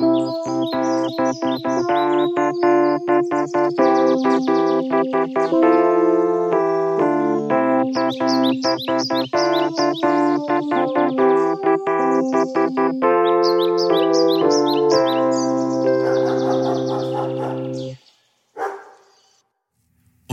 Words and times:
On 0.00 0.08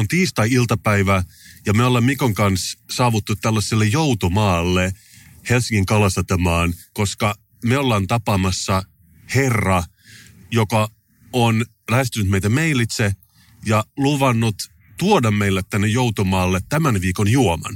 tiistai-iltapäivä 0.07 1.23
ja 1.66 1.73
me 1.73 1.86
ollaan 1.86 2.04
Mikon 2.04 2.34
kanssa 2.34 2.80
saavuttu 2.91 3.36
tällaiselle 3.36 3.86
joutumaalle 3.86 4.93
Helsingin 5.50 5.86
kalasatamaan, 5.86 6.73
koska 6.93 7.36
me 7.66 7.77
ollaan 7.77 8.07
tapaamassa 8.07 8.84
herra, 9.35 9.83
joka 10.51 10.89
on 11.34 11.66
lähestynyt 11.91 12.29
meitä 12.29 12.49
mailitse 12.49 13.11
ja 13.65 13.84
luvannut 13.98 14.55
tuoda 14.98 15.31
meille 15.31 15.61
tänne 15.70 15.88
joutumaalle 15.88 16.59
tämän 16.70 17.02
viikon 17.02 17.27
juoman. 17.27 17.75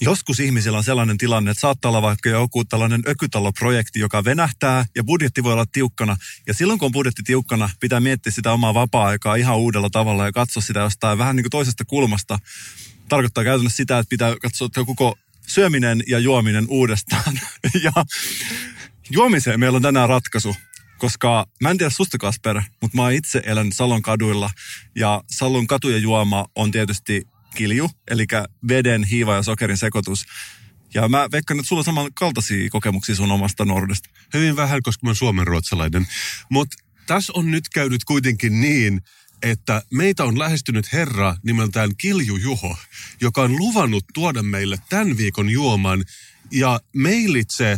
Joskus 0.00 0.40
ihmisillä 0.40 0.78
on 0.78 0.84
sellainen 0.84 1.18
tilanne, 1.18 1.50
että 1.50 1.60
saattaa 1.60 1.88
olla 1.88 2.02
vaikka 2.02 2.28
joku 2.28 2.64
tällainen 2.64 3.02
ökytaloprojekti, 3.08 3.98
joka 3.98 4.24
venähtää 4.24 4.84
ja 4.96 5.04
budjetti 5.04 5.42
voi 5.42 5.52
olla 5.52 5.66
tiukkana. 5.66 6.16
Ja 6.46 6.54
silloin 6.54 6.78
kun 6.78 6.86
on 6.86 6.92
budjetti 6.92 7.22
tiukkana, 7.22 7.70
pitää 7.80 8.00
miettiä 8.00 8.32
sitä 8.32 8.52
omaa 8.52 8.74
vapaa-aikaa 8.74 9.34
ihan 9.34 9.56
uudella 9.56 9.90
tavalla 9.90 10.24
ja 10.24 10.32
katsoa 10.32 10.62
sitä 10.62 10.80
jostain 10.80 11.18
vähän 11.18 11.36
niin 11.36 11.44
kuin 11.44 11.50
toisesta 11.50 11.84
kulmasta. 11.84 12.38
Tarkoittaa 13.08 13.44
käytännössä 13.44 13.76
sitä, 13.76 13.98
että 13.98 14.10
pitää 14.10 14.36
katsoa 14.42 14.68
koko 14.86 15.18
syöminen 15.46 16.02
ja 16.06 16.18
juominen 16.18 16.66
uudestaan. 16.68 17.40
ja 17.84 17.92
juomiseen 19.10 19.60
meillä 19.60 19.76
on 19.76 19.82
tänään 19.82 20.08
ratkaisu 20.08 20.56
koska 20.98 21.46
mä 21.60 21.70
en 21.70 21.78
tiedä 21.78 21.90
susta 21.90 22.18
Kasper, 22.18 22.62
mutta 22.82 22.96
mä 22.96 23.10
itse 23.10 23.42
elän 23.46 23.72
Salon 23.72 24.02
kaduilla 24.02 24.50
ja 24.94 25.22
Salon 25.30 25.66
katujen 25.66 26.02
juoma 26.02 26.46
on 26.54 26.70
tietysti 26.70 27.28
kilju, 27.54 27.90
eli 28.10 28.26
veden, 28.68 29.04
hiiva 29.04 29.34
ja 29.34 29.42
sokerin 29.42 29.76
sekoitus. 29.76 30.26
Ja 30.94 31.08
mä 31.08 31.28
veikkaan, 31.32 31.60
että 31.60 31.68
sulla 31.68 31.80
on 31.80 31.84
samankaltaisia 31.84 32.70
kokemuksia 32.70 33.14
sun 33.14 33.32
omasta 33.32 33.64
nuoruudesta. 33.64 34.10
Hyvin 34.34 34.56
vähän, 34.56 34.82
koska 34.82 35.00
mä 35.06 35.08
oon 35.08 35.16
suomenruotsalainen. 35.16 36.06
Mutta 36.50 36.76
tässä 37.06 37.32
on 37.36 37.50
nyt 37.50 37.68
käynyt 37.68 38.04
kuitenkin 38.04 38.60
niin, 38.60 39.00
että 39.42 39.82
meitä 39.90 40.24
on 40.24 40.38
lähestynyt 40.38 40.92
herra 40.92 41.36
nimeltään 41.42 41.90
Kilju 41.96 42.36
Juho, 42.36 42.76
joka 43.20 43.42
on 43.42 43.56
luvannut 43.58 44.04
tuoda 44.14 44.42
meille 44.42 44.78
tämän 44.88 45.16
viikon 45.16 45.50
juoman. 45.50 46.04
Ja 46.50 46.80
meilitse, 46.94 47.76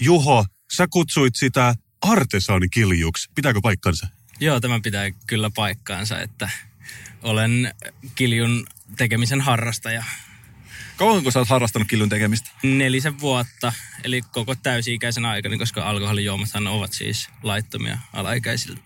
Juho, 0.00 0.46
sä 0.72 0.86
kutsuit 0.90 1.36
sitä 1.36 1.74
artesaanikiljuksi. 2.02 3.30
Pitääkö 3.34 3.60
paikkansa? 3.62 4.06
Joo, 4.40 4.60
tämä 4.60 4.80
pitää 4.80 5.10
kyllä 5.26 5.50
paikkaansa, 5.54 6.20
että 6.20 6.50
olen 7.22 7.74
kiljun 8.14 8.66
tekemisen 8.96 9.40
harrastaja. 9.40 10.04
Kauanko 10.96 11.30
sä 11.30 11.38
oot 11.38 11.48
harrastanut 11.48 11.88
kiljun 11.88 12.08
tekemistä? 12.08 12.50
Nelisen 12.62 13.20
vuotta, 13.20 13.72
eli 14.04 14.22
koko 14.32 14.54
täysi-ikäisen 14.54 15.24
aikana, 15.24 15.58
koska 15.58 15.82
alkoholijuomathan 15.82 16.66
ovat 16.66 16.92
siis 16.92 17.28
laittomia 17.42 17.98
alaikäisiltä. 18.12 18.80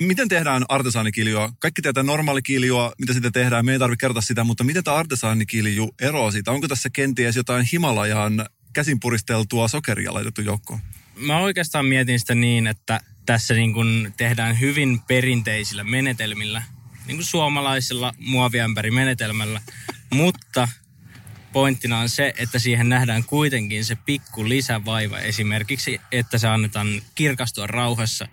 Miten 0.00 0.28
tehdään 0.28 0.64
artesaanikiljoa? 0.68 1.52
Kaikki 1.58 1.82
tietää 1.82 2.02
normaalikiljoa, 2.02 2.92
mitä 2.98 3.12
sitä 3.12 3.30
tehdään. 3.30 3.64
Me 3.64 3.72
ei 3.72 3.78
tarvitse 3.78 4.00
kertoa 4.00 4.22
sitä, 4.22 4.44
mutta 4.44 4.64
miten 4.64 4.84
tämä 4.84 4.96
artesaanikilju 4.96 5.94
eroaa 6.00 6.30
siitä? 6.30 6.50
Onko 6.50 6.68
tässä 6.68 6.90
kenties 6.90 7.36
jotain 7.36 7.66
Himalajan 7.72 8.46
käsin 8.76 9.00
puristeltua 9.00 9.68
sokeria 9.68 10.14
laitettu 10.14 10.40
joukkoon? 10.40 10.80
Mä 11.14 11.38
oikeastaan 11.38 11.86
mietin 11.86 12.20
sitä 12.20 12.34
niin, 12.34 12.66
että 12.66 13.00
tässä 13.26 13.54
niin 13.54 13.72
kun 13.72 14.12
tehdään 14.16 14.60
hyvin 14.60 15.00
perinteisillä 15.00 15.84
menetelmillä, 15.84 16.62
niin 17.06 17.16
kuin 17.16 17.24
suomalaisella 17.24 18.14
muoviämpärimenetelmällä, 18.18 19.60
mutta 20.10 20.68
pointtina 21.52 21.98
on 21.98 22.08
se, 22.08 22.34
että 22.38 22.58
siihen 22.58 22.88
nähdään 22.88 23.24
kuitenkin 23.24 23.84
se 23.84 23.96
pikku 24.06 24.48
lisävaiva 24.48 25.18
esimerkiksi, 25.18 26.00
että 26.12 26.38
se 26.38 26.48
annetaan 26.48 27.02
kirkastua 27.14 27.66
rauhassa 27.66 28.28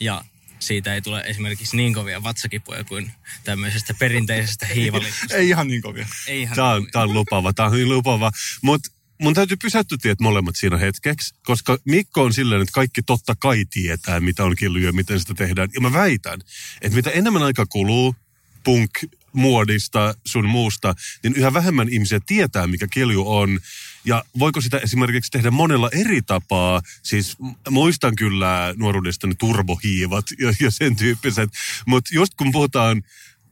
ja 0.00 0.24
siitä 0.58 0.94
ei 0.94 1.02
tule 1.02 1.20
esimerkiksi 1.20 1.76
niin 1.76 1.94
kovia 1.94 2.22
vatsakipuja 2.22 2.84
kuin 2.84 3.12
tämmöisestä 3.44 3.94
perinteisestä 3.94 4.66
hiivalista. 4.66 5.34
ei 5.34 5.48
ihan 5.48 5.68
niin 5.68 5.82
kovia. 5.82 6.06
Ei 6.26 6.42
ihan 6.42 6.56
Tämä 6.56 6.68
niin 6.68 6.76
on, 6.76 6.90
tämä 6.92 7.02
on 7.02 7.14
lupaava, 7.14 7.52
tämä 7.52 7.66
on 7.66 7.72
hyvin 7.72 7.88
lupaava. 7.88 8.30
Mutta 8.62 8.99
mun 9.20 9.34
täytyy 9.34 9.56
pysähtyä 9.62 9.98
teidät 10.02 10.20
molemmat 10.20 10.56
siinä 10.56 10.76
hetkeksi, 10.76 11.34
koska 11.44 11.78
Mikko 11.84 12.22
on 12.22 12.32
silleen, 12.32 12.62
että 12.62 12.72
kaikki 12.72 13.02
totta 13.02 13.34
kai 13.38 13.64
tietää, 13.70 14.20
mitä 14.20 14.44
on 14.44 14.56
kilju 14.56 14.86
ja 14.86 14.92
miten 14.92 15.20
sitä 15.20 15.34
tehdään. 15.34 15.68
Ja 15.74 15.80
mä 15.80 15.92
väitän, 15.92 16.40
että 16.82 16.96
mitä 16.96 17.10
enemmän 17.10 17.42
aika 17.42 17.66
kuluu 17.66 18.16
punk 18.64 18.90
muodista 19.32 20.14
sun 20.24 20.48
muusta, 20.48 20.94
niin 21.22 21.34
yhä 21.34 21.52
vähemmän 21.52 21.88
ihmisiä 21.88 22.20
tietää, 22.26 22.66
mikä 22.66 22.86
kilju 22.86 23.36
on. 23.36 23.60
Ja 24.04 24.24
voiko 24.38 24.60
sitä 24.60 24.78
esimerkiksi 24.78 25.30
tehdä 25.30 25.50
monella 25.50 25.90
eri 25.92 26.22
tapaa? 26.22 26.82
Siis 27.02 27.36
muistan 27.70 28.16
kyllä 28.16 28.74
nuoruudesta 28.76 29.26
ne 29.26 29.34
turbohiivat 29.38 30.24
ja, 30.38 30.52
ja 30.60 30.70
sen 30.70 30.96
tyyppiset. 30.96 31.50
Mutta 31.86 32.10
just 32.14 32.34
kun 32.34 32.52
puhutaan 32.52 33.02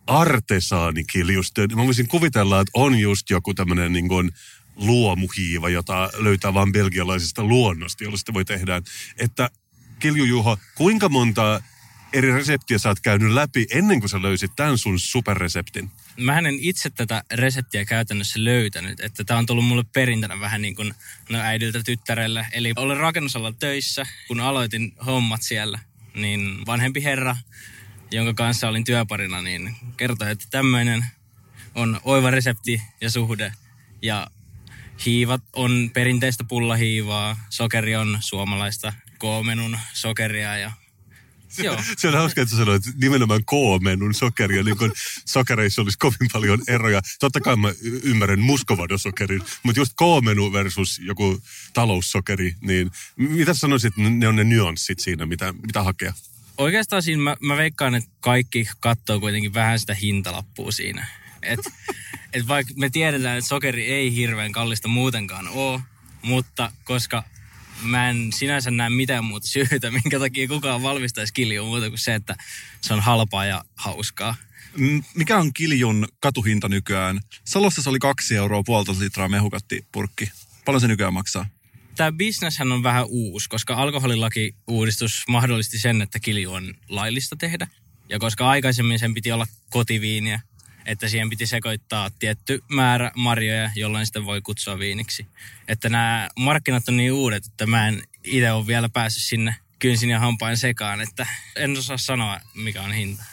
artesaanikiljusta, 0.07 1.67
niin 1.67 1.79
mä 1.79 1.85
voisin 1.85 2.09
kuvitella, 2.09 2.61
että 2.61 2.71
on 2.75 2.99
just 2.99 3.31
joku 3.31 3.55
tämmöinen 3.55 3.93
niin 3.93 4.09
kuin 4.09 4.31
luomuhiiva, 4.79 5.69
jota 5.69 6.11
löytää 6.17 6.55
vain 6.55 6.73
belgialaisesta 6.73 7.45
luonnosta, 7.45 8.05
jolla 8.05 8.17
sitä 8.17 8.33
voi 8.35 8.45
tehdä. 8.45 8.83
Että 9.19 9.51
Kilju 9.99 10.25
Juho, 10.25 10.59
kuinka 10.75 11.09
monta 11.09 11.63
eri 12.13 12.33
reseptiä 12.33 12.79
sä 12.79 12.89
oot 12.89 13.01
käynyt 13.01 13.33
läpi 13.33 13.67
ennen 13.71 14.01
kuin 14.01 14.11
sä 14.11 14.23
löysit 14.23 14.53
tämän 14.57 14.79
sun 14.79 14.99
superreseptin? 14.99 15.91
Mä 16.17 16.39
en 16.39 16.47
itse 16.61 16.91
tätä 16.91 17.23
reseptiä 17.33 17.85
käytännössä 17.85 18.45
löytänyt, 18.45 19.01
että 19.01 19.25
tämä 19.25 19.39
on 19.39 19.47
tullut 19.47 19.65
mulle 19.65 19.85
perintönä 19.93 20.41
vähän 20.41 20.63
niin 20.63 20.77
kuin 20.77 20.95
no 21.29 21.39
äidiltä 21.39 21.83
tyttärelle. 21.83 22.47
Eli 22.53 22.73
olen 22.77 22.97
rakennusalalla 22.97 23.57
töissä, 23.59 24.07
kun 24.29 24.41
aloitin 24.41 24.93
hommat 25.07 25.43
siellä, 25.43 25.79
niin 26.15 26.67
vanhempi 26.67 27.05
herra, 27.05 27.37
jonka 28.11 28.35
kanssa 28.35 28.69
olin 28.69 28.85
työparina, 28.85 29.43
niin 29.43 29.77
kertoi, 29.97 30.31
että 30.31 30.47
tämmöinen 30.51 31.05
on 31.75 32.01
oiva 32.05 32.31
resepti 32.31 32.83
ja 33.01 33.11
suhde. 33.11 33.53
Ja 34.03 34.27
hiivat 35.07 35.43
on 35.53 35.91
perinteistä 35.95 36.45
pullahiivaa, 36.45 37.37
sokeri 37.51 37.97
on 37.97 38.19
suomalaista 38.21 38.93
koomenun 39.19 39.79
sokeria 39.93 40.57
ja 40.57 40.73
Joo. 41.59 41.83
Se 41.99 42.09
on 42.09 42.15
hauska, 42.15 42.41
että 42.41 42.51
sä 42.51 42.57
sanoit 42.57 42.83
nimenomaan 43.01 43.45
K-menun 43.45 44.15
sokeria, 44.15 44.63
niin 44.63 44.79
kuin 44.79 44.93
sokereissa 45.25 45.83
olisi 45.83 45.99
kovin 45.99 46.29
paljon 46.33 46.63
eroja. 46.69 47.01
Totta 47.21 47.41
kai 47.41 47.57
mä 47.57 47.73
ymmärrän 48.03 48.41
muskovadosokerin, 48.41 49.43
mutta 49.63 49.81
just 49.81 49.93
K-menu 49.93 50.53
versus 50.53 50.99
joku 50.99 51.43
taloussokeri, 51.73 52.55
niin 52.61 52.91
mitä 53.17 53.55
sä 53.55 53.61
sanoisit, 53.61 53.97
ne 53.97 54.29
on 54.29 54.37
ne 54.37 54.45
nyanssit 54.45 54.99
siinä, 54.99 55.27
mitä, 55.27 55.55
mitä 55.67 55.83
hakea? 55.83 56.13
Oikeastaan 56.59 57.03
siinä 57.03 57.23
mä, 57.23 57.37
mä 57.43 57.57
veikkaan, 57.57 57.95
että 57.95 58.11
kaikki 58.21 58.69
katsoo 58.81 59.21
kuitenkin 59.21 59.55
vähän 59.55 59.79
sitä 59.79 59.95
hintalappua 59.95 60.73
siinä. 60.73 61.07
Et, 61.43 61.61
et 62.33 62.49
vaikka 62.49 62.75
me 62.77 62.91
tiedetään, 62.91 63.39
että 63.39 63.49
sokeri 63.49 63.87
ei 63.87 64.15
hirveän 64.15 64.53
kallista 64.53 64.89
muutenkaan 64.89 65.49
ole, 65.49 65.81
mutta 66.23 66.73
koska 66.85 67.25
mä 67.83 68.11
en 68.11 68.33
sinänsä 68.33 68.71
näe 68.71 68.91
mitään 68.91 69.25
muuta 69.25 69.47
syytä, 69.47 69.91
minkä 70.05 70.19
takia 70.19 70.49
kukaan 70.49 70.83
valmistaisi 70.83 71.33
kiljua 71.33 71.67
muuta 71.67 71.89
kuin 71.89 71.99
se, 71.99 72.15
että 72.15 72.37
se 72.81 72.95
on 72.95 73.01
halpaa 73.01 73.47
ja 73.47 73.65
hauskaa. 73.77 74.37
Mikä 75.15 75.39
on 75.39 75.53
kiljun 75.53 76.09
katuhinta 76.21 76.69
nykyään? 76.69 77.21
Salossa 77.45 77.83
se 77.83 77.91
oli 77.91 77.99
kaksi 77.99 78.37
euroa 78.37 78.63
puolitoista 78.63 79.05
litraa 79.05 79.29
mehukattipurkki. 79.29 80.31
Paljon 80.65 80.81
se 80.81 80.89
nykyään 80.89 81.15
maksaa? 81.15 81.47
Tämä 81.97 82.13
bisneshän 82.13 82.73
on 82.73 82.83
vähän 82.83 83.07
uusi, 83.09 83.49
koska 83.49 83.75
alkoholilaki-uudistus 83.75 85.25
mahdollisti 85.29 85.79
sen, 85.79 86.03
että 86.03 86.19
kilju 86.21 86.53
on 86.53 86.75
laillista 86.89 87.37
tehdä. 87.37 87.67
Ja 88.09 88.19
koska 88.19 88.49
aikaisemmin 88.49 88.99
sen 88.99 89.15
piti 89.15 89.33
olla 89.33 89.47
kotiviiniä, 89.71 90.41
että 90.89 91.09
siihen 91.09 91.31
piti 91.31 91.47
sekoittaa 91.47 92.11
tietty 92.19 92.63
määrä 92.69 93.13
marjoja, 93.17 93.71
jolloin 93.75 94.07
sitä 94.07 94.25
voi 94.25 94.41
kutsua 94.41 94.79
viiniksi. 94.79 95.27
Että 95.69 95.89
nämä 95.89 96.29
markkinat 96.37 96.89
on 96.89 96.97
niin 96.97 97.13
uudet, 97.13 97.47
että 97.47 97.67
mä 97.67 97.89
en 97.89 98.03
itse 98.25 98.53
ole 98.53 98.67
vielä 98.67 98.89
päässyt 98.89 99.23
sinne 99.23 99.55
kynsin 99.79 100.11
ja 100.11 100.19
hampain 100.19 100.57
sekaan, 100.57 101.01
että 101.01 101.27
en 101.57 101.79
osaa 101.79 101.97
sanoa, 101.97 102.41
mikä 102.55 102.83
on 102.83 102.93
hinta. 102.93 103.25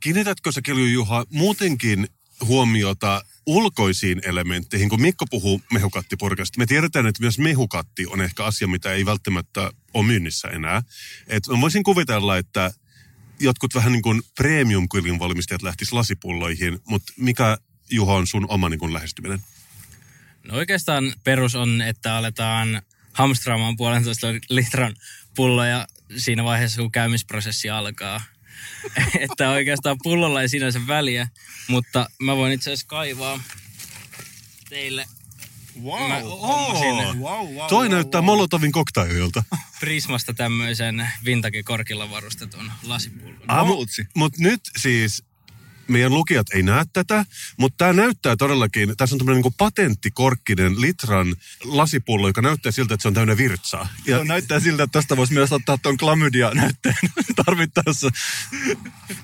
Kiinnitätkö 0.00 0.52
sä 0.52 0.62
Kilju 0.62 0.86
Juha 0.86 1.24
muutenkin 1.30 2.08
huomiota 2.44 3.24
ulkoisiin 3.46 4.20
elementteihin, 4.24 4.88
kun 4.88 5.00
Mikko 5.00 5.26
puhuu 5.26 5.62
mehukattipurkasta. 5.72 6.58
Me 6.58 6.66
tiedetään, 6.66 7.06
että 7.06 7.22
myös 7.22 7.38
mehukatti 7.38 8.06
on 8.06 8.20
ehkä 8.20 8.44
asia, 8.44 8.68
mitä 8.68 8.92
ei 8.92 9.06
välttämättä 9.06 9.70
ole 9.94 10.06
myynnissä 10.06 10.48
enää. 10.48 10.82
Et 11.26 11.46
mä 11.48 11.60
voisin 11.60 11.82
kuvitella, 11.82 12.38
että 12.38 12.72
jotkut 13.40 13.74
vähän 13.74 13.92
niin 13.92 14.02
kuin 14.02 14.22
premium 14.36 14.88
valmistajat 15.18 15.62
lähtis 15.62 15.92
lasipulloihin, 15.92 16.78
mutta 16.84 17.12
mikä 17.16 17.58
Juho 17.90 18.14
on 18.14 18.26
sun 18.26 18.46
oma 18.48 18.68
niin 18.68 18.78
kuin 18.78 18.92
lähestyminen? 18.92 19.40
No 20.44 20.56
oikeastaan 20.56 21.12
perus 21.24 21.54
on, 21.54 21.82
että 21.82 22.16
aletaan 22.16 22.82
hamstraamaan 23.12 23.76
puolentoista 23.76 24.26
litran 24.48 24.96
pulloja 25.34 25.86
siinä 26.16 26.44
vaiheessa, 26.44 26.82
kun 26.82 26.92
käymisprosessi 26.92 27.70
alkaa. 27.70 28.20
että 29.30 29.50
oikeastaan 29.50 29.96
pullolla 30.02 30.42
ei 30.42 30.48
sinänsä 30.48 30.86
väliä, 30.86 31.28
mutta 31.68 32.10
mä 32.22 32.36
voin 32.36 32.52
itse 32.52 32.70
asiassa 32.70 32.86
kaivaa 32.86 33.42
teille 34.68 35.06
Wow, 35.82 36.08
Mä 36.08 36.20
hommasin 36.20 37.20
wow, 37.20 37.46
wow, 37.46 37.66
Toi 37.68 37.84
wow, 37.86 37.94
näyttää 37.94 38.20
wow. 38.20 38.26
Molotovin 38.26 38.72
koktaililta. 38.72 39.44
Prismasta 39.80 40.34
tämmöisen 40.34 41.08
vintage-korkilla 41.24 42.10
varustetun 42.10 42.72
lasipullon. 42.82 43.36
Ah, 43.48 43.66
mu- 43.66 43.68
Vautsi. 43.76 44.04
Mut 44.16 44.38
nyt 44.38 44.60
siis 44.78 45.24
meidän 45.92 46.14
lukijat 46.14 46.46
ei 46.54 46.62
näe 46.62 46.84
tätä, 46.92 47.24
mutta 47.56 47.76
tämä 47.76 47.92
näyttää 47.92 48.36
todellakin, 48.36 48.96
tässä 48.96 49.14
on 49.14 49.18
tämmöinen 49.18 49.36
niinku 49.36 49.54
patenttikorkkinen 49.58 50.80
litran 50.80 51.36
lasipullo, 51.64 52.26
joka 52.26 52.42
näyttää 52.42 52.72
siltä, 52.72 52.94
että 52.94 53.02
se 53.02 53.08
on 53.08 53.14
täynnä 53.14 53.36
virtsaa. 53.36 53.88
Ja 54.06 54.22
Ja 54.22 54.24
näyttää 54.24 54.60
siltä, 54.60 54.82
että 54.82 54.98
tästä 54.98 55.16
voisi 55.16 55.32
myös 55.32 55.52
ottaa 55.52 55.78
tuon 55.78 55.96
klamydia 55.96 56.50
näytteen 56.54 56.96
tarvittaessa. 57.44 58.10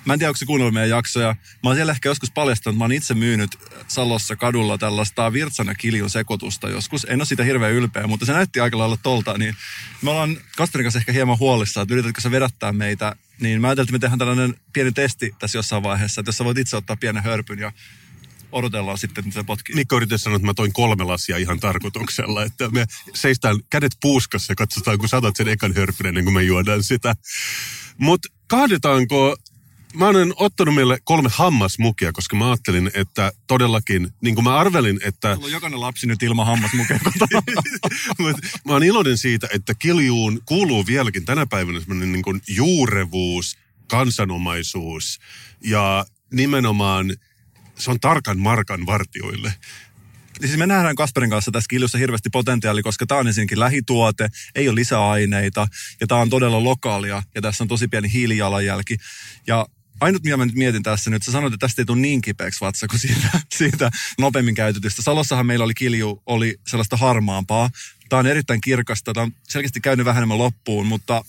Mä 0.05 0.13
en 0.13 0.19
tiedä, 0.19 0.29
onko 0.29 0.37
se 0.37 0.45
kuunnellut 0.45 0.73
meidän 0.73 0.89
jaksoja. 0.89 1.35
Mä 1.63 1.69
oon 1.69 1.75
siellä 1.75 1.91
ehkä 1.91 2.09
joskus 2.09 2.31
paljastanut, 2.31 2.77
mä 2.77 2.83
oon 2.83 2.91
itse 2.91 3.13
myynyt 3.13 3.57
Salossa 3.87 4.35
kadulla 4.35 4.77
tällaista 4.77 5.33
virtsan 5.33 5.67
ja 5.67 5.75
kiljun 5.75 6.09
sekoitusta 6.09 6.69
joskus. 6.69 7.05
En 7.09 7.19
ole 7.19 7.25
siitä 7.25 7.43
hirveän 7.43 7.73
ylpeä, 7.73 8.07
mutta 8.07 8.25
se 8.25 8.33
näytti 8.33 8.59
aika 8.59 8.77
lailla 8.77 8.97
tolta. 8.97 9.37
Niin 9.37 9.55
me 10.01 10.09
ollaan 10.09 10.37
Kasperin 10.57 10.85
kanssa 10.85 10.99
ehkä 10.99 11.11
hieman 11.11 11.39
huolissaan, 11.39 11.83
että 11.83 11.93
yritätkö 11.93 12.21
sä 12.21 12.31
vedättää 12.31 12.71
meitä. 12.71 13.15
Niin 13.41 13.61
mä 13.61 13.67
ajattelin, 13.67 13.85
että 13.85 13.91
me 13.91 13.99
tehdään 13.99 14.19
tällainen 14.19 14.55
pieni 14.73 14.91
testi 14.91 15.35
tässä 15.39 15.57
jossain 15.57 15.83
vaiheessa, 15.83 16.21
että 16.21 16.29
jos 16.29 16.37
sä 16.37 16.43
voit 16.45 16.57
itse 16.57 16.77
ottaa 16.77 16.95
pienen 16.95 17.23
hörpyn 17.23 17.59
ja 17.59 17.71
odotellaan 18.51 18.97
sitten, 18.97 19.23
että 19.27 19.39
se 19.39 19.43
potkii. 19.43 19.75
Mikko 19.75 19.97
yritti 19.97 20.17
sanoa, 20.17 20.35
että 20.35 20.45
mä 20.45 20.53
toin 20.53 20.73
kolme 20.73 21.03
lasia 21.03 21.37
ihan 21.37 21.59
tarkoituksella, 21.59 22.43
että 22.43 22.69
me 22.69 22.85
seistään 23.13 23.55
kädet 23.69 23.91
puuskassa 24.01 24.51
ja 24.51 24.55
katsotaan, 24.55 24.97
kun 24.97 25.09
saatat 25.09 25.35
sen 25.35 25.47
ekan 25.47 25.75
hörpyn 25.75 26.05
ennen 26.07 26.23
kuin 26.23 26.33
me 26.33 26.43
juodaan 26.43 26.83
sitä. 26.83 27.15
Mutta 27.97 28.29
kaadetaanko, 28.47 29.37
mä 29.93 30.07
olen 30.07 30.33
ottanut 30.35 30.75
meille 30.75 30.97
kolme 31.03 31.29
hammasmukia, 31.33 32.11
koska 32.11 32.35
mä 32.35 32.47
ajattelin, 32.47 32.91
että 32.93 33.31
todellakin, 33.47 34.13
niin 34.21 34.35
kuin 34.35 34.43
mä 34.43 34.57
arvelin, 34.57 34.99
että 35.03 35.35
Mulla 35.35 35.45
on 35.45 35.51
jokainen 35.51 35.81
lapsi 35.81 36.07
nyt 36.07 36.23
ilman. 36.23 36.59
Mut 38.19 38.37
mä 38.65 38.73
oon 38.73 38.83
iloinen 38.83 39.17
siitä, 39.17 39.47
että 39.53 39.73
kiljuun 39.73 40.41
kuuluu 40.45 40.85
vieläkin 40.85 41.25
tänä 41.25 41.45
päivänä 41.45 41.79
semmoinen 41.79 42.11
niin 42.11 42.23
kuin 42.23 42.41
juurevuus, 42.47 43.57
kansanomaisuus 43.87 45.19
ja 45.61 46.05
nimenomaan 46.33 47.13
se 47.77 47.91
on 47.91 47.99
tarkan 47.99 48.39
markan 48.39 48.85
vartioille. 48.85 49.53
Siis 50.39 50.57
me 50.57 50.67
nähdään 50.67 50.95
Kasperin 50.95 51.29
kanssa 51.29 51.51
tässä 51.51 51.67
kiljussa 51.69 51.97
hirveästi 51.97 52.29
potentiaali, 52.29 52.83
koska 52.83 53.05
tämä 53.05 53.19
on 53.19 53.27
ensinnäkin 53.27 53.59
lähituote, 53.59 54.29
ei 54.55 54.69
ole 54.69 54.75
lisäaineita 54.75 55.67
ja 56.01 56.07
tämä 56.07 56.21
on 56.21 56.29
todella 56.29 56.63
lokaalia 56.63 57.23
ja 57.35 57.41
tässä 57.41 57.63
on 57.63 57.67
tosi 57.67 57.87
pieni 57.87 58.13
hiilijalanjälki. 58.13 58.97
Ja 59.47 59.65
ainut, 60.01 60.23
mitä 60.23 60.37
mä 60.37 60.45
nyt 60.45 60.55
mietin 60.55 60.83
tässä 60.83 61.09
nyt, 61.09 61.23
sä 61.23 61.31
sanoit, 61.31 61.53
että 61.53 61.67
tästä 61.67 61.81
ei 61.81 61.85
tule 61.85 61.99
niin 61.99 62.21
kipeäksi 62.21 62.61
vatsa 62.61 62.87
kuin 62.87 62.99
siitä, 62.99 63.29
siitä 63.57 63.91
nopeammin 64.17 64.55
käytetystä. 64.55 65.01
Salossahan 65.01 65.45
meillä 65.45 65.65
oli 65.65 65.73
kilju, 65.73 66.23
oli 66.25 66.59
sellaista 66.67 66.97
harmaampaa. 66.97 67.69
Tämä 68.09 68.19
on 68.19 68.27
erittäin 68.27 68.61
kirkasta, 68.61 69.13
tämä 69.13 69.23
on 69.23 69.31
selkeästi 69.49 69.81
käynyt 69.81 70.05
vähän 70.05 70.19
enemmän 70.19 70.37
loppuun, 70.37 70.87
mutta 70.87 71.23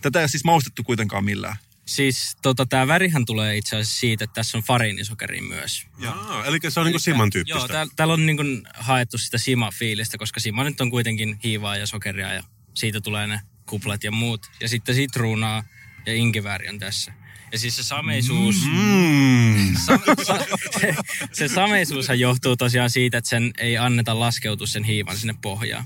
tätä 0.00 0.18
ei 0.18 0.22
ole 0.22 0.28
siis 0.28 0.44
maustettu 0.44 0.82
kuitenkaan 0.82 1.24
millään. 1.24 1.56
Siis 1.86 2.36
tota, 2.42 2.66
tämä 2.66 2.86
värihän 2.86 3.24
tulee 3.24 3.56
itse 3.56 3.76
asiassa 3.76 4.00
siitä, 4.00 4.24
että 4.24 4.34
tässä 4.34 4.58
on 4.58 4.64
fariinisokeri 4.64 5.40
myös. 5.40 5.86
Jaa, 5.98 6.44
eli 6.44 6.58
se 6.68 6.80
on 6.80 6.86
niin 6.86 6.92
kuin 6.92 7.00
Siman 7.00 7.30
tyyppistä. 7.30 7.58
Joo, 7.58 7.68
täällä, 7.68 7.92
täällä 7.96 8.14
on 8.14 8.26
niin 8.26 8.36
kuin 8.36 8.62
haettu 8.74 9.18
sitä 9.18 9.38
Sima-fiilistä, 9.38 10.18
koska 10.18 10.40
Sima 10.40 10.64
nyt 10.64 10.80
on 10.80 10.90
kuitenkin 10.90 11.38
hiivaa 11.44 11.76
ja 11.76 11.86
sokeria 11.86 12.32
ja 12.32 12.42
siitä 12.74 13.00
tulee 13.00 13.26
ne 13.26 13.40
kuplat 13.66 14.04
ja 14.04 14.10
muut. 14.10 14.50
Ja 14.60 14.68
sitten 14.68 14.94
sitruunaa 14.94 15.64
ja 16.06 16.14
inkivääri 16.14 16.68
on 16.68 16.78
tässä. 16.78 17.12
Ja 17.54 17.58
siis 17.58 17.76
se 17.76 17.82
sameisuus, 17.82 18.56
Mm. 18.66 19.74
sa, 19.86 19.98
sa, 20.26 20.38
se, 20.80 20.94
se 21.32 21.48
sameisuushan 21.48 22.20
johtuu 22.20 22.56
tosiaan 22.56 22.90
siitä, 22.90 23.18
että 23.18 23.30
sen 23.30 23.50
ei 23.58 23.78
anneta 23.78 24.18
laskeutua 24.20 24.66
sen 24.66 24.84
hiivan 24.84 25.16
sinne 25.16 25.34
pohjaan. 25.42 25.84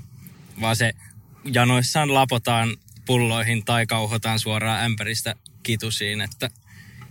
Vaan 0.61 0.75
se 0.75 0.93
janoissaan 1.45 2.13
lapotaan 2.13 2.77
pulloihin 3.05 3.65
tai 3.65 3.85
kauhotaan 3.85 4.39
suoraan 4.39 4.85
ämpäristä 4.85 5.35
kitusiin. 5.63 6.21
Että, 6.21 6.49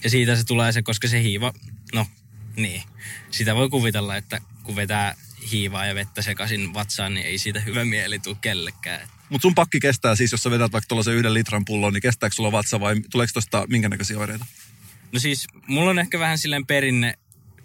ja 0.05 0.11
siitä 0.11 0.37
se 0.37 0.45
tulee 0.45 0.73
se, 0.73 0.83
koska 0.83 1.09
se 1.09 1.23
hiiva, 1.23 1.53
no 1.95 2.07
niin. 2.57 2.83
Sitä 3.31 3.55
voi 3.55 3.69
kuvitella, 3.69 4.17
että 4.17 4.41
kun 4.63 4.77
vetää 4.77 5.15
hiivaa 5.51 5.87
ja 5.87 5.95
vettä 5.95 6.23
sekaisin 6.23 6.75
vatsaan, 6.75 7.15
niin 7.15 7.27
ei 7.27 7.39
siitä 7.39 7.61
hyvä 7.61 7.85
mieli 7.85 8.19
tule 8.19 8.37
kellekään. 8.41 9.09
Mutta 9.31 9.43
sun 9.43 9.55
pakki 9.55 9.81
kestää 9.81 10.17
siis, 10.17 10.33
jos 10.33 10.43
sä 10.43 10.51
vedät 10.51 10.73
vaikka 10.73 10.89
tuollaisen 10.89 11.15
yhden 11.15 11.35
litran 11.35 11.65
pullon, 11.65 11.93
niin 11.93 12.03
kestääkö 12.03 12.35
sulla 12.35 12.53
vatsa 12.53 12.81
vai 12.81 13.01
tuleeko 13.11 13.31
tuosta 13.33 13.67
minkä 13.69 13.89
näköisiä 13.89 14.19
oireita? 14.19 14.47
No 15.13 15.19
siis, 15.19 15.47
mulla 15.67 15.91
on 15.91 15.99
ehkä 15.99 16.19
vähän 16.19 16.39
silleen 16.39 16.67
perinne 16.67 17.15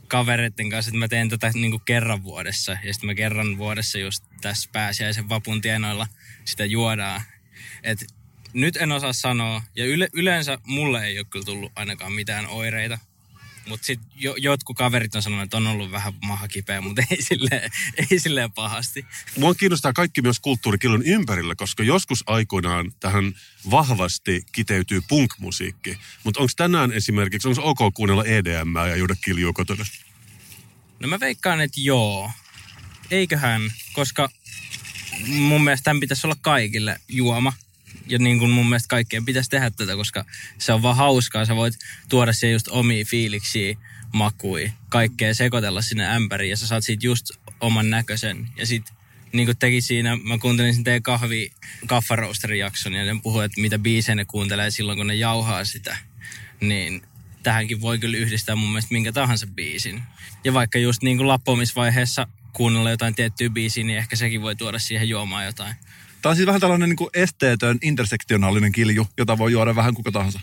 kavereiden 0.08 0.70
kanssa, 0.70 0.90
että 0.90 1.00
mä 1.00 1.08
teen 1.08 1.30
tätä 1.30 1.52
niinku 1.54 1.80
kerran 1.80 2.24
vuodessa. 2.24 2.78
Ja 2.84 2.94
sitten 2.94 3.08
mä 3.08 3.16
kerran 3.16 3.58
vuodessa 3.58 3.98
just 3.98 4.24
tässä 4.42 4.70
pääsiäisen 4.74 5.30
vapun 5.30 5.62
tienoilla 5.62 6.08
sitä 6.46 6.66
juodaan. 6.66 7.22
Et 7.84 8.06
nyt 8.54 8.78
en 8.78 8.92
osaa 8.92 9.14
sanoa, 9.14 9.62
ja 9.76 9.86
yle, 9.86 10.10
yleensä 10.14 10.58
mulle 10.68 11.06
ei 11.06 11.20
ole 11.20 11.28
kyllä 11.30 11.46
tullut 11.46 11.72
ainakaan 11.76 12.12
mitään 12.12 12.48
oireita. 12.48 13.00
Mutta 13.68 13.86
sitten 13.86 14.12
jo, 14.16 14.36
jotkut 14.36 14.78
kaverit 14.78 15.16
on 15.16 15.22
sanonut, 15.22 15.44
että 15.44 15.58
on 15.58 15.68
ollut 15.68 15.92
vähän 15.92 16.14
maha 16.26 16.48
kipeä, 16.48 16.82
mutta 16.82 17.04
ei 17.10 17.22
silleen, 17.22 17.72
ei 18.12 18.20
silleen 18.20 18.52
pahasti. 18.52 19.06
Mua 19.38 19.56
kiinnostaa 19.56 19.94
kaikki 19.94 20.22
myös 20.22 20.40
kulttuurikilon 20.40 21.04
ympärillä, 21.04 21.56
koska 21.56 21.84
joskus 21.84 22.24
aikoinaan 22.28 22.94
tähän 23.00 23.36
vahvasti 23.72 24.46
kiteytyy 24.52 25.02
punk-musiikki. 25.02 25.98
Mutta 26.24 26.40
onko 26.40 26.54
tänään 26.58 26.92
esimerkiksi, 26.92 27.48
onko 27.48 27.62
ok 27.64 27.94
kuunnella 27.94 28.26
EDM 28.26 28.76
ja 28.76 28.96
juoda 28.96 29.16
kiljua 29.26 29.54
kotona? 29.54 29.86
No 31.00 31.08
mä 31.08 31.20
veikkaan, 31.20 31.62
että 31.62 31.82
joo. 31.82 32.32
Eiköhän, 33.12 33.62
koska 33.94 34.30
mun 35.28 35.64
mielestä 35.64 35.84
tämän 35.84 36.00
pitäisi 36.00 36.28
olla 36.28 36.38
kaikille 36.42 37.00
juoma. 37.08 37.54
Ja 38.08 38.20
niin 38.20 38.40
kuin 38.40 38.52
mun 38.52 38.70
mielestä 38.70 38.88
kaikkien 38.88 39.26
pitäisi 39.26 39.50
tehdä 39.50 39.72
tätä, 39.72 39.96
koska 39.96 40.26
se 40.58 40.74
on 40.74 40.82
vaan 40.82 40.96
hauskaa. 40.96 41.46
Sä 41.46 41.56
voit 41.56 41.74
tuoda 42.10 42.34
siihen 42.34 42.54
just 42.54 42.68
omia 42.68 43.06
fiiliksiä, 43.06 43.76
makui, 44.14 44.74
kaikkea 44.90 45.34
sekoitella 45.34 45.82
sinne 45.82 46.16
ämpäriin 46.16 46.50
ja 46.50 46.58
sä 46.58 46.68
saat 46.68 46.84
siitä 46.84 47.08
just 47.08 47.32
oman 47.60 47.90
näköisen. 47.90 48.50
Ja 48.58 48.66
sit 48.66 48.84
niin 49.34 49.46
kuin 49.48 49.58
teki 49.58 49.82
siinä, 49.82 50.16
mä 50.16 50.38
kuuntelin 50.38 50.74
sen 50.74 50.84
teidän 50.84 51.04
kahvi, 51.04 51.52
kaffaroasterin 51.88 52.60
jakson 52.60 52.94
ja 52.94 53.06
ne 53.06 53.20
puhuu, 53.24 53.40
että 53.40 53.62
mitä 53.62 53.80
biisejä 53.80 54.16
ne 54.16 54.26
kuuntelee 54.26 54.72
silloin, 54.72 54.98
kun 54.98 55.08
ne 55.08 55.16
jauhaa 55.16 55.66
sitä. 55.66 55.98
Niin 56.62 57.02
tähänkin 57.44 57.82
voi 57.82 58.00
kyllä 58.00 58.18
yhdistää 58.18 58.56
mun 58.56 58.70
mielestä 58.70 58.94
minkä 58.94 59.12
tahansa 59.12 59.48
biisin. 59.48 60.04
Ja 60.44 60.54
vaikka 60.54 60.80
just 60.80 61.04
niin 61.04 61.18
kuin 61.18 61.28
lappomisvaiheessa 61.28 62.28
kuunnella 62.54 62.90
jotain 62.90 63.16
tiettyä 63.16 63.50
biisiä, 63.50 63.84
niin 63.84 63.98
ehkä 63.98 64.16
sekin 64.16 64.42
voi 64.42 64.56
tuoda 64.56 64.80
siihen 64.80 65.10
juomaan 65.10 65.46
jotain. 65.46 65.76
Tämä 66.24 66.32
on 66.32 66.36
siis 66.36 66.48
vähän 66.48 66.62
tällainen 66.62 66.90
niin 66.90 66.98
kuin 66.98 67.10
esteetön, 67.14 67.78
intersektionaalinen 67.82 68.72
kilju, 68.72 69.08
jota 69.18 69.38
voi 69.38 69.52
juoda 69.52 69.76
vähän 69.76 69.94
kuka 69.94 70.12
tahansa. 70.12 70.40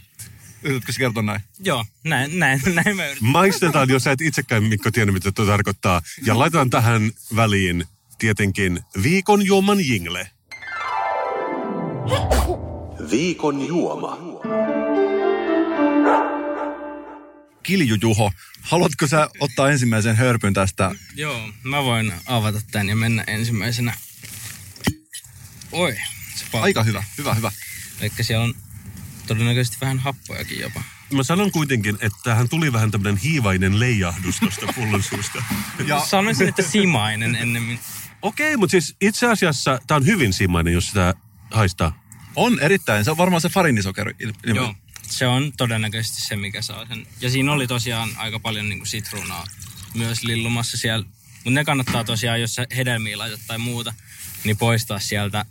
Yritätkö 0.63 0.93
sä 0.93 0.99
kertoa 0.99 1.23
näin? 1.23 1.41
Joo, 1.59 1.85
näin, 2.05 2.39
näin, 2.39 2.61
näin 2.85 2.97
mä 2.97 3.07
yritän. 3.07 3.29
Maistetaan, 3.29 3.89
jos 3.89 4.05
sä 4.05 4.13
et 4.13 4.21
itsekään 4.21 4.65
Mikko 4.65 4.91
tiedä, 4.91 5.13
mitä 5.13 5.33
tuo 5.33 5.47
tarkoittaa. 5.47 6.03
Ja 6.25 6.39
laitetaan 6.39 6.71
tähän 6.71 7.11
väliin 7.37 7.85
tietenkin 8.19 8.81
viikon 9.03 9.47
juoman 9.47 9.79
jingle. 9.81 10.31
Viikon 13.11 13.69
juoma. 13.69 14.19
Kilju 17.63 17.97
Juho, 18.03 18.33
haluatko 18.61 19.07
sä 19.07 19.31
ottaa 19.41 19.71
ensimmäisen 19.71 20.17
hörpyn 20.17 20.55
tästä? 20.55 20.95
Joo, 21.15 21.49
mä 21.63 21.85
voin 21.85 22.13
avata 22.27 22.61
tän 22.71 22.89
ja 22.89 22.97
mennä 22.97 23.25
ensimmäisenä. 23.27 23.93
Oi, 25.73 25.97
se 26.37 26.45
palaa. 26.53 26.65
Aika 26.65 26.83
hyvä, 26.83 27.05
hyvä, 27.19 27.35
hyvä. 27.35 27.53
Vaikka 28.01 28.23
siellä 28.23 28.45
on 28.45 28.55
todennäköisesti 29.27 29.77
vähän 29.81 29.99
happojakin 29.99 30.61
jopa. 30.61 30.83
Mä 31.13 31.23
sanon 31.23 31.53
kuitenkin, 31.53 31.95
että 32.01 32.19
tähän 32.25 32.49
tuli 32.49 32.73
vähän 32.73 32.91
tämmöinen 32.91 33.17
hiivainen 33.17 33.81
leijahdus 33.81 34.41
tuosta 34.41 34.67
pullon 34.77 35.03
suusta. 35.03 35.43
Ja... 35.87 36.01
Sanoisin, 36.01 36.49
että 36.49 36.63
simainen 36.63 37.37
ennemmin. 37.37 37.81
Okei, 38.23 38.57
mutta 38.57 38.71
siis 38.71 38.97
itse 39.01 39.27
asiassa 39.27 39.81
tämä 39.87 39.97
on 39.97 40.07
hyvin 40.07 40.33
simainen, 40.33 40.73
jos 40.73 40.87
sitä 40.87 41.15
haistaa. 41.51 42.05
On 42.37 42.61
erittäin, 42.61 43.05
se 43.05 43.11
on 43.11 43.17
varmaan 43.17 43.41
se 43.41 43.49
farinisokeri. 43.49 44.15
Joo, 44.45 44.75
se 45.03 45.27
on 45.27 45.53
todennäköisesti 45.57 46.21
se, 46.21 46.37
mikä 46.37 46.63
saa 46.63 46.87
sen. 46.87 47.07
Ja 47.21 47.31
siinä 47.31 47.53
oli 47.53 47.67
tosiaan 47.67 48.11
aika 48.17 48.41
paljon 48.41 48.69
niinku 48.69 48.85
sitruunaa 48.85 49.47
myös 49.95 50.25
lillumassa 50.25 50.77
siellä. 50.77 51.07
Mutta 51.35 51.51
ne 51.51 51.65
kannattaa 51.65 52.05
tosiaan, 52.05 52.41
jos 52.41 52.55
sä 52.55 52.67
hedelmiä 52.77 53.19
laitat 53.19 53.41
tai 53.47 53.59
muuta, 53.59 53.95
niin 54.45 54.57
poistaa 54.57 55.01
sieltä 55.01 55.45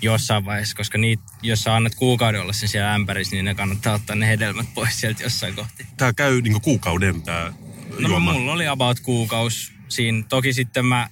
jossain 0.00 0.44
vaiheessa, 0.44 0.76
koska 0.76 0.98
niitä, 0.98 1.22
jos 1.42 1.62
sä 1.62 1.74
annat 1.74 1.94
kuukauden 1.94 2.40
olla 2.40 2.52
sen 2.52 2.68
siellä 2.68 2.94
ämpärissä, 2.94 3.36
niin 3.36 3.44
ne 3.44 3.54
kannattaa 3.54 3.94
ottaa 3.94 4.16
ne 4.16 4.26
hedelmät 4.28 4.74
pois 4.74 5.00
sieltä 5.00 5.22
jossain 5.22 5.54
kohti. 5.54 5.86
Tämä 5.96 6.12
käy 6.12 6.40
niinku 6.40 6.60
kuukauden 6.60 7.22
tämä 7.22 7.52
No 7.98 8.08
juoma. 8.08 8.32
mulla 8.32 8.52
oli 8.52 8.66
about 8.66 9.00
kuukaus 9.00 9.72
siinä. 9.88 10.22
Toki 10.28 10.52
sitten 10.52 10.84
mä 10.86 11.10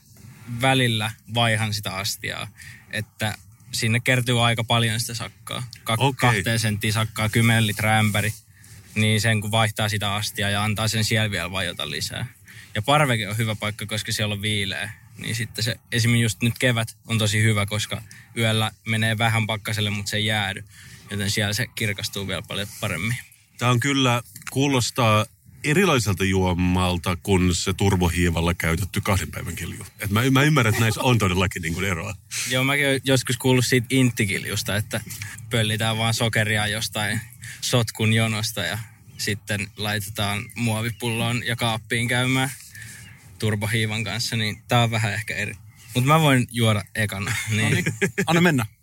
välillä 0.60 1.10
vaihan 1.34 1.74
sitä 1.74 1.90
astiaa, 1.92 2.48
että 2.90 3.34
sinne 3.72 4.00
kertyy 4.00 4.46
aika 4.46 4.64
paljon 4.64 5.00
sitä 5.00 5.14
sakkaa. 5.14 5.62
Ka- 5.84 5.96
Okei. 5.98 6.30
Kahteen 6.30 6.58
senttiin 6.58 6.92
sakkaa, 6.92 7.28
10 7.28 7.66
litraa 7.66 7.98
ämpäri. 7.98 8.32
Niin 8.94 9.20
sen 9.20 9.40
kun 9.40 9.50
vaihtaa 9.50 9.88
sitä 9.88 10.14
astia 10.14 10.50
ja 10.50 10.64
antaa 10.64 10.88
sen 10.88 11.04
siellä 11.04 11.30
vielä 11.30 11.50
vajota 11.50 11.90
lisää. 11.90 12.26
Ja 12.74 12.82
parveke 12.82 13.28
on 13.28 13.38
hyvä 13.38 13.54
paikka, 13.54 13.86
koska 13.86 14.12
siellä 14.12 14.32
on 14.34 14.42
viileä. 14.42 14.92
Niin 15.18 15.34
sitten 15.34 15.64
se, 15.64 15.76
esimerkiksi 15.92 16.22
just 16.22 16.42
nyt 16.42 16.58
kevät 16.58 16.96
on 17.06 17.18
tosi 17.18 17.42
hyvä, 17.42 17.66
koska 17.66 18.02
yöllä 18.36 18.70
menee 18.86 19.18
vähän 19.18 19.46
pakkaselle, 19.46 19.90
mutta 19.90 20.10
se 20.10 20.16
ei 20.16 20.26
jäädy. 20.26 20.64
Joten 21.10 21.30
siellä 21.30 21.52
se 21.52 21.66
kirkastuu 21.66 22.28
vielä 22.28 22.42
paljon 22.48 22.68
paremmin. 22.80 23.16
Tämä 23.58 23.70
on 23.70 23.80
kyllä, 23.80 24.22
kuulostaa 24.50 25.26
erilaiselta 25.64 26.24
juomalta 26.24 27.16
kuin 27.16 27.54
se 27.54 27.72
turbohiivalla 27.72 28.54
käytetty 28.54 29.00
kahden 29.00 29.30
päivän 29.30 29.56
kilju. 29.56 29.86
Et 30.00 30.10
mä, 30.10 30.30
mä 30.30 30.42
ymmärrän, 30.42 30.74
että 30.74 30.80
näissä 30.80 31.02
on 31.02 31.18
todellakin 31.18 31.62
niin 31.62 31.74
kuin 31.74 31.86
eroa. 31.86 32.14
Joo, 32.50 32.64
mäkin 32.64 32.86
olen 32.86 33.00
joskus 33.04 33.36
kuullut 33.36 33.66
siitä 33.66 33.86
inttikiljusta, 33.90 34.76
että 34.76 35.00
pöllitään 35.50 35.98
vaan 35.98 36.14
sokeria 36.14 36.66
jostain 36.66 37.20
sotkun 37.60 38.12
jonosta 38.12 38.60
ja 38.60 38.78
sitten 39.18 39.70
laitetaan 39.76 40.50
muovipulloon 40.54 41.46
ja 41.46 41.56
kaappiin 41.56 42.08
käymään 42.08 42.50
turbohiivan 43.38 44.04
kanssa, 44.04 44.36
niin 44.36 44.62
tää 44.68 44.82
on 44.82 44.90
vähän 44.90 45.14
ehkä 45.14 45.34
eri. 45.34 45.54
Mutta 45.94 46.08
mä 46.08 46.20
voin 46.20 46.46
juoda 46.50 46.84
ekana. 46.94 47.32
Niin. 47.50 47.84
Anna 48.26 48.40
mennä. 48.40 48.66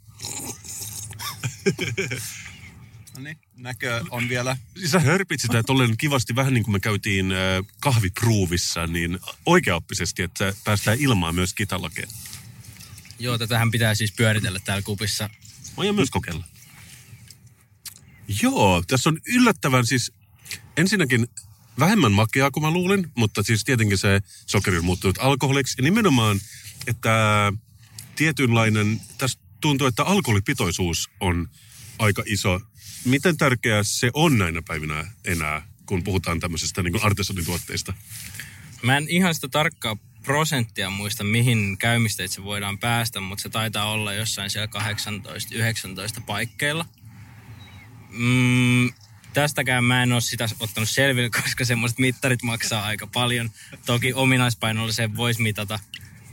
No 3.17 3.23
niin, 3.23 3.37
näkö 3.55 4.03
on 4.09 4.29
vielä. 4.29 4.57
Sä 4.85 4.99
hörpit 4.99 5.41
sitä 5.41 5.63
tolleen 5.63 5.97
kivasti 5.97 6.35
vähän 6.35 6.53
niin 6.53 6.63
kuin 6.63 6.71
me 6.71 6.79
käytiin 6.79 7.31
äh, 7.31 7.37
kahvipruuvissa, 7.79 8.87
niin 8.87 9.19
oikeaoppisesti, 9.45 10.21
että 10.21 10.53
päästään 10.63 10.97
ilmaan 10.99 11.35
myös 11.35 11.53
kitalakeen. 11.53 12.09
Joo, 13.19 13.37
tätähän 13.37 13.71
pitää 13.71 13.95
siis 13.95 14.11
pyöritellä 14.11 14.59
täällä 14.59 14.81
kupissa. 14.81 15.29
Aion 15.77 15.95
myös 15.95 16.09
kokeilla. 16.11 16.45
Joo, 18.41 18.83
tässä 18.87 19.09
on 19.09 19.19
yllättävän 19.27 19.85
siis 19.85 20.11
ensinnäkin 20.77 21.27
vähemmän 21.79 22.11
makeaa 22.11 22.51
kuin 22.51 22.63
mä 22.63 22.71
luulin, 22.71 23.11
mutta 23.15 23.43
siis 23.43 23.63
tietenkin 23.63 23.97
se 23.97 24.21
sokeri 24.47 24.77
on 24.77 24.85
muuttunut 24.85 25.17
alkoholiksi. 25.19 25.75
Ja 25.77 25.83
nimenomaan, 25.83 26.39
että 26.87 27.53
tietynlainen, 28.15 29.01
tässä 29.17 29.39
tuntuu, 29.61 29.87
että 29.87 30.03
alkoholipitoisuus 30.03 31.09
on 31.19 31.49
aika 31.99 32.23
iso. 32.25 32.61
Miten 33.05 33.37
tärkeää 33.37 33.83
se 33.83 34.11
on 34.13 34.37
näinä 34.37 34.61
päivinä 34.67 35.11
enää, 35.25 35.67
kun 35.85 36.03
puhutaan 36.03 36.39
tämmöisestä 36.39 36.83
niin 36.83 37.03
artesanituotteista? 37.03 37.93
Mä 38.83 38.97
en 38.97 39.05
ihan 39.09 39.35
sitä 39.35 39.47
tarkkaa 39.47 39.97
prosenttia 40.23 40.89
muista, 40.89 41.23
mihin 41.23 41.77
käymisteitse 41.77 42.43
voidaan 42.43 42.79
päästä, 42.79 43.19
mutta 43.19 43.41
se 43.41 43.49
taitaa 43.49 43.91
olla 43.91 44.13
jossain 44.13 44.49
siellä 44.49 44.69
18-19 46.19 46.23
paikkeilla. 46.25 46.85
Mm, 48.09 48.93
tästäkään 49.33 49.83
mä 49.83 50.03
en 50.03 50.13
ole 50.13 50.21
sitä 50.21 50.49
ottanut 50.59 50.89
selville, 50.89 51.29
koska 51.41 51.65
semmoiset 51.65 51.99
mittarit 51.99 52.43
maksaa 52.43 52.85
aika 52.85 53.07
paljon. 53.07 53.51
Toki 53.85 54.13
ominaispainolla 54.13 54.91
se 54.91 55.15
voisi 55.15 55.41
mitata, 55.41 55.79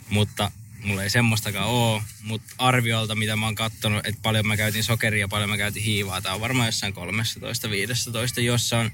mutta 0.08 0.52
mulla 0.84 1.02
ei 1.02 1.10
semmoistakaan 1.10 1.68
ole. 1.68 2.02
Mutta 2.22 2.54
arviolta, 2.58 3.14
mitä 3.14 3.36
mä 3.36 3.46
oon 3.46 3.54
kattonut, 3.54 4.06
että 4.06 4.20
paljon 4.22 4.46
mä 4.46 4.56
käytin 4.56 4.84
sokeria 4.84 5.20
ja 5.20 5.28
paljon 5.28 5.50
mä 5.50 5.56
käytin 5.56 5.82
hiivaa, 5.82 6.20
tää 6.20 6.34
on 6.34 6.40
varmaan 6.40 6.68
jossain 6.68 6.94
13-15, 8.38 8.40
jossa 8.40 8.78
on 8.78 8.90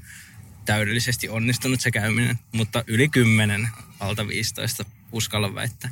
täydellisesti 0.64 1.28
onnistunut 1.28 1.80
se 1.80 1.90
käyminen, 1.90 2.38
mutta 2.52 2.84
yli 2.86 3.08
10 3.08 3.68
alta 4.00 4.28
15 4.28 4.84
uskallan 5.12 5.54
väittää. 5.54 5.90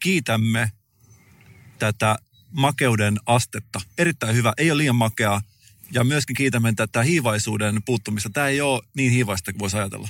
Kiitämme 0.00 0.72
tätä 1.78 2.16
makeuden 2.50 3.16
astetta. 3.26 3.80
Erittäin 3.98 4.36
hyvä, 4.36 4.52
ei 4.56 4.70
ole 4.70 4.78
liian 4.78 4.96
makeaa. 4.96 5.42
Ja 5.92 6.04
myöskin 6.04 6.36
kiitämme 6.36 6.72
tätä 6.76 7.02
hiivaisuuden 7.02 7.82
puuttumista. 7.82 8.30
Tämä 8.30 8.48
ei 8.48 8.60
ole 8.60 8.82
niin 8.94 9.12
hiivaista 9.12 9.52
kuin 9.52 9.60
voisi 9.60 9.76
ajatella. 9.76 10.08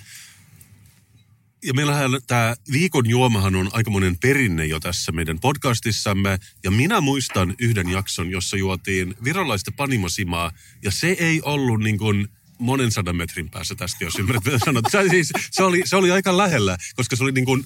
Ja 1.65 1.75
meillähän 1.75 2.11
tämä 2.27 2.57
viikon 2.73 3.11
juomahan 3.11 3.57
on 3.57 3.71
aikamoinen 3.73 4.19
perinne 4.19 4.67
jo 4.67 4.81
tässä 4.81 5.13
meidän 5.13 5.39
podcastissamme. 5.41 6.39
Ja 6.65 6.71
minä 6.71 7.01
muistan 7.01 7.55
yhden 7.59 7.89
jakson, 7.89 8.31
jossa 8.31 8.57
juotiin 8.57 9.15
virolaista 9.25 9.73
panimosimaa. 9.77 10.53
Ja 10.83 10.91
se 10.91 11.17
ei 11.21 11.41
ollut 11.45 11.81
niin 11.81 11.99
kuin 11.99 12.29
monen 12.59 12.93
sadan 12.93 13.17
metrin 13.17 13.51
päässä 13.51 13.75
tästä, 13.75 14.05
jos 14.05 14.19
ymmärrät 14.19 14.45
mitä 14.45 14.59
sanot. 14.65 14.85
Se, 14.91 15.09
siis, 15.11 15.33
se, 15.51 15.63
oli, 15.63 15.83
se 15.85 15.97
oli 15.97 16.11
aika 16.11 16.37
lähellä, 16.37 16.77
koska 16.97 17.17
se 17.17 17.23
oli 17.23 17.33
niin 17.33 17.45
kuin 17.45 17.65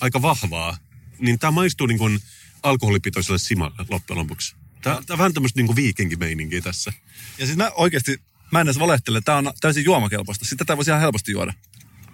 aika 0.00 0.22
vahvaa. 0.22 0.76
Niin 1.18 1.38
tämä 1.38 1.50
maistuu 1.50 1.86
niin 1.86 1.98
kuin 1.98 2.20
alkoholipitoiselle 2.62 3.38
simalle 3.38 3.86
loppujen 3.88 4.18
lopuksi. 4.18 4.54
Tämä, 4.82 4.94
tämä 4.94 5.14
on 5.14 5.18
vähän 5.18 5.34
tämmöistä 5.34 5.58
niin 5.58 5.66
kuin 5.66 5.76
viikinkimeininkiä 5.76 6.60
tässä. 6.60 6.92
Ja 7.38 7.46
siis 7.46 7.58
mä 7.58 7.70
oikeasti, 7.70 8.20
mä 8.50 8.60
en 8.60 8.66
edes 8.66 8.78
valehtele, 8.78 9.20
tämä 9.20 9.38
on 9.38 9.52
täysin 9.60 9.84
juomakelpoista. 9.84 10.44
Sitten 10.44 10.66
tätä 10.66 10.76
voisi 10.76 10.90
ihan 10.90 11.00
helposti 11.00 11.32
juoda. 11.32 11.52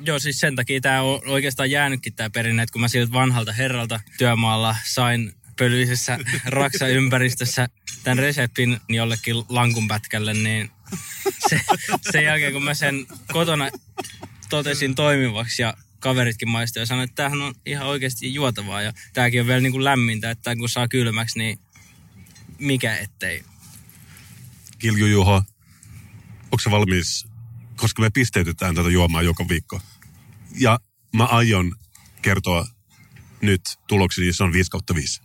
Joo, 0.00 0.18
siis 0.18 0.40
sen 0.40 0.56
takia 0.56 0.80
tämä 0.80 1.02
on 1.02 1.20
oikeastaan 1.26 1.70
jäänytkin 1.70 2.14
tämä 2.14 2.30
perinne, 2.30 2.62
että 2.62 2.72
kun 2.72 2.80
mä 2.80 2.88
siltä 2.88 3.12
vanhalta 3.12 3.52
herralta 3.52 4.00
työmaalla 4.18 4.76
sain 4.84 5.32
pölyisessä 5.58 6.18
raksaympäristössä 6.46 7.68
tämän 8.04 8.18
reseptin 8.18 8.80
jollekin 8.88 9.36
lankunpätkälle, 9.48 10.34
niin 10.34 10.70
se, 11.48 11.60
sen 12.10 12.24
jälkeen 12.24 12.52
kun 12.52 12.64
mä 12.64 12.74
sen 12.74 13.06
kotona 13.32 13.70
totesin 14.48 14.94
toimivaksi 14.94 15.62
ja 15.62 15.74
kaveritkin 16.00 16.48
maistui 16.48 16.82
ja 16.82 16.86
sanoi, 16.86 17.04
että 17.04 17.14
tämähän 17.14 17.42
on 17.42 17.54
ihan 17.66 17.86
oikeasti 17.86 18.34
juotavaa 18.34 18.82
ja 18.82 18.92
tämäkin 19.12 19.40
on 19.40 19.46
vielä 19.46 19.60
niin 19.60 19.72
kuin 19.72 19.84
lämmintä, 19.84 20.30
että 20.30 20.56
kun 20.56 20.68
saa 20.68 20.88
kylmäksi, 20.88 21.38
niin 21.38 21.58
mikä 22.58 22.96
ettei. 22.96 23.44
Kilju 24.78 25.06
Juho, 25.06 25.42
onko 26.42 26.58
se 26.62 26.70
valmis, 26.70 27.26
koska 27.76 28.02
me 28.02 28.10
pisteytetään 28.10 28.74
tätä 28.74 28.88
juomaa 28.88 29.22
joka 29.22 29.48
viikko. 29.48 29.80
Ja 30.58 30.80
mä 31.12 31.24
aion 31.24 31.76
kertoa 32.22 32.66
nyt 33.40 33.60
tulokseni, 33.86 34.32
se 34.32 34.44
on 34.44 34.52
5 34.52 34.70
kautta 34.70 34.94
5. 34.94 35.20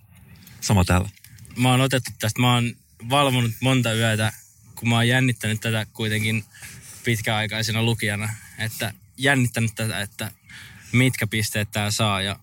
Sama 0.61 0.85
täällä. 0.85 1.09
Mä 1.57 1.71
oon 1.71 1.81
otettu 1.81 2.11
tästä, 2.19 2.41
mä 2.41 2.53
oon 2.53 2.75
valvonut 3.09 3.51
monta 3.59 3.93
yötä, 3.93 4.33
kun 4.75 4.89
mä 4.89 4.95
oon 4.95 5.07
jännittänyt 5.07 5.61
tätä 5.61 5.85
kuitenkin 5.85 6.45
pitkäaikaisena 7.03 7.83
lukijana, 7.83 8.29
että 8.57 8.93
jännittänyt 9.17 9.75
tätä, 9.75 10.01
että 10.01 10.31
mitkä 10.91 11.27
pisteet 11.27 11.71
tää 11.71 11.91
saa 11.91 12.21
ja 12.21 12.39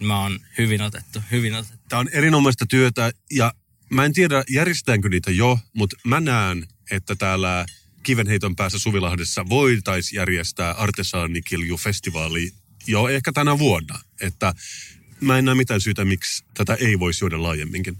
mä 0.00 0.20
oon 0.20 0.40
hyvin 0.58 0.82
otettu, 0.82 1.22
hyvin 1.30 1.54
otettu. 1.54 1.78
Tämä 1.88 2.00
on 2.00 2.08
erinomaista 2.12 2.66
työtä 2.66 3.12
ja 3.30 3.54
mä 3.90 4.04
en 4.04 4.12
tiedä 4.12 4.44
järjestetäänkö 4.48 5.08
niitä 5.08 5.30
jo, 5.30 5.58
mutta 5.72 5.96
mä 6.04 6.20
näen, 6.20 6.68
että 6.90 7.16
täällä 7.16 7.66
Kivenheiton 8.02 8.56
päässä 8.56 8.78
Suvilahdessa 8.78 9.48
voitaisiin 9.48 10.16
järjestää 10.16 10.72
Artesaanikilju-festivaali 10.72 12.52
jo 12.86 13.08
ehkä 13.08 13.32
tänä 13.32 13.58
vuonna. 13.58 13.98
Että 14.20 14.54
mä 15.20 15.38
en 15.38 15.44
näe 15.44 15.54
mitään 15.54 15.80
syytä, 15.80 16.04
miksi 16.04 16.44
tätä 16.54 16.74
ei 16.74 16.98
voisi 16.98 17.24
juoda 17.24 17.42
laajemminkin. 17.42 17.96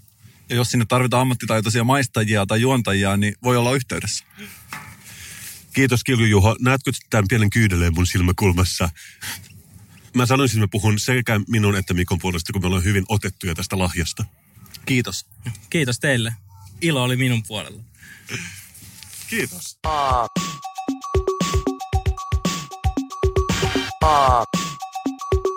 Ja 0.49 0.57
jos 0.57 0.71
sinne 0.71 0.87
tarvitaan 0.89 1.21
ammattitaitoisia 1.21 1.85
maistajia 1.85 2.47
tai 2.47 2.61
juontajia, 2.61 3.17
niin 3.17 3.35
voi 3.43 3.57
olla 3.57 3.75
yhteydessä. 3.75 4.25
Kiitos 5.73 6.05
Kilju 6.05 6.27
Juho. 6.27 6.57
Näetkö 6.61 6.93
tämän 7.11 7.29
pienen 7.29 7.51
kyydeleen 7.51 7.95
mun 7.95 8.07
silmäkulmassa? 8.07 8.91
Mä 10.15 10.27
sanoisin, 10.27 10.59
että 10.59 10.67
mä 10.67 10.71
puhun 10.71 10.99
sekä 10.99 11.41
minun 11.49 11.77
että 11.77 11.95
Mikon 11.95 12.19
puolesta, 12.19 12.53
kun 12.53 12.63
me 12.63 12.67
ollaan 12.67 12.85
hyvin 12.85 13.05
otettuja 13.09 13.55
tästä 13.55 13.79
lahjasta. 13.79 14.25
Kiitos. 14.87 15.27
Kiitos 15.71 15.99
teille. 15.99 16.35
Ilo 16.81 17.03
oli 17.03 17.17
minun 17.17 17.43
puolella. 17.49 17.83
Kiitos. 19.31 19.79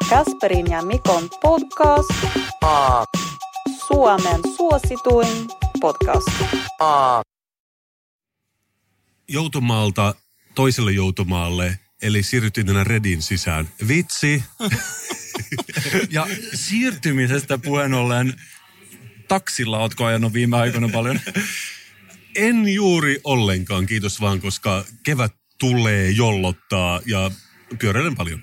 Kasperin 0.09 0.71
ja 0.71 0.81
Mikon 0.81 1.29
podcast. 1.41 2.09
Suomen 3.87 4.41
suosituin 4.57 5.47
podcast. 5.81 6.27
Joutomaalta 9.27 10.15
toiselle 10.55 10.91
joutomaalle, 10.91 11.79
eli 12.01 12.23
siirryttiin 12.23 12.67
tänä 12.67 12.83
Redin 12.83 13.21
sisään. 13.21 13.69
Vitsi, 13.87 14.43
Ja 16.09 16.27
siirtymisestä 16.53 17.57
puheen 17.57 17.93
ollen, 17.93 18.33
taksilla 19.27 19.79
ootko 19.79 20.05
ajanut 20.05 20.33
viime 20.33 20.57
aikoina 20.57 20.89
paljon? 20.89 21.19
en 22.35 22.73
juuri 22.73 23.19
ollenkaan, 23.23 23.85
kiitos 23.85 24.21
vaan, 24.21 24.41
koska 24.41 24.85
kevät 25.03 25.33
tulee 25.59 26.09
jollottaa 26.09 27.01
ja 27.05 27.31
pyöräilen 27.79 28.15
paljon. 28.15 28.41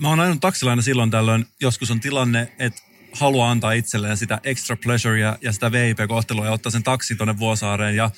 Mä 0.00 0.08
oon 0.08 0.20
ajanut 0.20 0.40
taksilla 0.40 0.72
aina 0.72 0.82
silloin 0.82 1.10
tällöin, 1.10 1.46
joskus 1.60 1.90
on 1.90 2.00
tilanne, 2.00 2.52
että 2.58 2.82
haluaa 3.12 3.50
antaa 3.50 3.72
itselleen 3.72 4.16
sitä 4.16 4.40
extra 4.44 4.76
pleasurea 4.76 5.38
ja 5.40 5.52
sitä 5.52 5.72
VIP-kohtelua 5.72 6.46
ja 6.46 6.52
ottaa 6.52 6.72
sen 6.72 6.82
taksi 6.82 7.14
tuonne 7.14 7.38
Vuosaareen. 7.38 7.96
Ja 7.96 8.10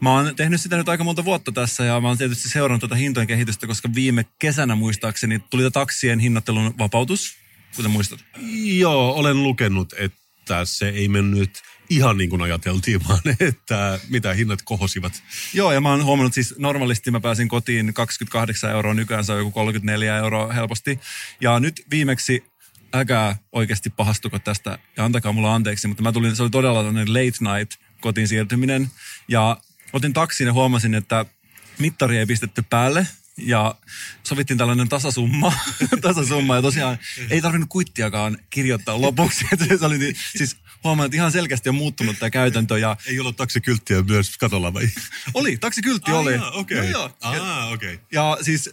mä 0.00 0.12
oon 0.12 0.36
tehnyt 0.36 0.60
sitä 0.60 0.76
nyt 0.76 0.88
aika 0.88 1.04
monta 1.04 1.24
vuotta 1.24 1.52
tässä 1.52 1.84
ja 1.84 2.00
mä 2.00 2.08
oon 2.08 2.18
tietysti 2.18 2.48
seurannut 2.48 2.80
tätä 2.80 2.94
hintojen 2.94 3.26
kehitystä, 3.26 3.66
koska 3.66 3.88
viime 3.94 4.24
kesänä 4.38 4.74
muistaakseni 4.74 5.38
tuli 5.38 5.70
taksien 5.70 6.18
hinnoittelun 6.18 6.74
vapautus, 6.78 7.36
kuten 7.76 7.90
muistat. 7.90 8.24
Joo, 8.64 9.12
olen 9.12 9.42
lukenut, 9.42 9.94
että 9.98 10.18
se 10.64 10.88
ei 10.88 11.08
mennyt 11.08 11.62
ihan 11.90 12.18
niin 12.18 12.30
kuin 12.30 12.42
ajateltiin, 12.42 13.00
vaan 13.08 13.20
että 13.40 14.00
mitä 14.08 14.34
hinnat 14.34 14.62
kohosivat. 14.64 15.22
Joo, 15.54 15.72
ja 15.72 15.80
mä 15.80 15.90
oon 15.90 16.04
huomannut 16.04 16.34
siis 16.34 16.54
normaalisti 16.58 17.10
mä 17.10 17.20
pääsin 17.20 17.48
kotiin 17.48 17.94
28 17.94 18.70
euroa, 18.70 18.94
nykyään 18.94 19.24
se 19.24 19.32
on 19.32 19.38
joku 19.38 19.50
34 19.50 20.16
euroa 20.16 20.52
helposti. 20.52 21.00
Ja 21.40 21.60
nyt 21.60 21.82
viimeksi 21.90 22.44
äkää 22.94 23.36
oikeasti 23.52 23.90
pahastuko 23.90 24.38
tästä 24.38 24.78
ja 24.96 25.04
antakaa 25.04 25.32
mulla 25.32 25.54
anteeksi, 25.54 25.88
mutta 25.88 26.02
mä 26.02 26.12
tulin, 26.12 26.36
se 26.36 26.42
oli 26.42 26.50
todella 26.50 26.84
late 26.84 27.58
night 27.58 27.80
kotiin 28.00 28.28
siirtyminen 28.28 28.90
ja 29.28 29.56
otin 29.92 30.12
taksin 30.12 30.46
ja 30.46 30.52
huomasin, 30.52 30.94
että 30.94 31.26
mittari 31.78 32.18
ei 32.18 32.26
pistetty 32.26 32.62
päälle 32.70 33.06
ja 33.38 33.74
sovittiin 34.22 34.58
tällainen 34.58 34.88
tasasumma, 34.88 35.52
tasasumma 36.02 36.56
ja 36.56 36.62
tosiaan 36.62 36.98
ei 37.30 37.42
tarvinnut 37.42 37.68
kuittiakaan 37.68 38.38
kirjoittaa 38.50 39.00
lopuksi. 39.00 39.44
Että 39.52 39.78
se 39.78 39.86
oli, 39.86 39.98
niin- 39.98 40.16
siis 40.36 40.56
huomaan, 40.84 41.06
että 41.06 41.16
ihan 41.16 41.32
selkeästi 41.32 41.68
on 41.68 41.74
muuttunut 41.74 42.18
tämä 42.18 42.30
käytäntö 42.30 42.78
ja 42.78 42.96
Ei 43.06 43.20
ollut 43.20 43.36
taksikylttiä 43.36 44.02
myös 44.02 44.38
katolla 44.38 44.74
vai? 44.74 44.88
oli, 45.34 45.56
taksikyltti 45.56 46.12
oli. 46.12 46.34
Okei. 46.52 46.76
Joo, 46.76 46.86
joo. 46.90 47.16
Ah, 47.20 47.72
okei. 47.72 47.94
Okay. 47.94 48.06
Ja 48.12 48.38
siis 48.42 48.70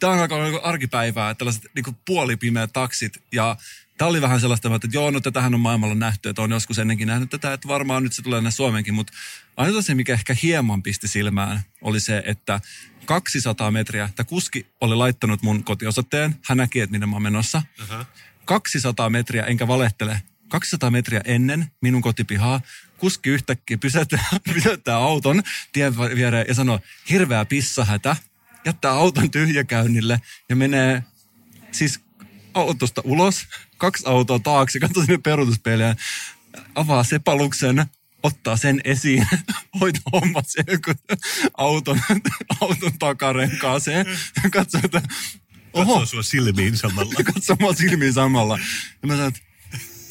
tämä 0.00 0.12
on 0.12 0.20
aika 0.20 0.60
arkipäivää, 0.62 1.34
tällaiset 1.34 1.62
niin 1.74 1.96
puolipimeät 2.06 2.72
taksit. 2.72 3.22
Ja 3.32 3.56
tämä 4.00 4.08
oli 4.08 4.22
vähän 4.22 4.40
sellaista, 4.40 4.74
että 4.74 4.88
joo, 4.92 5.10
no 5.10 5.20
tätähän 5.20 5.54
on 5.54 5.60
maailmalla 5.60 5.94
nähty, 5.94 6.28
että 6.28 6.42
on 6.42 6.50
joskus 6.50 6.78
ennenkin 6.78 7.08
nähnyt 7.08 7.30
tätä, 7.30 7.52
että 7.52 7.68
varmaan 7.68 8.02
nyt 8.02 8.12
se 8.12 8.22
tulee 8.22 8.36
tänne 8.36 8.50
Suomenkin. 8.50 8.94
Mutta 8.94 9.12
ainoa 9.56 9.82
se, 9.82 9.94
mikä 9.94 10.12
ehkä 10.12 10.36
hieman 10.42 10.82
pisti 10.82 11.08
silmään, 11.08 11.60
oli 11.80 12.00
se, 12.00 12.22
että 12.26 12.60
200 13.04 13.70
metriä, 13.70 14.10
tämä 14.16 14.24
kuski 14.24 14.66
oli 14.80 14.96
laittanut 14.96 15.42
mun 15.42 15.64
kotiosoitteen, 15.64 16.34
hän 16.44 16.58
näki, 16.58 16.80
että 16.80 16.90
minne 16.90 17.06
mä 17.06 17.12
oon 17.12 17.22
menossa. 17.22 17.62
Aha. 17.82 18.04
200 18.44 19.10
metriä, 19.10 19.42
enkä 19.42 19.68
valehtele, 19.68 20.22
200 20.48 20.90
metriä 20.90 21.20
ennen 21.24 21.66
minun 21.80 22.02
kotipihaa, 22.02 22.60
kuski 22.98 23.30
yhtäkkiä 23.30 23.78
pysäyttää, 23.78 24.24
pysäyttää 24.54 24.96
auton 24.96 25.42
tien 25.72 25.98
viereen 25.98 26.44
ja 26.48 26.54
sanoo, 26.54 26.80
hirveä 27.10 27.44
pissahätä, 27.44 28.16
jättää 28.64 28.92
auton 28.92 29.30
tyhjäkäynnille 29.30 30.20
ja 30.48 30.56
menee 30.56 31.02
siis 31.72 32.09
autosta 32.54 33.02
ulos, 33.04 33.46
kaksi 33.78 34.04
autoa 34.06 34.38
taakse, 34.38 34.80
katsoo 34.80 35.04
sinne 35.04 35.18
peruutuspeiliä, 35.18 35.96
avaa 36.74 37.04
sepaluksen, 37.04 37.86
ottaa 38.22 38.56
sen 38.56 38.80
esiin, 38.84 39.26
hoitaa 39.80 40.02
hommat 40.12 40.44
sen 40.48 40.64
auton, 41.56 42.00
auton 42.60 42.98
takarenkaaseen, 42.98 44.06
katsoo, 44.52 44.80
että 44.84 45.02
oho, 45.72 45.92
Katsoo 45.92 46.06
sua 46.06 46.22
silmiin 46.22 46.76
samalla. 46.76 47.14
ja 47.18 47.24
katsoo 47.34 47.56
mua 47.60 47.74
silmiin 47.74 48.12
samalla. 48.12 48.58
Ja 49.02 49.08
mä 49.08 49.14
sanoin, 49.14 49.34
että 49.34 49.46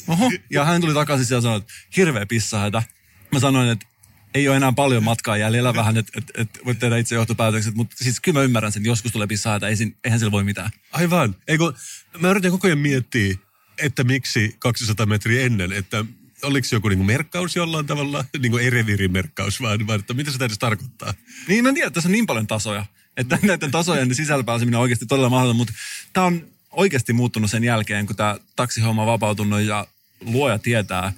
oho. 0.08 0.30
Ja 0.50 0.64
hän 0.64 0.80
tuli 0.80 0.94
takaisin 0.94 1.34
ja 1.34 1.40
sanoi, 1.40 1.58
että 1.58 1.72
hirveä 1.96 2.26
pissahätä. 2.26 2.82
Mä 3.32 3.40
sanoin, 3.40 3.68
että 3.68 3.86
ei 4.34 4.48
ole 4.48 4.56
enää 4.56 4.72
paljon 4.72 5.04
matkaa 5.04 5.36
jäljellä 5.36 5.74
vähän, 5.74 5.96
että 5.96 6.12
et, 6.18 6.30
et 6.34 6.60
voit 6.64 6.78
tehdä 6.78 6.96
itse 6.96 7.14
johtopäätökset, 7.14 7.74
mutta 7.74 7.96
siis 7.98 8.20
kyllä 8.20 8.38
mä 8.38 8.44
ymmärrän 8.44 8.72
sen, 8.72 8.84
joskus 8.84 9.12
tulee 9.12 9.26
pissahätä, 9.26 9.68
ei, 9.68 9.76
eihän 10.04 10.18
sillä 10.18 10.32
voi 10.32 10.44
mitään. 10.44 10.70
Aivan. 10.92 11.36
Eikö, 11.48 11.72
mä 12.18 12.30
yritän 12.30 12.50
koko 12.50 12.66
ajan 12.66 12.78
miettiä, 12.78 13.34
että 13.78 14.04
miksi 14.04 14.56
200 14.58 15.06
metriä 15.06 15.42
ennen, 15.42 15.72
että 15.72 16.04
oliko 16.42 16.68
se 16.68 16.76
joku 16.76 16.88
niinku 16.88 17.04
merkkaus 17.04 17.56
jollain 17.56 17.86
tavalla, 17.86 18.24
niinku 18.38 18.56
ei 18.56 18.70
reviirimerkkaus, 18.70 19.60
vaan, 19.60 19.86
vaan 19.86 20.00
että 20.00 20.14
mitä 20.14 20.30
se 20.30 20.44
edes 20.44 20.58
tarkoittaa? 20.58 21.14
Niin 21.48 21.62
mä 21.62 21.68
en 21.68 21.74
tiedä, 21.74 21.90
tässä 21.90 22.08
on 22.08 22.12
niin 22.12 22.26
paljon 22.26 22.46
tasoja, 22.46 22.86
että 23.16 23.38
näiden 23.42 23.70
tasojen 23.70 24.14
sisällä 24.14 24.44
pääseminen 24.44 24.78
on 24.78 24.82
oikeasti 24.82 25.06
todella 25.06 25.30
mahdoton, 25.30 25.56
mutta 25.56 25.72
tämä 26.12 26.26
on 26.26 26.46
oikeasti 26.70 27.12
muuttunut 27.12 27.50
sen 27.50 27.64
jälkeen, 27.64 28.06
kun 28.06 28.16
tämä 28.16 28.36
taksihomma 28.56 29.02
on 29.02 29.08
vapautunut 29.08 29.60
ja 29.60 29.86
luoja 30.20 30.58
tietää, 30.58 31.12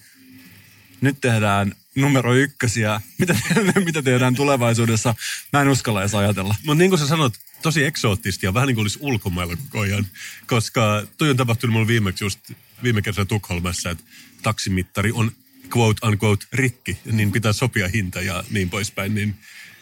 nyt 1.00 1.20
tehdään 1.20 1.74
numero 1.96 2.34
ykkösiä, 2.34 3.00
mitä, 3.18 3.36
mitä 3.84 4.02
tehdään 4.02 4.34
tulevaisuudessa, 4.34 5.14
mä 5.52 5.62
en 5.62 5.68
uskalla 5.68 6.00
edes 6.00 6.14
ajatella. 6.14 6.54
Mutta 6.64 6.78
niin 6.78 6.90
kuin 6.90 6.98
sä 6.98 7.06
sanot, 7.06 7.34
tosi 7.62 7.84
eksoottista 7.84 8.46
ja 8.46 8.54
vähän 8.54 8.66
niin 8.66 8.74
kuin 8.74 8.82
olisi 8.82 8.98
ulkomailla 9.00 9.56
koko 9.56 9.80
ajan. 9.80 10.06
Koska 10.46 11.06
toi 11.18 11.30
on 11.30 11.36
tapahtunut 11.36 11.72
mulle 11.72 11.86
viimeksi 11.86 12.24
just 12.24 12.38
viime 12.82 13.02
kesänä 13.02 13.24
Tukholmassa, 13.24 13.90
että 13.90 14.04
taksimittari 14.42 15.12
on 15.12 15.32
quote 15.76 16.06
unquote 16.06 16.46
rikki, 16.52 16.98
niin 17.12 17.32
pitää 17.32 17.52
sopia 17.52 17.88
hinta 17.88 18.22
ja 18.22 18.44
niin 18.50 18.70
poispäin. 18.70 19.14
Niin, 19.14 19.34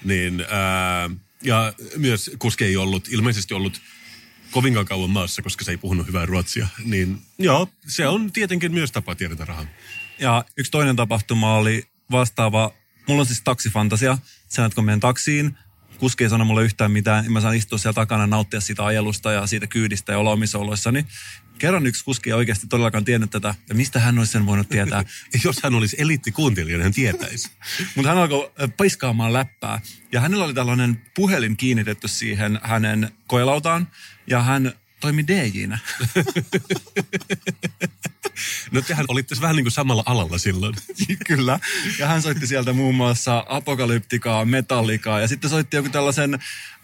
niin, 0.04 0.44
ää, 0.48 1.10
ja 1.42 1.72
myös 1.96 2.30
kuski 2.38 2.64
ei 2.64 2.76
ollut, 2.76 3.08
ilmeisesti 3.08 3.54
ollut 3.54 3.80
kovinkaan 4.50 4.86
kauan 4.86 5.10
maassa, 5.10 5.42
koska 5.42 5.64
se 5.64 5.70
ei 5.70 5.76
puhunut 5.76 6.06
hyvää 6.06 6.26
ruotsia. 6.26 6.66
Niin 6.84 7.22
joo, 7.38 7.68
se 7.86 8.06
on 8.06 8.32
tietenkin 8.32 8.72
myös 8.72 8.92
tapa 8.92 9.14
tiedetä 9.14 9.44
rahaa. 9.44 9.66
Ja 10.18 10.44
yksi 10.56 10.70
toinen 10.70 10.96
tapahtuma 10.96 11.54
oli 11.54 11.89
vastaava, 12.10 12.72
mulla 13.08 13.20
on 13.20 13.26
siis 13.26 13.42
taksifantasia, 13.42 14.18
että 14.58 14.74
kun 14.74 14.84
menen 14.84 15.00
taksiin, 15.00 15.58
kuski 15.98 16.24
ei 16.24 16.30
sano 16.30 16.44
mulle 16.44 16.64
yhtään 16.64 16.90
mitään, 16.90 17.32
mä 17.32 17.40
saan 17.40 17.56
istua 17.56 17.78
siellä 17.78 17.94
takana, 17.94 18.26
nauttia 18.26 18.60
siitä 18.60 18.84
ajelusta 18.84 19.32
ja 19.32 19.46
siitä 19.46 19.66
kyydistä 19.66 20.12
ja 20.12 20.18
olla 20.18 20.30
omissa 20.30 20.58
oloissani. 20.58 21.06
Kerran 21.58 21.86
yksi 21.86 22.04
kuski 22.04 22.30
ei 22.30 22.34
oikeasti 22.34 22.66
todellakaan 22.66 23.04
tiennyt 23.04 23.30
tätä, 23.30 23.54
ja 23.68 23.74
mistä 23.74 24.00
hän 24.00 24.18
olisi 24.18 24.32
sen 24.32 24.46
voinut 24.46 24.68
tietää. 24.68 25.04
Jos 25.44 25.62
hän 25.62 25.74
olisi 25.74 25.96
eliittikuuntelija, 25.98 26.76
niin 26.76 26.82
hän 26.82 26.92
tietäisi. 26.92 27.50
Mutta 27.94 28.08
hän 28.08 28.18
alkoi 28.18 28.52
paiskaamaan 28.76 29.32
läppää. 29.32 29.80
Ja 30.12 30.20
hänellä 30.20 30.44
oli 30.44 30.54
tällainen 30.54 31.02
puhelin 31.14 31.56
kiinnitetty 31.56 32.08
siihen 32.08 32.60
hänen 32.62 33.12
koelautaan. 33.26 33.88
Ja 34.26 34.42
hän 34.42 34.72
toimi 35.00 35.26
DJnä. 35.26 35.78
No 38.70 38.82
tehän 38.82 39.04
olitte 39.08 39.34
vähän 39.40 39.56
niin 39.56 39.64
kuin 39.64 39.72
samalla 39.72 40.02
alalla 40.06 40.38
silloin. 40.38 40.74
Kyllä. 41.26 41.58
Ja 41.98 42.06
hän 42.06 42.22
soitti 42.22 42.46
sieltä 42.46 42.72
muun 42.72 42.94
muassa 42.94 43.44
Apokalyptikaa, 43.48 44.44
Metallikaa 44.44 45.20
ja 45.20 45.28
sitten 45.28 45.50
soitti 45.50 45.76
joku 45.76 45.88
tällaisen 45.88 46.38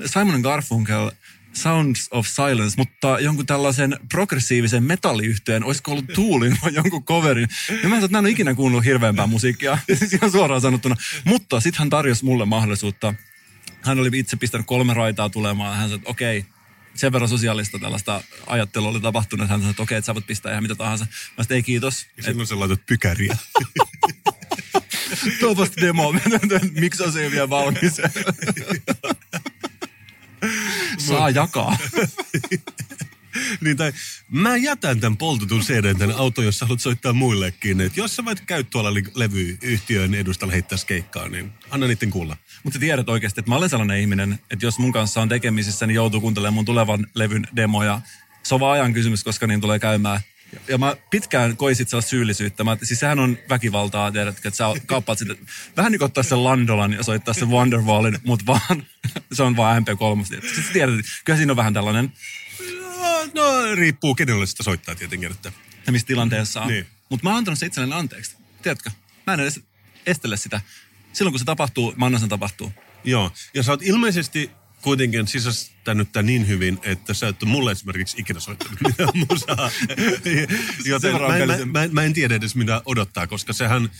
Simon 0.06 0.40
Garfunkel 0.40 1.10
Sounds 1.52 2.08
of 2.10 2.26
Silence, 2.26 2.74
mutta 2.76 3.20
jonkun 3.20 3.46
tällaisen 3.46 3.96
progressiivisen 4.10 4.82
metalliyhtyeen, 4.82 5.64
olisiko 5.64 5.92
ollut 5.92 6.06
Toolin 6.14 6.58
vai 6.62 6.74
jonkun 6.74 7.04
coverin. 7.04 7.48
Ja 7.68 7.74
mä 7.74 7.82
sanoin, 7.82 8.04
että 8.04 8.08
mä 8.12 8.18
en 8.18 8.24
ole 8.24 8.30
ikinä 8.30 8.54
kuunnellut 8.54 8.84
hirveämpää 8.84 9.26
musiikkia, 9.26 9.78
siis 9.98 10.12
ihan 10.12 10.30
suoraan 10.30 10.60
sanottuna. 10.60 10.96
Mutta 11.24 11.60
sitten 11.60 11.78
hän 11.78 11.90
tarjosi 11.90 12.24
mulle 12.24 12.44
mahdollisuutta. 12.44 13.14
Hän 13.82 13.98
oli 13.98 14.10
itse 14.18 14.36
pistänyt 14.36 14.66
kolme 14.66 14.94
raitaa 14.94 15.28
tulemaan 15.28 15.70
ja 15.70 15.76
hän 15.76 15.88
sanoi, 15.88 15.98
että 15.98 16.10
okei, 16.10 16.44
sen 16.96 17.12
verran 17.12 17.28
sosiaalista 17.28 17.78
tällaista 17.78 18.22
ajattelua 18.46 18.88
oli 18.88 19.00
tapahtunut, 19.00 19.44
että 19.44 19.52
hän 19.52 19.60
sanoi, 19.60 19.70
että 19.70 19.82
okei, 19.82 19.98
että 19.98 20.06
sä 20.06 20.14
voit 20.14 20.26
pistää 20.26 20.52
ihan 20.52 20.64
mitä 20.64 20.74
tahansa. 20.74 21.04
Mä 21.04 21.44
sanoin, 21.44 21.56
ei 21.56 21.62
kiitos. 21.62 22.06
Ja 22.16 22.22
silloin 22.22 22.46
sä 22.46 22.60
laitat 22.60 22.86
pykäriä. 22.86 23.36
Tuopasta 25.40 25.80
demo, 25.80 26.14
miksi 26.80 27.02
on 27.02 27.12
se 27.12 27.22
ei 27.22 27.30
vielä 27.30 27.50
valmis? 27.50 27.96
Saa 31.08 31.30
jakaa. 31.30 31.78
niin 33.60 33.76
tai, 33.76 33.92
mä 34.28 34.56
jätän 34.56 35.00
tämän 35.00 35.16
poltetun 35.16 35.60
CD 35.60 35.94
tänne 35.94 36.14
autoon, 36.14 36.44
jos 36.44 36.58
sä 36.58 36.64
haluat 36.64 36.80
soittaa 36.80 37.12
muillekin. 37.12 37.80
Et 37.80 37.96
jos 37.96 38.16
sä 38.16 38.24
voit 38.24 38.40
käy 38.40 38.64
tuolla 38.64 38.94
levyyhtiön 39.14 40.14
edustalla 40.14 40.52
heittää 40.52 40.78
keikkaa, 40.86 41.28
niin 41.28 41.52
anna 41.70 41.86
niiden 41.86 42.10
kuulla. 42.10 42.36
Mutta 42.66 42.76
sä 42.76 42.80
tiedät 42.80 43.08
oikeasti, 43.08 43.40
että 43.40 43.50
mä 43.50 43.56
olen 43.56 43.68
sellainen 43.68 44.00
ihminen, 44.00 44.38
että 44.50 44.66
jos 44.66 44.78
mun 44.78 44.92
kanssa 44.92 45.20
on 45.22 45.28
tekemisissä, 45.28 45.86
niin 45.86 45.94
joutuu 45.94 46.20
kuuntelemaan 46.20 46.54
mun 46.54 46.64
tulevan 46.64 47.06
levyn 47.14 47.48
demoja. 47.56 48.00
Se 48.42 48.54
on 48.54 48.60
vaan 48.60 48.72
ajan 48.72 48.92
kysymys, 48.92 49.24
koska 49.24 49.46
niin 49.46 49.60
tulee 49.60 49.78
käymään. 49.78 50.20
Ja 50.68 50.78
mä 50.78 50.96
pitkään 51.10 51.56
koisit 51.56 51.88
sellaista 51.88 52.10
syyllisyyttä. 52.10 52.64
Mä, 52.64 52.76
siis 52.82 53.00
sehän 53.00 53.18
on 53.18 53.38
väkivaltaa, 53.48 54.12
tiedätkö, 54.12 54.48
että 54.48 54.56
sä 54.56 54.64
kauppaat 54.86 55.18
sitä. 55.18 55.34
Vähän 55.76 55.92
niin 55.92 55.98
kuin 55.98 56.06
ottaa 56.06 56.22
sen 56.22 56.44
Landolan 56.44 56.92
ja 56.92 57.02
soittaa 57.02 57.34
sen 57.34 57.50
Wonderwallin, 57.50 58.18
mutta 58.24 58.46
vaan, 58.46 58.86
se 59.32 59.42
on 59.42 59.56
vaan 59.56 59.82
MP3. 59.82 60.24
Sitten 60.24 60.64
sä 60.64 60.72
tiedät, 60.72 60.94
kyllä 61.24 61.36
siinä 61.36 61.52
on 61.52 61.56
vähän 61.56 61.74
tällainen, 61.74 62.12
No, 62.80 63.24
no 63.34 63.74
riippuu 63.74 64.14
kenelle 64.14 64.46
sitä 64.46 64.62
soittaa 64.62 64.94
tietenkin. 64.94 65.30
Että. 65.32 65.52
ja 65.86 65.92
missä 65.92 66.06
tilanteessa 66.06 66.60
on. 66.60 66.68
Niin. 66.68 66.86
Mutta 67.08 67.24
mä 67.24 67.30
oon 67.30 67.38
antanut 67.38 67.58
se 67.58 67.66
itselleni 67.66 67.94
anteeksi. 67.94 68.36
Tiedätkö? 68.62 68.90
Mä 69.26 69.34
en 69.34 69.40
edes 69.40 69.60
estele 70.06 70.36
sitä. 70.36 70.60
Silloin 71.16 71.32
kun 71.32 71.38
se 71.38 71.44
tapahtuu, 71.44 71.94
mä 71.96 72.06
annan 72.06 72.20
sen 72.20 72.28
tapahtuu. 72.28 72.72
Joo, 73.04 73.32
ja 73.54 73.62
sä 73.62 73.72
oot 73.72 73.82
ilmeisesti 73.82 74.50
kuitenkin 74.82 75.26
sisästänyt 75.26 76.12
tämän 76.12 76.26
niin 76.26 76.48
hyvin, 76.48 76.78
että 76.82 77.14
sä 77.14 77.28
et 77.28 77.42
ole 77.42 77.50
mulle 77.50 77.72
esimerkiksi 77.72 78.20
ikinä 78.20 78.40
soittanut 78.40 78.80
mitään 78.80 79.08
musaa. 79.30 79.70
Joten 80.84 81.12
mä, 81.22 81.36
en- 81.36 81.48
mä, 81.48 81.56
mä, 81.80 81.88
mä 81.92 82.02
en 82.02 82.12
tiedä 82.12 82.34
edes 82.34 82.54
mitä 82.54 82.82
odottaa, 82.84 83.26
koska 83.26 83.52
sehän 83.52 83.90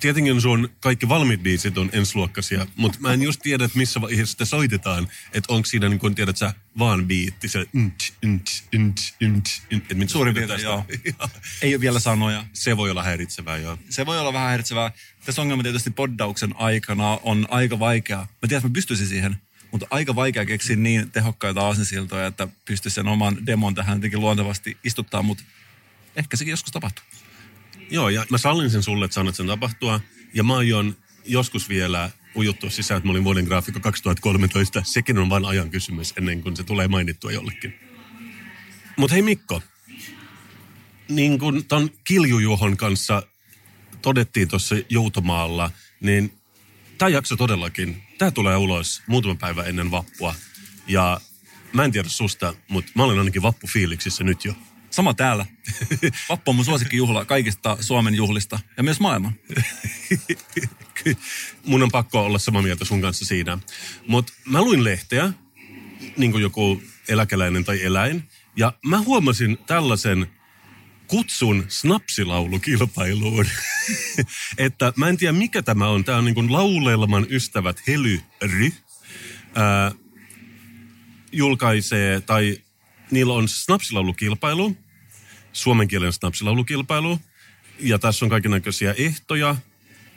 tietenkin 0.00 0.40
sun 0.40 0.68
kaikki 0.80 1.08
valmiit 1.08 1.42
biisit 1.42 1.78
on 1.78 1.90
ensiluokkaisia, 1.92 2.66
mutta 2.76 2.98
mä 3.00 3.12
en 3.12 3.22
just 3.22 3.40
tiedä, 3.42 3.64
että 3.64 3.78
missä 3.78 4.00
vaiheessa 4.00 4.32
sitä 4.32 4.44
soitetaan, 4.44 5.08
että 5.32 5.52
onko 5.52 5.66
siinä 5.66 5.88
niin 5.88 5.98
kuin 5.98 6.14
tiedät 6.14 6.36
sä 6.36 6.54
vaan 6.78 7.06
biitti, 7.06 7.48
se 7.48 7.66
nt, 7.76 8.14
nt, 8.26 8.64
nt, 8.76 9.00
nt, 9.28 9.62
nt, 9.74 9.90
että 9.90 10.06
Suurin 10.06 10.34
piirtein, 10.34 10.62
joo. 10.62 10.84
Ei 11.62 11.74
ole 11.74 11.80
vielä 11.80 12.00
sanoja. 12.00 12.44
Se 12.52 12.76
voi 12.76 12.90
olla 12.90 13.02
häiritsevää, 13.02 13.56
joo. 13.56 13.78
Se 13.90 14.06
voi 14.06 14.18
olla 14.20 14.32
vähän 14.32 14.48
häiritsevää. 14.48 14.92
Tässä 15.24 15.42
ongelma 15.42 15.62
tietysti 15.62 15.90
poddauksen 15.90 16.54
aikana 16.56 17.18
on 17.22 17.46
aika 17.50 17.78
vaikea. 17.78 18.18
Mä 18.18 18.26
tiedän, 18.48 18.58
että 18.58 18.68
mä 18.68 18.72
pystyisin 18.72 19.06
siihen, 19.06 19.36
mutta 19.70 19.86
aika 19.90 20.14
vaikea 20.14 20.44
keksiä 20.44 20.76
niin 20.76 21.10
tehokkaita 21.10 21.60
aasinsiltoja, 21.60 22.26
että 22.26 22.48
pystyisi 22.64 22.94
sen 22.94 23.08
oman 23.08 23.46
demon 23.46 23.74
tähän 23.74 23.96
jotenkin 23.96 24.20
luontevasti 24.20 24.76
istuttaa, 24.84 25.22
mutta 25.22 25.44
ehkä 26.16 26.36
sekin 26.36 26.50
joskus 26.50 26.72
tapahtuu. 26.72 27.04
Joo, 27.90 28.08
ja 28.08 28.26
mä 28.30 28.38
sallin 28.38 28.70
sen 28.70 28.82
sulle, 28.82 29.04
että 29.04 29.14
sä 29.14 29.32
sen 29.32 29.46
tapahtua. 29.46 30.00
Ja 30.34 30.44
mä 30.44 30.56
aion 30.56 30.96
joskus 31.24 31.68
vielä 31.68 32.10
ujuttua 32.36 32.70
sisään, 32.70 32.98
että 32.98 33.06
mä 33.06 33.10
olin 33.10 33.24
vuoden 33.24 33.44
graafikko 33.44 33.80
2013. 33.80 34.82
Sekin 34.84 35.18
on 35.18 35.28
vain 35.28 35.44
ajan 35.44 35.70
kysymys 35.70 36.14
ennen 36.16 36.42
kuin 36.42 36.56
se 36.56 36.62
tulee 36.62 36.88
mainittua 36.88 37.32
jollekin. 37.32 37.74
Mutta 38.96 39.14
hei 39.14 39.22
Mikko, 39.22 39.62
niin 41.08 41.38
kuin 41.38 41.64
ton 41.64 41.90
Kiljujuhon 42.04 42.76
kanssa 42.76 43.22
todettiin 44.02 44.48
tuossa 44.48 44.74
Joutomaalla, 44.88 45.70
niin 46.00 46.32
tämä 46.98 47.08
jakso 47.08 47.36
todellakin, 47.36 48.02
tämä 48.18 48.30
tulee 48.30 48.56
ulos 48.56 49.02
muutama 49.06 49.34
päivä 49.34 49.62
ennen 49.62 49.90
vappua. 49.90 50.34
Ja 50.86 51.20
mä 51.72 51.84
en 51.84 51.92
tiedä 51.92 52.08
susta, 52.08 52.54
mutta 52.68 52.92
mä 52.94 53.04
olen 53.04 53.18
ainakin 53.18 53.42
vappufiiliksissä 53.42 54.24
nyt 54.24 54.44
jo. 54.44 54.54
Sama 54.90 55.14
täällä. 55.14 55.46
Vappu 56.28 56.50
on 56.50 56.56
mun 56.56 56.64
suosikkijuhla 56.64 57.24
kaikista 57.24 57.76
Suomen 57.80 58.14
juhlista 58.14 58.58
ja 58.76 58.82
myös 58.82 59.00
maailman. 59.00 59.32
Mun 61.66 61.82
on 61.82 61.90
pakko 61.90 62.24
olla 62.24 62.38
samaa 62.38 62.62
mieltä 62.62 62.84
sun 62.84 63.00
kanssa 63.00 63.24
siinä. 63.24 63.58
Mutta 64.08 64.32
mä 64.44 64.62
luin 64.62 64.84
lehteä, 64.84 65.32
niin 66.16 66.32
kuin 66.32 66.42
joku 66.42 66.82
eläkeläinen 67.08 67.64
tai 67.64 67.82
eläin, 67.82 68.22
ja 68.56 68.72
mä 68.86 68.98
huomasin 68.98 69.58
tällaisen 69.66 70.26
kutsun 71.06 71.64
snapsilaulukilpailuun. 71.68 73.46
että 74.58 74.92
mä 74.96 75.08
en 75.08 75.16
tiedä 75.16 75.32
mikä 75.32 75.62
tämä 75.62 75.88
on. 75.88 76.04
Tämä 76.04 76.18
on 76.18 76.24
niin 76.24 76.34
kuin 76.34 76.52
Laulelman 76.52 77.26
ystävät 77.30 77.82
Hely 77.86 78.20
ry. 78.42 78.72
Ää, 79.54 79.92
julkaisee, 81.32 82.20
tai 82.20 82.58
niillä 83.10 83.34
on 83.34 83.48
snapsilaulukilpailu, 83.48 84.76
suomen 85.52 85.88
kielen 85.88 86.12
snapsilaulukilpailu, 86.12 87.20
ja 87.80 87.98
tässä 87.98 88.24
on 88.24 88.30
kaikenlaisia 88.30 88.94
ehtoja, 88.94 89.56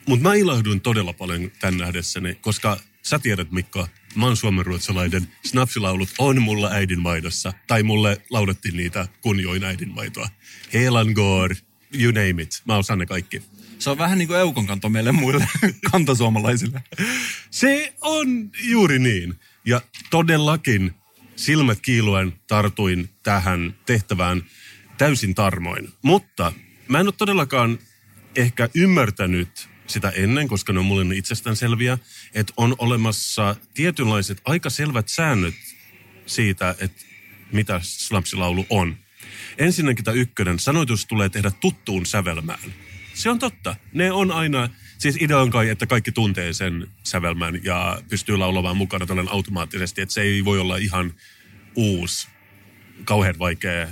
mutta 0.08 0.30
mä 0.30 0.36
ilahduin 0.36 0.82
todella 0.82 1.14
paljon 1.14 1.52
tän 1.60 1.78
nähdessäni, 1.78 2.36
koska 2.36 2.78
sä 3.02 3.20
tiedät 3.20 3.52
Mikko, 3.52 3.88
mä 4.16 4.26
oon 4.26 4.38
suomenruotsalainen, 4.38 5.28
snapsilaulut 5.46 6.10
on 6.18 6.42
mulla 6.42 6.70
äidinmaidossa, 6.72 7.54
tai 7.68 7.84
mulle 7.84 8.22
laulettiin 8.30 8.78
niitä, 8.78 9.08
kun 9.22 9.40
join 9.40 9.64
äidinmaitoa. 9.64 10.30
Helangor, 10.74 11.56
you 11.94 12.12
name 12.12 12.42
it, 12.42 12.62
mä 12.66 12.78
osaan 12.78 13.00
ne 13.00 13.06
kaikki. 13.06 13.42
Se 13.80 13.90
on 13.90 13.98
vähän 13.98 14.18
niin 14.18 14.28
kuin 14.28 14.40
Eukon 14.40 14.68
kanto 14.68 14.90
meille 14.90 15.12
muille 15.12 15.48
kantasuomalaisille. 15.92 16.84
Se 17.52 17.94
on 18.02 18.52
juuri 18.64 19.00
niin. 19.00 19.36
Ja 19.66 19.82
todellakin 20.10 20.94
silmät 21.40 21.80
kiiluen 21.82 22.34
tartuin 22.48 23.10
tähän 23.24 23.76
tehtävään 23.86 24.44
täysin 24.98 25.36
tarmoin. 25.36 25.90
Mutta 26.02 26.54
mä 26.88 27.00
en 27.00 27.08
ole 27.08 27.14
todellakaan 27.18 27.80
ehkä 28.36 28.70
ymmärtänyt 28.76 29.70
sitä 29.88 30.10
ennen, 30.10 30.48
koska 30.48 30.74
ne 30.74 30.80
on 30.80 30.86
mulle 30.86 31.16
itsestään 31.16 31.56
selviä, 31.56 31.98
että 32.34 32.54
on 32.58 32.76
olemassa 32.78 33.56
tietynlaiset 33.74 34.42
aika 34.46 34.70
selvät 34.70 35.08
säännöt 35.08 35.54
siitä, 36.26 36.76
että 36.80 37.06
mitä 37.52 37.80
slapsilaulu 37.84 38.66
on. 38.70 38.98
Ensinnäkin 39.58 40.06
tämä 40.06 40.16
ykkönen, 40.16 40.60
sanoitus 40.60 41.06
tulee 41.06 41.30
tehdä 41.30 41.52
tuttuun 41.52 42.06
sävelmään. 42.06 42.74
Se 43.14 43.30
on 43.30 43.40
totta. 43.40 43.76
Ne 43.94 44.12
on 44.12 44.32
aina, 44.32 44.70
siis 45.00 45.18
idea 45.20 45.40
on 45.40 45.50
kai, 45.50 45.70
että 45.70 45.86
kaikki 45.88 46.12
tuntee 46.12 46.54
sen 46.54 46.88
sävelmän 47.04 47.60
ja 47.64 48.02
pystyy 48.10 48.38
laulamaan 48.38 48.78
mukana 48.78 49.06
tällainen 49.06 49.34
automaattisesti, 49.34 50.02
että 50.02 50.14
se 50.14 50.22
ei 50.22 50.46
voi 50.46 50.60
olla 50.60 50.78
ihan 50.78 51.14
uusi, 51.76 52.28
kauhean 53.04 53.40
vaikea 53.40 53.88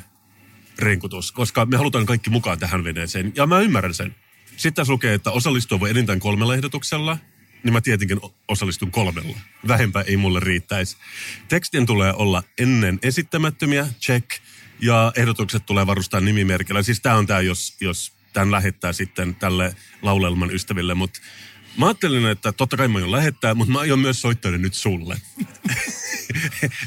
renkutus, 0.80 1.32
koska 1.32 1.66
me 1.66 1.78
halutaan 1.78 2.06
kaikki 2.06 2.30
mukaan 2.30 2.60
tähän 2.60 2.84
veneeseen, 2.84 3.34
ja 3.36 3.48
mä 3.48 3.60
ymmärrän 3.60 3.94
sen. 3.94 4.16
Sitten 4.46 4.74
tässä 4.74 4.94
lukee, 4.94 5.14
että 5.14 5.32
osallistua 5.32 5.80
voi 5.80 5.90
enintään 5.90 6.20
kolmella 6.20 6.56
ehdotuksella, 6.56 7.18
niin 7.64 7.74
mä 7.74 7.82
tietenkin 7.82 8.20
osallistun 8.48 8.92
kolmella. 8.92 9.38
Vähempää 9.68 10.02
ei 10.02 10.18
mulle 10.18 10.40
riittäisi. 10.40 10.98
Tekstien 11.48 11.86
tulee 11.86 12.14
olla 12.14 12.44
ennen 12.58 13.00
esittämättömiä, 13.04 13.88
check, 14.02 14.30
ja 14.80 15.12
ehdotukset 15.16 15.66
tulee 15.66 15.88
varustaa 15.88 16.20
nimimerkillä. 16.20 16.84
Siis 16.84 17.00
tämä 17.00 17.16
on 17.16 17.28
tämä, 17.28 17.42
jos, 17.42 17.76
jos 17.82 18.17
tämän 18.38 18.52
lähettää 18.52 18.94
sitten 18.94 19.36
tälle 19.36 19.76
laulelman 20.02 20.52
ystäville, 20.52 20.94
mutta 20.94 21.20
mä 21.78 21.86
ajattelin, 21.86 22.26
että 22.26 22.52
totta 22.52 22.78
kai 22.78 22.88
mä 22.88 22.98
aion 22.98 23.12
lähettää, 23.12 23.54
mutta 23.54 23.72
mä 23.72 23.80
aion 23.80 24.00
myös 24.00 24.22
soittaa 24.22 24.52
ne 24.52 24.58
nyt 24.58 24.74
sulle. 24.74 25.22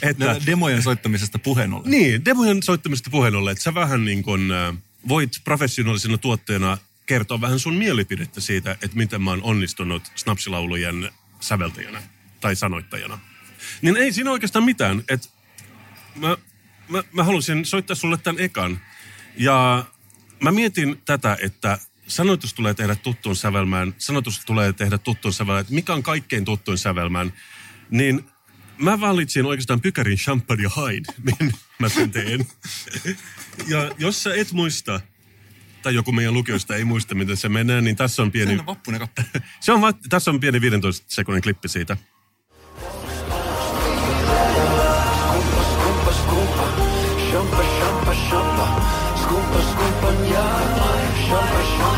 että, 0.02 0.24
Näillä 0.24 0.46
demojen 0.46 0.82
soittamisesta 0.82 1.38
puheen 1.38 1.72
ollen. 1.72 1.90
niin, 1.90 2.24
demojen 2.24 2.62
soittamista 2.62 3.10
puheen 3.10 3.34
ollen, 3.34 3.52
että 3.52 3.64
sä 3.64 3.74
vähän 3.74 4.04
niin 4.04 4.22
kuin 4.22 4.52
äh, 4.52 4.74
voit 5.08 5.30
professionaalisena 5.44 6.18
tuotteena 6.18 6.78
kertoa 7.06 7.40
vähän 7.40 7.58
sun 7.58 7.74
mielipidettä 7.74 8.40
siitä, 8.40 8.70
että 8.70 8.96
miten 8.96 9.22
mä 9.22 9.30
oon 9.30 9.42
onnistunut 9.42 10.02
snapsilaulujen 10.14 11.10
säveltäjänä 11.40 12.02
tai 12.40 12.56
sanoittajana. 12.56 13.18
Niin 13.82 13.96
ei 13.96 14.12
siinä 14.12 14.30
oikeastaan 14.30 14.64
mitään, 14.64 15.02
että 15.08 15.28
mä, 16.16 16.36
mä, 16.88 17.02
mä 17.12 17.24
halusin 17.24 17.64
soittaa 17.64 17.96
sulle 17.96 18.16
tämän 18.16 18.40
ekan. 18.40 18.80
Ja 19.36 19.84
mä 20.42 20.52
mietin 20.52 21.02
tätä, 21.04 21.36
että 21.42 21.78
sanoitus 22.06 22.54
tulee 22.54 22.74
tehdä 22.74 22.94
tuttuun 22.94 23.36
sävelmään, 23.36 23.94
sanoitus 23.98 24.44
tulee 24.46 24.72
tehdä 24.72 24.98
tuttuun 24.98 25.32
sävelmään, 25.32 25.60
että 25.60 25.74
mikä 25.74 25.94
on 25.94 26.02
kaikkein 26.02 26.44
tuttuin 26.44 26.78
sävelmään, 26.78 27.32
niin 27.90 28.24
mä 28.78 29.00
valitsin 29.00 29.46
oikeastaan 29.46 29.80
pykärin 29.80 30.18
champagne 30.18 30.68
hain, 30.68 31.04
niin 31.26 31.52
mä 31.78 31.88
sen 31.88 32.10
teen. 32.10 32.46
Ja 33.68 33.90
jos 33.98 34.22
sä 34.22 34.34
et 34.34 34.52
muista, 34.52 35.00
tai 35.82 35.94
joku 35.94 36.12
meidän 36.12 36.34
lukijoista 36.34 36.76
ei 36.76 36.84
muista, 36.84 37.14
miten 37.14 37.36
se 37.36 37.48
menee, 37.48 37.80
niin 37.80 37.96
tässä 37.96 38.22
on 38.22 38.32
pieni... 38.32 38.50
Sehän 38.50 38.64
on. 38.66 39.08
Se 39.60 39.72
on, 39.72 39.80
tässä 40.08 40.30
on 40.30 40.40
pieni 40.40 40.60
15 40.60 41.06
sekunnin 41.08 41.42
klippi 41.42 41.68
siitä. 41.68 41.96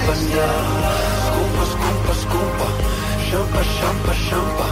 Skumpa, 0.02 1.64
skumpa, 1.64 2.14
skumpa. 2.14 2.68
Shampa, 3.30 3.64
shampa, 3.64 4.14
shampa. 4.28 4.66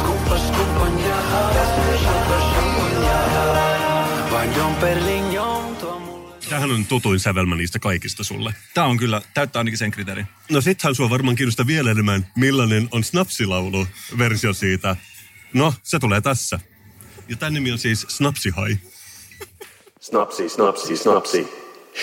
Skumpa. 0.00 0.38
Shampa, 0.38 0.74
Perlignon 4.80 5.76
tuo. 5.76 6.02
Tämähän 6.48 6.70
on 6.70 6.86
tutuin 6.86 7.20
sävelmä 7.20 7.56
niistä 7.56 7.78
kaikista 7.78 8.24
sulle. 8.24 8.54
Tämä 8.74 8.86
on 8.86 8.96
kyllä, 8.96 9.22
täyttää 9.34 9.60
ainakin 9.60 9.78
sen 9.78 9.90
kriteerin. 9.90 10.26
No 10.50 10.60
sittenhän 10.60 10.94
sua 10.94 11.10
varmaan 11.10 11.36
kiinnostaa 11.36 11.66
vielä 11.66 11.90
enemmän, 11.90 12.26
millainen 12.36 12.88
on 12.90 13.04
Snapsilaulu 13.04 13.86
versio 14.18 14.52
siitä. 14.52 14.96
No, 15.52 15.74
se 15.82 15.98
tulee 15.98 16.20
tässä. 16.20 16.60
Ja 17.28 17.36
tämän 17.36 17.54
nimi 17.54 17.72
on 17.72 17.78
siis 17.78 18.06
Snapsihai. 18.08 18.78
Snapsi, 20.00 20.48
snapsi, 20.48 20.96
snapsi. 20.96 21.48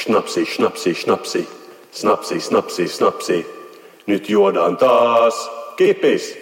Snapsi, 0.04 0.46
snapsi, 0.56 0.94
snapsi. 0.94 1.61
Snapsi, 1.92 2.40
snapsi, 2.40 2.88
snapsi. 2.88 3.46
Nyt 4.08 4.30
juodaan 4.30 4.78
taas 4.78 5.34
kipis. 5.78 6.34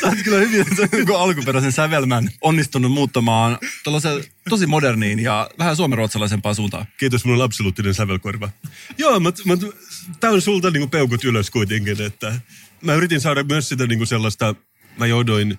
Sä 0.00 0.06
oot 0.06 0.18
kyllä 0.24 0.38
hyvin 0.38 0.66
koko 0.90 1.18
alkuperäisen 1.18 1.72
sävelmän 1.72 2.28
onnistunut 2.40 2.92
muuttamaan 2.92 3.58
tosi 4.48 4.66
moderniin 4.66 5.18
ja 5.18 5.50
vähän 5.58 5.76
suomenruotsalaisempaan 5.76 6.54
suuntaan. 6.54 6.86
Kiitos 6.98 7.24
mun 7.24 7.38
lapsiluuttinen 7.38 7.94
sävelkorva. 7.94 8.50
Joo, 8.98 9.20
mutta 9.20 9.42
mut, 9.46 9.60
tää 10.20 10.30
on 10.30 10.42
sulta 10.42 10.70
niinku 10.70 10.88
peukut 10.88 11.24
ylös 11.24 11.50
kuitenkin, 11.50 12.02
että 12.02 12.40
mä 12.82 12.94
yritin 12.94 13.20
saada 13.20 13.44
myös 13.44 13.68
sitä 13.68 13.86
niinku 13.86 14.06
sellaista, 14.06 14.54
mä 14.98 15.06
jouduin 15.06 15.58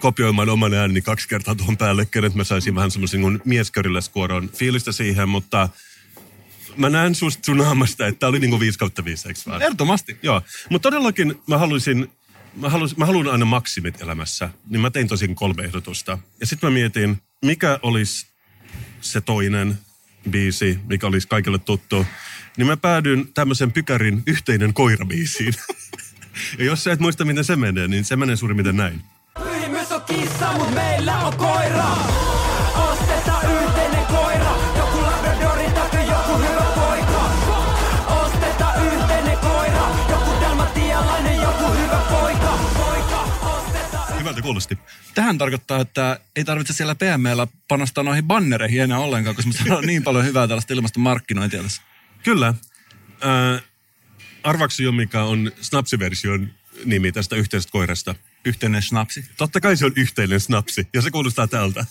kopioimaan 0.00 0.48
oman 0.48 0.74
ääneni 0.74 1.00
kaksi 1.00 1.28
kertaa 1.28 1.54
tuohon 1.54 1.76
päällekkäin, 1.76 2.24
että 2.24 2.38
mä 2.38 2.44
saisin 2.44 2.74
vähän 2.74 2.90
semmoisen 2.90 3.20
niin 3.20 3.42
mieskörilläskuoron 3.44 4.50
fiilistä 4.54 4.92
siihen, 4.92 5.28
mutta 5.28 5.68
mä 6.78 6.90
näen 6.90 7.14
susta 7.14 7.46
sun 7.46 7.56
naamasta, 7.56 8.06
että 8.06 8.18
tää 8.18 8.28
oli 8.28 8.40
niinku 8.40 8.60
5 8.60 8.78
kautta 8.78 9.04
5, 9.04 9.28
eikö 9.28 9.40
vaan? 9.46 9.62
Ehdottomasti. 9.62 10.18
Joo, 10.22 10.42
mutta 10.70 10.90
todellakin 10.90 11.42
mä 11.46 11.58
haluaisin, 11.58 12.08
mä, 12.56 12.68
halus, 12.68 12.96
mä 12.96 13.06
haluan 13.06 13.28
aina 13.28 13.44
maksimit 13.44 14.00
elämässä, 14.00 14.50
niin 14.68 14.80
mä 14.80 14.90
tein 14.90 15.08
tosin 15.08 15.34
kolme 15.34 15.62
ehdotusta. 15.62 16.18
Ja 16.40 16.46
sitten 16.46 16.70
mä 16.70 16.74
mietin, 16.74 17.22
mikä 17.44 17.78
olisi 17.82 18.26
se 19.00 19.20
toinen 19.20 19.78
biisi, 20.30 20.78
mikä 20.88 21.06
olisi 21.06 21.28
kaikille 21.28 21.58
tuttu. 21.58 22.06
Niin 22.56 22.66
mä 22.66 22.76
päädyin 22.76 23.32
tämmöisen 23.34 23.72
pykärin 23.72 24.22
yhteinen 24.26 24.74
koirabiisiin. 24.74 25.54
ja 26.58 26.64
jos 26.64 26.84
sä 26.84 26.92
et 26.92 27.00
muista, 27.00 27.24
miten 27.24 27.44
se 27.44 27.56
menee, 27.56 27.88
niin 27.88 28.04
se 28.04 28.16
menee 28.16 28.36
suurin 28.36 28.56
piirtein 28.56 28.76
näin. 28.76 29.02
Pyhimys 29.44 29.92
on 29.92 30.02
kissa, 30.02 30.52
mut 30.52 30.74
meillä 30.74 31.18
on 31.18 31.36
koira. 31.36 32.37
Kuulosti. 44.48 44.78
Tähän 45.14 45.38
tarkoittaa, 45.38 45.80
että 45.80 46.20
ei 46.36 46.44
tarvitse 46.44 46.72
siellä 46.72 46.94
PMllä 46.94 47.46
panostaa 47.68 48.04
noihin 48.04 48.24
bannereihin 48.24 48.82
enää 48.82 48.98
ollenkaan, 48.98 49.36
koska 49.36 49.48
me 49.48 49.54
saadaan 49.58 49.86
niin 49.86 50.02
paljon 50.02 50.24
hyvää 50.24 50.48
tällaista 50.48 50.74
ilmasta 50.74 51.00
markkinointia 51.00 51.62
tässä. 51.62 51.82
Kyllä. 52.24 52.54
Ää, 53.20 53.60
arvaksi 54.42 54.84
jo, 54.84 54.92
mikä 54.92 55.22
on 55.22 55.52
Snapsi-version 55.60 56.48
nimi 56.84 57.12
tästä 57.12 57.36
yhteisestä 57.36 57.72
koirasta? 57.72 58.14
Yhteinen 58.44 58.82
snapsi. 58.82 59.24
Totta 59.36 59.60
kai 59.60 59.76
se 59.76 59.86
on 59.86 59.92
yhteinen 59.96 60.40
snapsi, 60.40 60.88
ja 60.94 61.02
se 61.02 61.10
kuulostaa 61.10 61.46
tältä. 61.46 61.84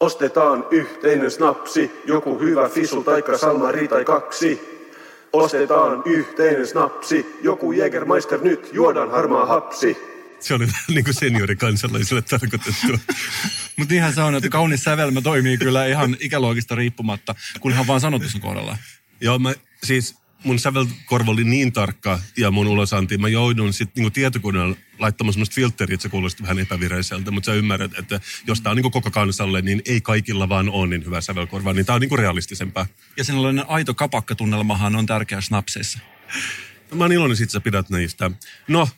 Ostetaan 0.00 0.64
yhteinen 0.70 1.30
snapsi, 1.30 1.90
joku 2.06 2.38
hyvä 2.38 2.68
fisu 2.68 3.04
taikka 3.04 3.38
salmari 3.38 3.88
tai 3.88 4.04
kaksi. 4.04 4.60
Ostetaan 5.32 6.02
yhteinen 6.04 6.66
snapsi, 6.66 7.26
joku 7.42 7.72
Jägermeister 7.72 8.40
nyt, 8.42 8.70
juodaan 8.72 9.10
harmaa 9.10 9.46
hapsi. 9.46 10.11
Se 10.42 10.54
oli 10.54 10.66
niin 10.88 11.04
kuin 11.04 11.14
seniorikansalaisille 11.14 12.22
tarkoitettu. 12.22 13.00
Mutta 13.76 13.94
niinhän 13.94 14.14
se 14.14 14.22
on, 14.22 14.34
että 14.34 14.48
kaunis 14.48 14.84
sävelmä 14.84 15.20
toimii 15.20 15.58
kyllä 15.58 15.86
ihan 15.86 16.16
ikäluokista 16.20 16.74
riippumatta, 16.74 17.34
kunhan 17.60 17.86
vaan 17.86 18.00
sanotus 18.00 18.34
on 18.34 18.40
kohdallaan. 18.40 18.78
Joo, 19.20 19.38
mä, 19.38 19.54
siis 19.84 20.16
mun 20.44 20.58
sävelkorva 20.58 21.32
oli 21.32 21.44
niin 21.44 21.72
tarkka 21.72 22.20
ja 22.36 22.50
mun 22.50 22.66
ulosanti, 22.66 23.18
mä 23.18 23.28
joudun 23.28 23.72
sitten 23.72 24.00
niinku 24.00 24.10
tietokoneella 24.10 24.76
laittamaan 24.98 25.32
semmoista 25.32 25.54
filtteriä, 25.54 25.94
että 25.94 26.02
se 26.02 26.08
kuulosti 26.08 26.42
vähän 26.42 26.58
epävireiseltä, 26.58 27.30
mutta 27.30 27.46
sä 27.46 27.54
ymmärrät, 27.54 27.98
että 27.98 28.20
jos 28.46 28.60
tää 28.60 28.70
on 28.70 28.76
niinku 28.76 28.90
koko 28.90 29.10
kansalle, 29.10 29.62
niin 29.62 29.82
ei 29.84 30.00
kaikilla 30.00 30.48
vaan 30.48 30.68
ole 30.68 30.86
niin 30.86 31.04
hyvä 31.04 31.20
sävelkorva, 31.20 31.72
niin 31.72 31.86
tää 31.86 31.94
on 31.94 32.00
niinku 32.00 32.16
realistisempaa. 32.16 32.86
Ja 33.16 33.24
sellainen 33.24 33.64
aito 33.68 33.94
kapakkatunnelmahan 33.94 34.96
on 34.96 35.06
tärkeä 35.06 35.40
snapseissa. 35.40 35.98
Mä 36.94 37.04
oon 37.04 37.12
iloinen, 37.12 37.36
sit 37.36 37.50
sä 37.50 37.60
pidät 37.60 37.90
niistä. 37.90 38.30
No, 38.68 38.88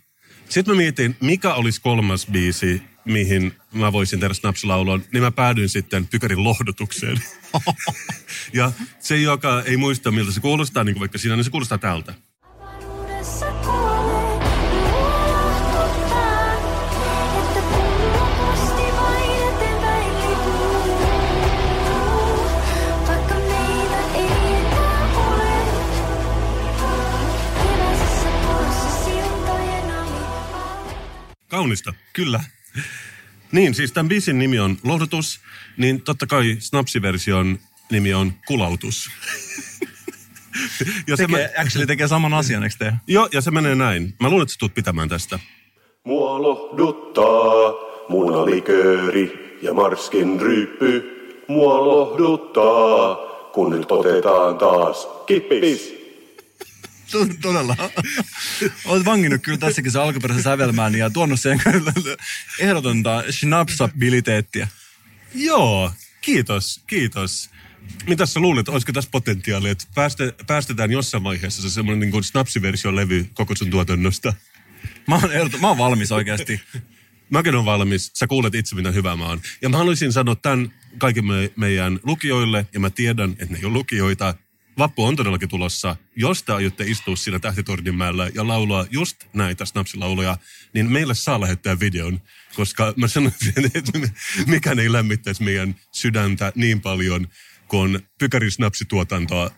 sitten 0.48 0.74
mä 0.74 0.76
mietin, 0.76 1.16
mikä 1.20 1.54
olisi 1.54 1.80
kolmas 1.80 2.26
biisi, 2.26 2.82
mihin 3.04 3.52
mä 3.72 3.92
voisin 3.92 4.20
tehdä 4.20 4.34
Snaps-laulun, 4.34 5.04
niin 5.12 5.22
mä 5.22 5.30
päädyin 5.30 5.68
sitten 5.68 6.06
Pykärin 6.06 6.44
lohdutukseen. 6.44 7.22
ja 8.52 8.72
se, 9.00 9.16
joka 9.16 9.62
ei 9.62 9.76
muista, 9.76 10.10
miltä 10.10 10.32
se 10.32 10.40
kuulostaa, 10.40 10.84
niin 10.84 10.94
kuin 10.94 11.00
vaikka 11.00 11.18
siinä, 11.18 11.36
niin 11.36 11.44
se 11.44 11.50
kuulostaa 11.50 11.78
tältä. 11.78 12.14
Kaunista. 31.64 31.94
Kyllä. 32.12 32.40
Niin, 33.52 33.74
siis 33.74 33.92
tämän 33.92 34.08
biisin 34.08 34.38
nimi 34.38 34.58
on 34.58 34.76
Lohdutus, 34.84 35.40
niin 35.76 36.02
totta 36.02 36.26
kai 36.26 36.56
Snapsi-version 36.58 37.58
nimi 37.90 38.14
on 38.14 38.32
Kulautus. 38.46 39.10
ja 41.06 41.16
se 41.16 41.26
Tekee, 41.26 41.50
mä, 41.56 41.62
actually 41.62 41.86
tekee 41.86 42.08
saman 42.08 42.34
asian, 42.34 42.64
eikö 42.64 42.92
joo, 43.06 43.28
ja 43.32 43.40
se 43.40 43.50
menee 43.50 43.74
näin. 43.74 44.14
Mä 44.20 44.28
luulen, 44.28 44.42
että 44.42 44.52
sä 44.52 44.58
tulet 44.58 44.74
pitämään 44.74 45.08
tästä. 45.08 45.38
Mua 46.04 46.42
lohduttaa 46.42 47.72
munalikööri 48.08 49.58
ja 49.62 49.74
marskin 49.74 50.40
ryyppy. 50.40 51.02
Mua 51.48 51.84
lohduttaa, 51.84 53.14
kun 53.52 53.70
nyt 53.70 53.92
otetaan 53.92 54.58
taas 54.58 55.08
kippis. 55.26 56.03
To- 57.14 57.26
Todella. 57.40 57.76
Olet 58.84 59.04
vanginnut 59.04 59.42
kyllä 59.42 59.58
tässäkin 59.58 59.92
se 59.92 59.98
alkuperäisen 59.98 60.42
sävelmään 60.42 60.94
ja 60.94 61.10
tuonut 61.10 61.40
sen 61.40 61.62
ehdotonta 62.58 63.24
schnapsabiliteettia. 63.30 64.68
Joo, 65.34 65.92
kiitos, 66.20 66.82
kiitos. 66.86 67.50
Mitä 68.06 68.26
sä 68.26 68.40
luulet, 68.40 68.68
olisiko 68.68 68.92
tässä 68.92 69.10
potentiaalia, 69.10 69.72
että 69.72 69.84
pääste, 69.94 70.34
päästetään 70.46 70.90
jossain 70.90 71.24
vaiheessa 71.24 71.62
se 71.62 71.70
semmoinen 71.70 72.00
niin 72.00 72.10
kuin 72.10 72.24
snapsiversio 72.24 72.96
levy 72.96 73.26
koko 73.34 73.56
sun 73.56 73.70
tuotannosta? 73.70 74.34
Mä 75.08 75.14
oon, 75.14 75.30
ehdot- 75.32 75.58
mä 75.60 75.68
oon 75.68 75.78
valmis 75.78 76.12
oikeasti. 76.12 76.60
Mäkin 77.30 77.54
on 77.54 77.64
valmis, 77.64 78.10
sä 78.14 78.26
kuulet 78.26 78.54
itse 78.54 78.74
mitä 78.74 78.90
hyvää 78.90 79.16
mä 79.16 79.26
oon. 79.26 79.40
Ja 79.62 79.68
mä 79.68 79.76
haluaisin 79.76 80.12
sanoa 80.12 80.34
tämän 80.34 80.72
kaikille 80.98 81.32
me, 81.32 81.50
meidän 81.56 82.00
lukijoille, 82.02 82.66
ja 82.74 82.80
mä 82.80 82.90
tiedän, 82.90 83.30
että 83.30 83.46
ne 83.52 83.58
ei 83.58 83.64
ole 83.64 83.72
lukijoita. 83.72 84.34
Vappu 84.78 85.04
on 85.04 85.16
todellakin 85.16 85.48
tulossa. 85.48 85.96
Jos 86.16 86.42
te 86.42 86.52
aiotte 86.52 86.84
istua 86.84 87.16
siinä 87.16 87.38
tähtitorninmäellä 87.38 88.30
ja 88.34 88.48
laulaa 88.48 88.86
just 88.90 89.16
näitä 89.32 89.64
snapsilauluja, 89.64 90.38
niin 90.72 90.92
meille 90.92 91.14
saa 91.14 91.40
lähettää 91.40 91.80
videon, 91.80 92.20
koska 92.56 92.94
mä 92.96 93.08
sanoisin, 93.08 93.52
että 93.74 93.92
mikään 94.46 94.78
ei 94.78 94.92
lämmittäisi 94.92 95.42
meidän 95.42 95.74
sydäntä 95.92 96.52
niin 96.54 96.80
paljon 96.80 97.28
kuin 97.68 98.08
pykäri 98.18 98.50
snapsituotantoa 98.50 99.50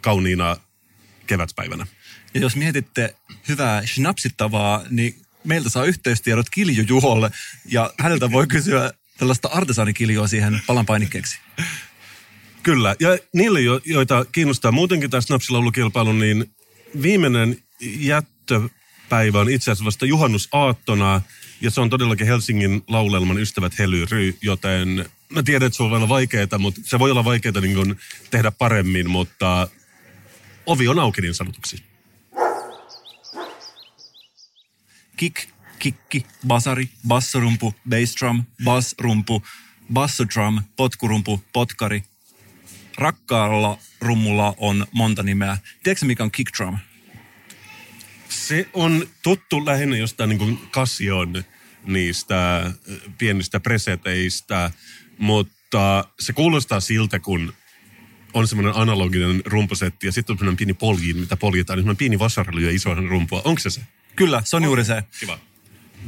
kauniina 0.00 0.56
kevätpäivänä. 1.26 1.86
Ja 2.34 2.40
jos 2.40 2.56
mietitte 2.56 3.14
hyvää 3.48 3.86
schnapsittavaa, 3.86 4.82
niin 4.90 5.22
meiltä 5.44 5.68
saa 5.68 5.84
yhteystiedot 5.84 6.50
Kilju 6.50 6.84
Juholle 6.88 7.30
ja 7.64 7.94
häneltä 7.98 8.32
voi 8.32 8.46
kysyä 8.46 8.92
tällaista 9.18 9.48
artesaanikiljoa 9.48 10.28
siihen 10.28 10.60
palan 10.66 10.86
painikkeeksi. 10.86 11.38
Kyllä, 12.66 12.96
ja 13.00 13.18
niille, 13.34 13.60
jo- 13.60 13.80
joita 13.84 14.24
kiinnostaa 14.32 14.72
muutenkin 14.72 15.10
tämä 15.10 15.20
Snapsilaulukilpailu, 15.20 16.12
niin 16.12 16.50
viimeinen 17.02 17.62
jättöpäivä 17.80 19.40
on 19.40 19.50
itse 19.50 19.70
asiassa 19.70 19.84
vasta 19.84 20.06
juhannusaattona, 20.06 21.20
ja 21.60 21.70
se 21.70 21.80
on 21.80 21.90
todellakin 21.90 22.26
Helsingin 22.26 22.82
laulelman 22.88 23.38
Ystävät 23.38 23.78
Hely, 23.78 24.06
joten 24.42 25.10
mä 25.28 25.42
tiedän, 25.42 25.66
että 25.66 25.76
se 25.76 25.82
voi 25.82 25.96
olla 25.96 26.08
vaikeaa, 26.08 26.58
mutta 26.58 26.80
se 26.84 26.98
voi 26.98 27.10
olla 27.10 27.24
vaikeaa 27.24 27.60
niin 27.60 27.96
tehdä 28.30 28.50
paremmin, 28.50 29.10
mutta 29.10 29.68
ovi 30.66 30.88
on 30.88 30.98
auki 30.98 31.20
niin 31.20 31.34
sanotuksi. 31.34 31.82
Kick, 35.16 35.36
kikki, 35.78 36.26
basari, 36.46 36.88
bassorumpu, 37.08 37.74
bassdrum, 37.88 38.44
bassrumpu, 38.64 39.42
bassodrum, 39.92 40.62
potkurumpu, 40.76 41.44
potkari. 41.52 42.02
Rakkaalla 42.96 43.78
rummulla 44.00 44.54
on 44.56 44.86
monta 44.92 45.22
nimeä. 45.22 45.58
Tiedätkö 45.82 46.06
mikä 46.06 46.22
on 46.22 46.30
kickdrum? 46.30 46.78
Se 48.28 48.68
on 48.72 49.06
tuttu 49.22 49.66
lähinnä 49.66 49.96
jostain 49.96 50.28
niin 50.28 50.38
kuin 50.38 50.58
Casion 50.72 51.44
niistä 51.84 52.56
äh, 52.56 52.72
pienistä 53.18 53.60
preseteistä, 53.60 54.70
mutta 55.18 56.04
se 56.20 56.32
kuulostaa 56.32 56.80
siltä, 56.80 57.18
kun 57.18 57.52
on 58.34 58.48
semmoinen 58.48 58.76
analoginen 58.76 59.42
rumpusetti 59.44 60.06
ja 60.06 60.12
sitten 60.12 60.34
on 60.34 60.38
semmoinen 60.38 60.56
pieni 60.56 60.74
polji, 60.74 61.14
mitä 61.14 61.36
poljetaan, 61.36 61.76
niin 61.76 61.82
semmoinen 61.82 61.98
pieni 61.98 62.18
vasara 62.18 62.54
lyö 62.54 62.70
isoinen 62.70 63.08
rumpua. 63.08 63.42
Onko 63.44 63.58
se 63.60 63.70
se? 63.70 63.80
Kyllä, 64.16 64.42
se 64.44 64.56
on 64.56 64.64
juuri 64.64 64.84
se. 64.84 65.02
Kiva. 65.20 65.38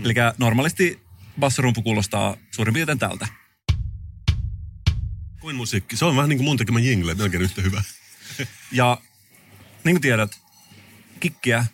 Eli 0.05 0.15
normaalisti 0.39 1.01
bassorumpu 1.41 1.83
kuulostaa 1.83 2.37
suurin 2.51 2.75
piirtein 2.75 2.99
tältä. 2.99 3.27
Kuin 5.49 5.57
musiikki. 5.57 5.97
Se 5.97 6.05
on 6.05 6.17
vähän 6.17 6.29
niin 6.29 6.39
kuin 6.39 6.45
mun 6.45 6.57
tekemä 6.57 6.81
jingle, 6.81 7.15
melkein 7.15 7.43
yhtä 7.43 7.63
hyvä. 7.63 7.83
Ja 8.73 9.01
niin 9.85 9.95
kuin 9.95 10.01
tiedät, 10.01 10.41
kikkiä, 11.21 11.67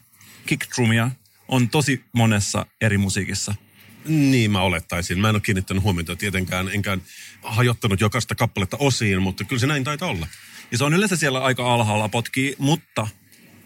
kickdrumia 0.46 1.10
on 1.48 1.68
tosi 1.68 2.04
monessa 2.12 2.66
eri 2.80 2.98
musiikissa. 2.98 3.54
Niin 4.04 4.50
mä 4.50 4.60
olettaisin. 4.60 5.18
Mä 5.18 5.28
en 5.28 5.34
ole 5.34 5.40
kiinnittänyt 5.40 5.82
huomiota 5.82 6.16
tietenkään, 6.16 6.68
enkään 6.68 7.02
hajottanut 7.42 8.00
jokaista 8.00 8.34
kappaletta 8.34 8.76
osiin, 8.80 9.22
mutta 9.22 9.44
kyllä 9.44 9.60
se 9.60 9.66
näin 9.66 9.84
taitaa 9.84 10.08
olla. 10.08 10.26
Ja 10.70 10.78
se 10.78 10.84
on 10.84 10.94
yleensä 10.94 11.16
siellä 11.16 11.40
aika 11.40 11.74
alhaalla 11.74 12.08
potkii, 12.08 12.54
mutta 12.58 13.06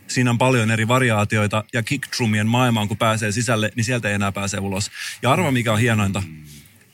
siinä 0.06 0.30
on 0.30 0.38
paljon 0.38 0.70
eri 0.70 0.88
variaatioita 0.88 1.64
ja 1.72 1.82
kickdrumien 1.82 2.46
maailmaan 2.46 2.88
kun 2.88 2.96
pääsee 2.96 3.32
sisälle, 3.32 3.72
niin 3.74 3.84
sieltä 3.84 4.08
ei 4.08 4.14
enää 4.14 4.32
pääse 4.32 4.58
ulos. 4.58 4.90
Ja 5.22 5.32
arva 5.32 5.50
mikä 5.50 5.72
on 5.72 5.80
hienointa, 5.80 6.22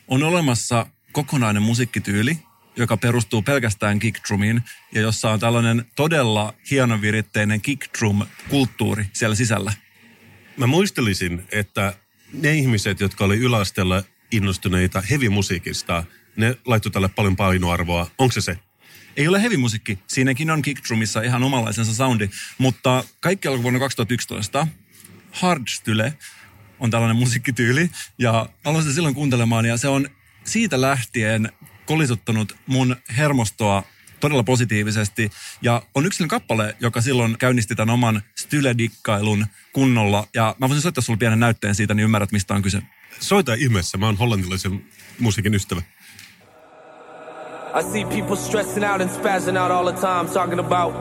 on 0.09 0.23
olemassa 0.23 0.87
kokonainen 1.13 1.63
musiikkityyli, 1.63 2.39
joka 2.77 2.97
perustuu 2.97 3.43
pelkästään 3.43 3.99
kickdrumiin 3.99 4.63
ja 4.93 5.01
jossa 5.01 5.31
on 5.31 5.41
tällainen 5.41 5.85
todella 5.97 6.55
hienoviritteinen 6.71 7.61
kickdrum-kulttuuri 7.61 9.07
siellä 9.13 9.37
sisällä. 9.37 9.73
Mä 10.57 10.67
muistelisin, 10.67 11.47
että 11.53 11.95
ne 12.33 12.55
ihmiset, 12.55 13.01
jotka 13.01 13.25
oli 13.25 13.37
yläasteella 13.37 14.03
innostuneita 14.33 15.03
heavy-musiikista, 15.11 16.05
ne 16.37 16.57
laittoi 16.67 16.93
tälle 16.93 17.09
paljon 17.09 17.37
painoarvoa. 17.37 18.11
Onko 18.19 18.33
se 18.33 18.41
se? 18.41 18.59
Ei 19.17 19.29
ole 19.29 19.43
heavy-musiikki, 19.43 19.99
siinäkin 20.07 20.51
on 20.51 20.63
kickdrumissa 20.63 21.23
ihan 21.23 21.43
omanlaisensa 21.43 21.95
soundi, 21.95 22.29
mutta 22.59 23.05
kaikki 23.21 23.49
alkoi 23.49 23.63
vuonna 23.63 23.81
2011. 23.81 24.67
Hardstyle 25.33 26.15
on 26.81 26.91
tällainen 26.91 27.17
musiikkityyli 27.17 27.91
ja 28.19 28.49
aloin 28.65 28.83
sitä 28.85 28.95
silloin 28.95 29.15
kuuntelemaan 29.15 29.65
ja 29.65 29.77
se 29.77 29.89
on 29.89 30.09
siitä 30.45 30.81
lähtien 30.81 31.53
kolisuttanut 31.87 32.57
mun 32.67 32.97
hermostoa 33.17 33.83
todella 34.21 34.43
positiivisesti. 34.43 35.31
Ja 35.63 35.83
on 35.95 36.07
yksi 36.07 36.17
sellainen 36.17 36.41
kappale, 36.41 36.77
joka 36.81 37.01
silloin 37.01 37.39
käynnisti 37.39 37.75
tämän 37.75 37.95
oman 37.95 38.23
style-dikkailun 38.41 39.47
kunnolla. 39.73 40.27
Ja 40.35 40.57
mä 40.59 40.69
voisin 40.69 40.83
soittaa 40.83 41.03
sulle 41.03 41.17
pienen 41.17 41.41
näytteen 41.41 41.75
siitä, 41.75 41.95
niin 41.95 42.05
ymmärrät, 42.05 42.33
mistä 42.33 42.55
on 42.55 42.63
kyse. 42.63 42.83
Soita 43.21 43.55
ihmeessä, 43.55 43.99
mä 43.99 44.07
oon 44.07 44.17
hollantilaisen 44.17 44.85
musiikin 45.19 45.55
ystävä. 45.55 45.83
I 47.81 47.83
see 47.83 48.05
people 48.05 48.37
stressing 48.37 48.91
out 48.93 49.01
and 49.01 49.11
spazzing 49.11 49.59
out 49.59 49.71
all 49.71 49.93
the 49.93 50.01
time, 50.01 50.31
talking 50.35 50.61
about 50.61 50.95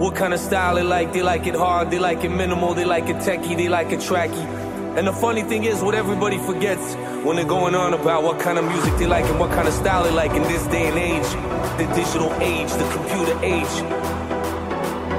what 0.00 0.14
kind 0.14 0.32
of 0.32 0.40
style 0.40 0.74
they 0.74 0.84
like. 0.84 1.12
They 1.12 1.22
like 1.22 1.48
it 1.48 1.56
hard, 1.56 1.88
they 1.88 2.00
like 2.00 2.26
it 2.26 2.32
minimal, 2.32 2.74
they 2.74 2.86
like 2.86 3.10
it 3.10 3.18
techie, 3.18 3.56
they 3.56 3.68
like 3.68 3.94
it 3.94 4.00
tracky. 4.00 4.63
And 4.96 5.08
the 5.08 5.12
funny 5.12 5.42
thing 5.42 5.64
is, 5.64 5.82
what 5.82 5.96
everybody 5.96 6.38
forgets 6.38 6.94
when 7.24 7.34
they're 7.34 7.44
going 7.44 7.74
on 7.74 7.94
about 7.94 8.22
what 8.22 8.38
kind 8.38 8.58
of 8.58 8.64
music 8.64 8.96
they 8.96 9.06
like 9.06 9.24
and 9.24 9.40
what 9.40 9.50
kind 9.50 9.66
of 9.66 9.74
style 9.74 10.04
they 10.04 10.12
like 10.12 10.30
in 10.30 10.42
this 10.42 10.64
day 10.68 10.86
and 10.86 10.96
age, 10.96 11.28
the 11.78 11.86
digital 11.96 12.32
age, 12.40 12.70
the 12.70 12.88
computer 12.92 13.36
age, 13.42 13.74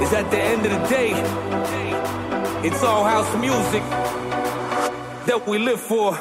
is 0.02 0.14
at 0.14 0.32
the 0.32 0.40
end 0.40 0.66
of 0.66 0.72
the 0.72 0.88
day, 0.88 1.12
it's 2.66 2.82
all 2.84 3.04
house 3.04 3.36
music 3.36 3.84
that 5.28 5.46
we 5.46 5.58
live 5.58 5.82
for. 5.82 6.18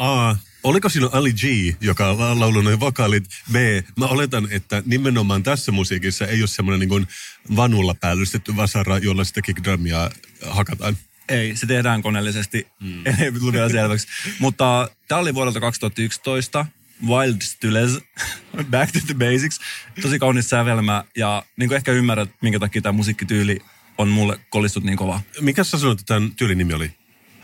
A. 0.00 0.47
Oliko 0.68 0.88
siinä 0.88 1.08
Ali 1.12 1.32
G, 1.32 1.42
joka 1.80 2.10
on 2.10 2.40
laulanut 2.40 2.64
ne 2.64 2.80
vokaalit? 2.80 3.24
B. 3.52 3.56
Mä 3.98 4.06
oletan, 4.06 4.48
että 4.50 4.82
nimenomaan 4.86 5.42
tässä 5.42 5.72
musiikissa 5.72 6.26
ei 6.26 6.40
ole 6.40 6.46
semmoinen 6.46 6.80
niin 6.80 6.88
kuin 6.88 7.06
vanulla 7.56 7.94
päällystetty 7.94 8.56
vasara, 8.56 8.98
jolla 8.98 9.24
sitä 9.24 9.42
kickdrumia 9.42 10.10
hakataan. 10.46 10.96
Ei, 11.28 11.56
se 11.56 11.66
tehdään 11.66 12.02
koneellisesti. 12.02 12.66
Mm. 12.80 13.06
Ei 13.20 13.32
vielä 13.52 13.68
selväksi. 13.68 14.06
Mutta 14.38 14.90
tämä 15.08 15.20
oli 15.20 15.34
vuodelta 15.34 15.60
2011. 15.60 16.66
Wild 17.06 17.40
Styles, 17.42 17.98
Back 18.70 18.92
to 18.92 18.98
the 19.06 19.14
Basics. 19.14 19.60
Tosi 20.02 20.18
kaunis 20.18 20.50
sävelmä 20.50 21.04
ja 21.16 21.42
niin 21.56 21.68
kuin 21.68 21.76
ehkä 21.76 21.92
ymmärrät, 21.92 22.30
minkä 22.42 22.58
takia 22.58 22.82
tämä 22.82 22.92
musiikkityyli 22.92 23.58
on 23.98 24.08
mulle 24.08 24.40
kolistut 24.50 24.84
niin 24.84 24.98
kova. 24.98 25.20
Mikä 25.40 25.64
sä 25.64 25.78
sanoit, 25.78 26.00
että 26.00 26.14
tämän 26.14 26.32
tyylin 26.36 26.58
nimi 26.58 26.74
oli? 26.74 26.90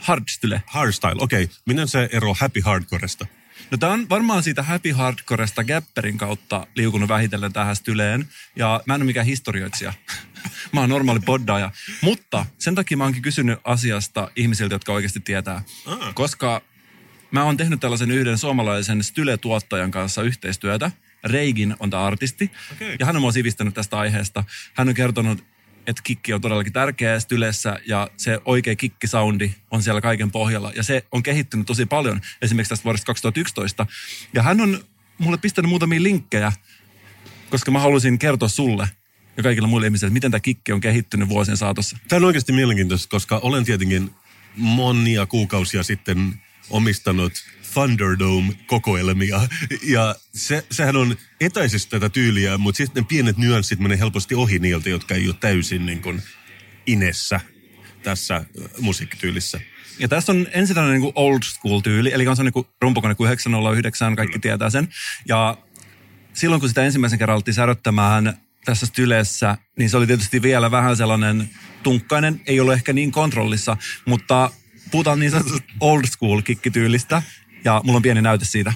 Hardstyle. 0.04 0.62
Hardstyle, 0.66 1.14
okei. 1.18 1.44
Okay. 1.44 1.56
Miten 1.66 1.88
se 1.88 2.08
ero 2.12 2.34
happy 2.34 2.60
hardcoresta? 2.60 3.26
No 3.70 3.78
tämä 3.78 3.92
on 3.92 4.08
varmaan 4.08 4.42
siitä 4.42 4.62
Happy 4.62 4.92
Hardcoresta 4.92 5.64
Gapperin 5.64 6.18
kautta 6.18 6.66
liukunut 6.74 7.08
vähitellen 7.08 7.52
tähän 7.52 7.76
styleen. 7.76 8.28
Ja 8.56 8.80
mä 8.86 8.94
en 8.94 9.02
ole 9.02 9.06
mikään 9.06 9.26
historioitsija. 9.26 9.92
mä 10.72 10.80
oon 10.80 10.88
normaali 10.88 11.20
poddaaja. 11.20 11.70
Mutta 12.00 12.46
sen 12.58 12.74
takia 12.74 12.96
mä 12.96 13.04
oonkin 13.04 13.22
kysynyt 13.22 13.58
asiasta 13.64 14.30
ihmisiltä, 14.36 14.74
jotka 14.74 14.92
oikeasti 14.92 15.20
tietää. 15.20 15.62
Ah. 15.86 16.14
Koska 16.14 16.62
mä 17.30 17.44
oon 17.44 17.56
tehnyt 17.56 17.80
tällaisen 17.80 18.10
yhden 18.10 18.38
suomalaisen 18.38 19.04
style-tuottajan 19.04 19.90
kanssa 19.90 20.22
yhteistyötä. 20.22 20.90
Reigin 21.24 21.76
on 21.80 21.90
tämä 21.90 22.04
artisti. 22.04 22.50
Okei. 22.72 22.96
Ja 23.00 23.06
hän 23.06 23.16
on 23.16 23.22
mua 23.22 23.32
sivistänyt 23.32 23.74
tästä 23.74 23.98
aiheesta. 23.98 24.44
Hän 24.74 24.88
on 24.88 24.94
kertonut, 24.94 25.44
että 25.86 26.02
kikki 26.02 26.32
on 26.32 26.40
todellakin 26.40 26.72
tärkeä 26.72 27.20
stylessä 27.20 27.78
ja 27.86 28.10
se 28.16 28.40
oikea 28.44 28.76
kikkisoundi 28.76 29.50
on 29.70 29.82
siellä 29.82 30.00
kaiken 30.00 30.30
pohjalla. 30.30 30.72
Ja 30.76 30.82
se 30.82 31.04
on 31.12 31.22
kehittynyt 31.22 31.66
tosi 31.66 31.86
paljon 31.86 32.20
esimerkiksi 32.42 32.68
tästä 32.68 32.84
vuodesta 32.84 33.06
2011. 33.06 33.86
Ja 34.32 34.42
hän 34.42 34.60
on 34.60 34.84
mulle 35.18 35.38
pistänyt 35.38 35.68
muutamia 35.68 36.02
linkkejä, 36.02 36.52
koska 37.50 37.70
mä 37.70 37.78
halusin 37.78 38.18
kertoa 38.18 38.48
sulle 38.48 38.88
ja 39.36 39.42
kaikille 39.42 39.68
muille 39.68 39.86
ihmisille, 39.86 40.08
että 40.08 40.14
miten 40.14 40.30
tämä 40.30 40.40
kikki 40.40 40.72
on 40.72 40.80
kehittynyt 40.80 41.28
vuosien 41.28 41.56
saatossa. 41.56 41.98
Tämä 42.08 42.18
on 42.18 42.24
oikeasti 42.24 42.52
mielenkiintoista, 42.52 43.08
koska 43.08 43.38
olen 43.38 43.64
tietenkin 43.64 44.10
monia 44.56 45.26
kuukausia 45.26 45.82
sitten 45.82 46.34
omistanut 46.70 47.32
Thunderdome-kokoelmia. 47.74 49.40
Ja 49.82 50.14
se, 50.34 50.66
sehän 50.70 50.96
on 50.96 51.16
etäisesti 51.40 51.90
tätä 51.90 52.08
tyyliä, 52.08 52.58
mutta 52.58 52.76
sitten 52.76 53.02
ne 53.02 53.06
pienet 53.08 53.36
nyanssit 53.36 53.78
menee 53.78 53.98
helposti 53.98 54.34
ohi 54.34 54.58
niiltä, 54.58 54.90
jotka 54.90 55.14
ei 55.14 55.26
ole 55.26 55.36
täysin 55.40 55.86
niin 55.86 56.02
kuin 56.02 56.22
inessä 56.86 57.40
tässä 58.02 58.36
äh, 58.36 58.44
musiikkityylissä. 58.80 59.60
Ja 59.98 60.08
tässä 60.08 60.32
on 60.32 60.46
ensin 60.52 60.74
tällainen 60.74 61.00
niin 61.00 61.12
old 61.14 61.42
school 61.42 61.80
tyyli, 61.80 62.12
eli 62.12 62.28
on 62.28 62.36
se 62.36 62.42
niin 62.42 62.52
kuin 62.52 62.66
rumpukone 62.82 63.14
909, 63.20 64.16
kaikki 64.16 64.38
tietää 64.38 64.70
sen. 64.70 64.88
Ja 65.28 65.56
silloin 66.32 66.60
kun 66.60 66.68
sitä 66.68 66.84
ensimmäisen 66.84 67.18
kerran 67.18 67.34
alettiin 67.34 67.54
säröttämään 67.54 68.38
tässä 68.64 68.86
styleessä, 68.86 69.58
niin 69.78 69.90
se 69.90 69.96
oli 69.96 70.06
tietysti 70.06 70.42
vielä 70.42 70.70
vähän 70.70 70.96
sellainen 70.96 71.50
tunkkainen, 71.82 72.40
ei 72.46 72.60
ollut 72.60 72.74
ehkä 72.74 72.92
niin 72.92 73.12
kontrollissa, 73.12 73.76
mutta 74.06 74.50
puhutaan 74.90 75.18
niin 75.20 75.30
sanotusta 75.30 75.72
old 75.80 76.04
school 76.06 76.42
kikkityylistä, 76.42 77.22
ja 77.64 77.80
mulla 77.84 77.96
on 77.96 78.02
pieni 78.02 78.22
näyte 78.22 78.44
siitä. 78.44 78.72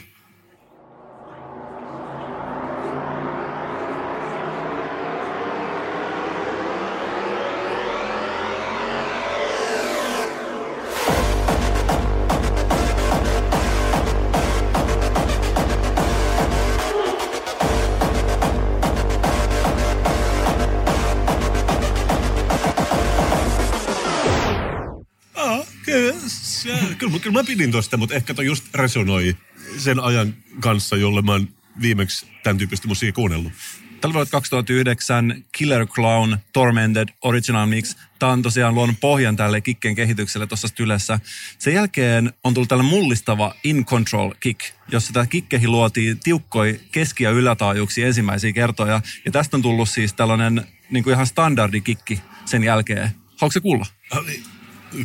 Kyllä, 26.99 27.19
kyllä 27.19 27.39
mä 27.39 27.45
pidin 27.45 27.73
tosta, 27.73 27.97
mutta 27.97 28.15
ehkä 28.15 28.35
toi 28.35 28.47
just 28.47 28.75
resonoi 28.75 29.37
sen 29.79 30.01
ajan 30.01 30.35
kanssa, 30.61 30.97
jolle 30.97 31.23
mä 31.23 31.33
oon 31.33 31.49
viimeksi 31.81 32.27
tämän 32.43 32.59
tyyppistä 32.59 32.89
musiikkia 32.89 33.15
kuunnellut. 33.15 33.53
Tällä 34.01 34.15
vuonna 34.15 34.31
2009 34.31 35.45
Killer 35.53 35.87
Clown 35.87 36.39
Tormented 36.53 37.09
Original 37.23 37.67
Mix. 37.67 37.97
Tämä 38.19 38.33
on 38.33 38.43
tosiaan 38.43 38.75
luonut 38.75 38.97
pohjan 39.01 39.37
tälle 39.37 39.61
kikken 39.61 39.95
kehitykselle 39.95 40.47
tuossa 40.47 40.69
stylessä. 40.69 41.21
Sen 41.59 41.75
jälkeen 41.75 42.33
on 42.45 42.55
tullut 42.55 42.69
tällainen 42.69 42.95
mullistava 42.95 43.55
In 43.65 43.85
Control 43.85 44.35
Kick, 44.41 44.61
jossa 44.93 45.13
tämä 45.13 45.27
kikkehi 45.27 45.69
luotiin 45.69 46.21
tiukkoi 46.21 46.81
keski- 46.93 47.25
ja 47.25 47.31
ylätaajuuksia 47.31 48.07
ensimmäisiä 48.07 48.53
kertoja. 48.53 49.01
Ja 49.25 49.33
tästä 49.33 49.57
on 49.57 49.63
tullut 49.63 49.89
siis 49.89 50.13
tällainen 50.13 50.67
niin 50.91 51.05
kuin 51.05 51.15
ihan 51.15 51.27
standardi 51.27 51.81
kikki 51.81 52.21
sen 52.45 52.65
jälkeen. 52.65 53.11
Haluatko 53.27 53.51
se 53.51 53.61
kuulla? 53.61 53.87
Niin. 54.27 54.45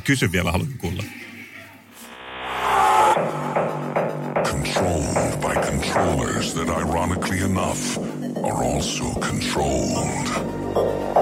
Kysy 0.04 0.32
vielä, 0.32 0.52
haluan 0.52 0.74
kuulla. 0.78 1.04
Controlled 3.14 5.06
by 5.40 5.54
controllers 5.70 6.56
that 6.56 6.68
ironically 6.68 7.42
enough 7.42 8.00
are 8.44 8.64
also 8.64 9.14
controlled. 9.20 11.13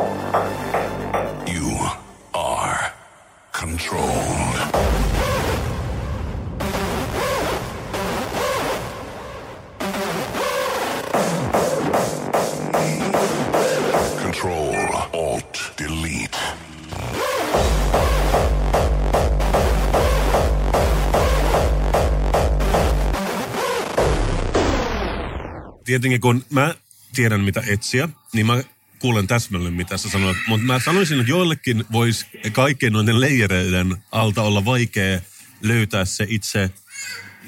Tietenkin 25.91 26.21
kun 26.21 26.45
mä 26.49 26.75
tiedän 27.15 27.41
mitä 27.41 27.63
etsiä, 27.67 28.10
niin 28.34 28.45
mä 28.45 28.63
kuulen 28.99 29.27
täsmälleen 29.27 29.73
mitä 29.73 29.97
sä 29.97 30.10
sanoit. 30.10 30.38
Mutta 30.47 30.65
mä 30.65 30.80
sanoisin, 30.80 31.19
että 31.19 31.32
joillekin 31.32 31.86
voisi 31.91 32.25
kaikkien 32.51 32.93
noiden 32.93 33.21
leijereiden 33.21 33.97
alta 34.12 34.41
olla 34.41 34.65
vaikea 34.65 35.21
löytää 35.62 36.06
se 36.06 36.25
itse 36.30 36.71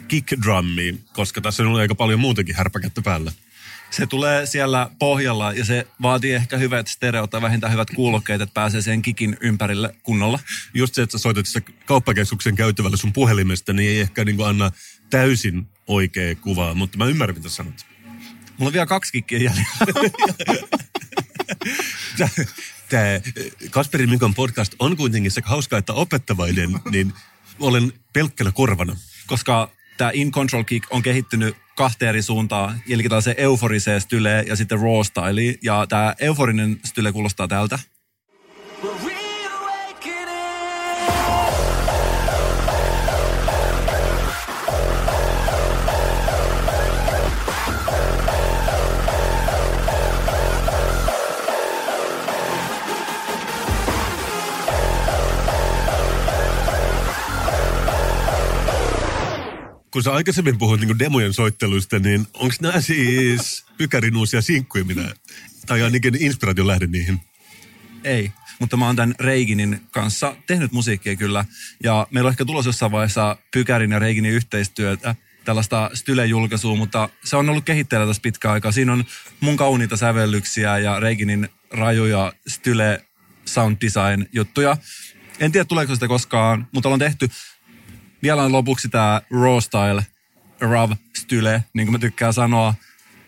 kickdrummi, 0.08 0.99
koska 1.13 1.41
tässä 1.41 1.63
on 1.63 1.75
aika 1.75 1.95
paljon 1.95 2.19
muutakin 2.19 2.56
härpäkättä 2.56 3.01
päällä. 3.01 3.32
Se 3.91 4.08
tulee 4.08 4.45
siellä 4.45 4.89
pohjalla 4.99 5.53
ja 5.53 5.65
se 5.65 5.88
vaatii 6.01 6.34
ehkä 6.34 6.58
hyvät 6.58 6.88
stereot 6.88 7.29
tai 7.29 7.41
vähintään 7.41 7.73
hyvät 7.73 7.89
kuulokkeet, 7.95 8.41
että 8.41 8.53
pääsee 8.53 8.82
sen 8.82 9.01
kikin 9.01 9.38
ympärille 9.41 9.95
kunnolla. 10.03 10.39
Just 10.73 10.95
se, 10.95 11.01
että 11.01 11.17
sä 11.17 11.21
soitat 11.21 11.46
sitä 11.46 11.71
kauppakeskuksen 11.85 12.56
käyttävällä 12.56 12.98
sun 12.98 13.13
puhelimesta, 13.13 13.73
niin 13.73 13.89
ei 13.89 14.00
ehkä 14.00 14.25
niin 14.25 14.46
anna 14.46 14.71
täysin 15.10 15.67
oikea 15.87 16.35
kuvaa, 16.35 16.73
mutta 16.73 16.98
mä 16.98 17.06
ymmärrän, 17.06 17.37
mitä 17.37 17.50
sanot. 17.50 17.92
Mulla 18.58 18.69
on 18.69 18.73
vielä 18.73 18.85
kaksi 18.85 19.12
kikkiä 19.12 19.39
jäljellä. 19.39 19.69
Tämä 22.89 23.04
Kasperin 23.71 24.10
Mikon 24.10 24.33
podcast 24.33 24.75
on 24.79 24.97
kuitenkin 24.97 25.31
sekä 25.31 25.49
hauska 25.49 25.77
että 25.77 25.93
opettavainen, 25.93 26.79
niin 26.91 27.13
olen 27.60 27.93
pelkkänä 28.13 28.51
korvana. 28.51 28.95
koska 29.27 29.69
tämä 29.97 30.12
In 30.13 30.31
Control 30.31 30.63
Kick 30.63 30.87
on 30.89 31.01
kehittynyt 31.01 31.56
kahteen 31.75 32.10
eri 32.10 32.21
suuntaan, 32.21 32.81
eli 32.89 33.04
tällaiseen 33.04 33.35
euforiseen 33.39 34.01
styleen 34.01 34.47
ja 34.47 34.56
sitten 34.56 34.79
raw 34.79 35.01
styliin. 35.04 35.58
Ja 35.62 35.85
tämä 35.89 36.15
euforinen 36.19 36.79
style 36.85 37.12
kuulostaa 37.12 37.47
tältä. 37.47 37.79
Kun 59.94 60.04
sä 60.04 60.13
aikaisemmin 60.13 60.58
puhuit 60.58 60.81
niin 60.81 61.00
demojen 61.00 61.33
soitteluista, 61.33 62.00
niin 62.00 62.27
onko 62.33 62.56
nämä 62.62 62.81
siis 62.81 63.65
Pykärin 63.77 64.17
uusia 64.17 64.41
sinkkuja, 64.41 64.85
minä, 64.85 65.13
tai 65.65 65.81
ainakin 65.81 66.21
inspiraation 66.21 66.67
lähde 66.67 66.87
niihin? 66.87 67.19
Ei, 68.04 68.31
mutta 68.60 68.77
mä 68.77 68.85
oon 68.85 68.96
tämän 68.96 69.15
Reiginin 69.19 69.81
kanssa 69.91 70.35
tehnyt 70.48 70.71
musiikkia 70.71 71.15
kyllä. 71.15 71.46
Ja 71.83 72.08
meillä 72.12 72.27
on 72.27 72.31
ehkä 72.31 72.46
tulossa 72.46 72.69
jossain 72.69 72.91
vaiheessa 72.91 73.37
Pykärin 73.54 73.91
ja 73.91 74.00
Reiginin 74.00 74.31
yhteistyötä, 74.31 75.15
tällaista 75.46 75.89
Style-julkaisua, 75.94 76.75
mutta 76.75 77.10
se 77.23 77.35
on 77.35 77.50
ollut 77.50 77.65
kehitteillä 77.65 78.08
tässä 78.08 78.21
pitkään 78.21 78.54
aikaa. 78.54 78.71
Siinä 78.71 78.94
on 78.94 79.06
mun 79.39 79.58
kauniita 79.58 79.98
sävellyksiä 79.98 80.77
ja 80.77 81.00
Reiginin 81.00 81.50
rajuja 81.71 82.33
Style 82.48 83.06
sound 83.46 83.77
design 83.81 84.25
juttuja. 84.31 84.77
En 85.39 85.52
tiedä 85.52 85.65
tuleeko 85.65 85.94
sitä 85.94 86.08
koskaan, 86.08 86.67
mutta 86.71 86.89
ollaan 86.89 87.00
tehty 87.00 87.29
vielä 88.24 88.44
on 88.44 88.52
lopuksi 88.52 88.90
tämä 88.90 89.21
Raw 89.32 89.60
Style, 89.60 90.06
Rav 90.60 90.92
Style, 91.15 91.63
niin 91.74 91.88
kuin 91.88 91.92
mä 91.92 92.00
tykkään 92.00 92.34
sanoa. 92.34 92.74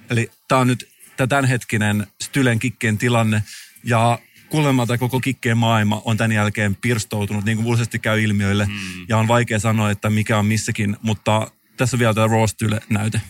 Eli 0.10 0.32
tää 0.48 0.58
on 0.58 0.68
nyt 0.68 0.90
tää 1.18 1.28
tämänhetkinen 1.28 2.08
Stylen 2.22 2.60
kikkeen 2.60 2.98
tilanne. 2.98 3.44
Ja 3.84 4.20
kuulemma 4.50 4.86
tämä 4.86 4.98
koko 4.98 5.20
kikkeen 5.20 5.58
maailma 5.58 6.02
on 6.06 6.18
tämän 6.18 6.32
jälkeen 6.32 6.76
pirstoutunut, 6.76 7.46
niin 7.46 7.58
kuin 7.58 7.68
useasti 7.68 8.00
käy 8.00 8.24
ilmiöille. 8.24 8.66
Mm. 8.66 9.06
Ja 9.10 9.18
on 9.18 9.28
vaikea 9.28 9.60
sanoa, 9.60 9.92
että 9.92 10.10
mikä 10.10 10.40
on 10.40 10.46
missäkin, 10.46 10.98
mutta 11.02 11.52
tässä 11.78 11.96
on 11.96 12.00
vielä 12.00 12.14
tämä 12.14 12.28
Raw 12.28 12.46
Style-näyte. 12.46 13.22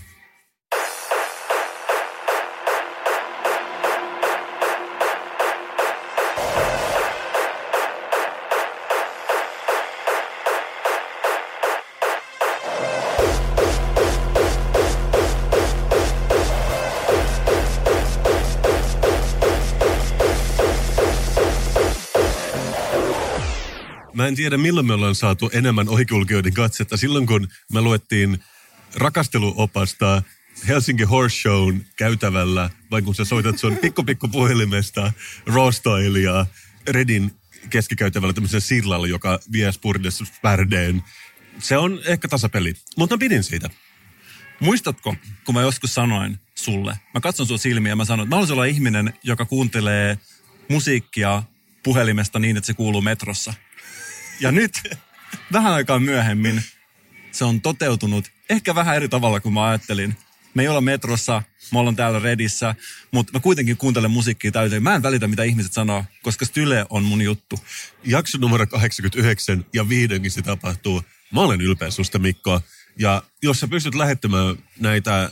En 24.28 24.36
tiedä, 24.36 24.58
milloin 24.58 24.86
me 24.86 24.94
ollaan 24.94 25.16
saatu 25.16 25.50
enemmän 25.54 25.90
ohikulkijoiden 25.90 26.54
katsetta. 26.54 26.98
Silloin, 26.98 27.26
kun 27.28 27.48
me 27.74 27.82
luettiin 27.82 28.40
rakasteluopasta 28.96 30.24
Helsinki 30.68 31.04
Horse 31.04 31.36
Shown 31.36 31.86
käytävällä, 31.96 32.70
vai 32.92 33.02
kun 33.02 33.16
sä 33.16 33.26
soitat 33.26 33.58
sun 33.58 33.78
pikku 33.78 34.04
pikku 34.04 34.28
puhelimesta 34.28 35.14
Raw 35.46 35.70
Stylea 35.72 36.46
Redin 36.88 37.32
keskikäytävällä 37.70 38.34
tämmöisen 38.34 38.62
sillalla, 38.62 39.08
joka 39.08 39.40
vie 39.52 39.72
Spurdes 39.72 40.18
Sperdeen. 40.18 41.04
Se 41.60 41.78
on 41.78 42.00
ehkä 42.06 42.28
tasapeli, 42.28 42.74
mutta 42.98 43.18
pidin 43.18 43.44
siitä. 43.44 43.70
Muistatko, 44.60 45.16
kun 45.46 45.56
mä 45.56 45.62
joskus 45.62 45.94
sanoin 45.94 46.40
sulle, 46.56 47.00
mä 47.14 47.20
katson 47.20 47.48
sun 47.48 47.60
silmiä 47.60 47.92
ja 47.92 47.96
mä 47.96 48.06
sanoin, 48.06 48.28
että 48.28 48.36
mä 48.36 48.42
olla 48.54 48.66
ihminen, 48.66 49.14
joka 49.24 49.46
kuuntelee 49.46 50.18
musiikkia 50.70 51.44
puhelimesta 51.84 52.40
niin, 52.40 52.58
että 52.58 52.68
se 52.68 52.74
kuuluu 52.74 53.02
metrossa. 53.02 53.54
Ja 54.40 54.52
nyt, 54.52 54.72
vähän 55.52 55.74
aikaa 55.74 56.00
myöhemmin, 56.00 56.64
se 57.32 57.46
on 57.46 57.62
toteutunut 57.62 58.32
ehkä 58.50 58.76
vähän 58.76 58.96
eri 58.96 59.10
tavalla 59.10 59.40
kuin 59.40 59.54
mä 59.54 59.66
ajattelin. 59.66 60.18
Me 60.54 60.62
ei 60.62 60.68
olla 60.68 60.82
metrossa, 60.82 61.44
me 61.72 61.80
ollaan 61.80 61.96
täällä 61.96 62.20
Redissä, 62.20 62.76
mutta 63.12 63.34
mä 63.34 63.40
kuitenkin 63.40 63.78
kuuntelen 63.78 64.12
musiikkia 64.12 64.52
täysin. 64.52 64.84
Mä 64.84 64.96
en 64.96 65.04
välitä, 65.04 65.28
mitä 65.28 65.44
ihmiset 65.44 65.74
sanoo, 65.74 66.06
koska 66.24 66.46
Style 66.46 66.86
on 66.90 67.04
mun 67.04 67.22
juttu. 67.22 67.60
Jakso 68.04 68.38
numero 68.38 68.68
89 68.68 69.66
ja 69.74 69.90
vihdoinkin 69.90 70.32
se 70.32 70.42
tapahtuu. 70.42 71.04
Mä 71.34 71.42
olen 71.42 71.62
ylpeä 71.62 71.92
susta 71.92 72.20
Mikko. 72.20 72.62
Ja 73.00 73.24
jos 73.44 73.60
sä 73.60 73.68
pystyt 73.68 73.96
lähettämään 73.96 74.56
näitä 74.80 75.32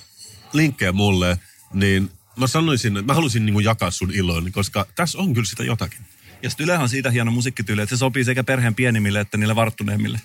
linkkejä 0.53 0.91
mulle, 0.91 1.39
niin 1.73 2.11
mä 2.37 2.47
sanoisin, 2.47 2.97
että 2.97 3.11
mä 3.11 3.13
haluaisin 3.13 3.45
niin 3.45 3.63
jakaa 3.63 3.91
sun 3.91 4.11
ilon, 4.11 4.51
koska 4.51 4.85
tässä 4.95 5.17
on 5.17 5.33
kyllä 5.33 5.45
sitä 5.45 5.63
jotakin. 5.63 5.99
Ja 6.43 6.49
Stylehän 6.49 6.83
on 6.83 6.89
siitä 6.89 7.11
hieno 7.11 7.31
musiikkityyli, 7.31 7.81
että 7.81 7.95
se 7.95 7.99
sopii 7.99 8.23
sekä 8.23 8.43
perheen 8.43 8.75
pienimmille 8.75 9.19
että 9.19 9.37
niille 9.37 9.55
varttuneemmille. 9.55 10.21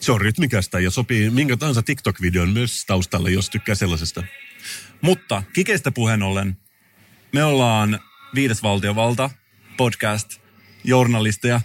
Se 0.00 0.12
on 0.12 0.20
rytmikästä 0.20 0.80
ja 0.80 0.90
sopii 0.90 1.30
minkä 1.30 1.56
tahansa 1.56 1.82
TikTok-videon 1.82 2.52
myös 2.52 2.84
taustalle, 2.86 3.30
jos 3.30 3.50
tykkää 3.50 3.74
sellaisesta. 3.74 4.22
Mutta 5.00 5.42
kikeistä 5.52 5.92
puheen 5.92 6.22
ollen, 6.22 6.56
me 7.32 7.44
ollaan 7.44 8.00
viides 8.34 8.62
valtiovalta, 8.62 9.30
podcast, 9.76 10.40
journalisteja. 10.84 11.60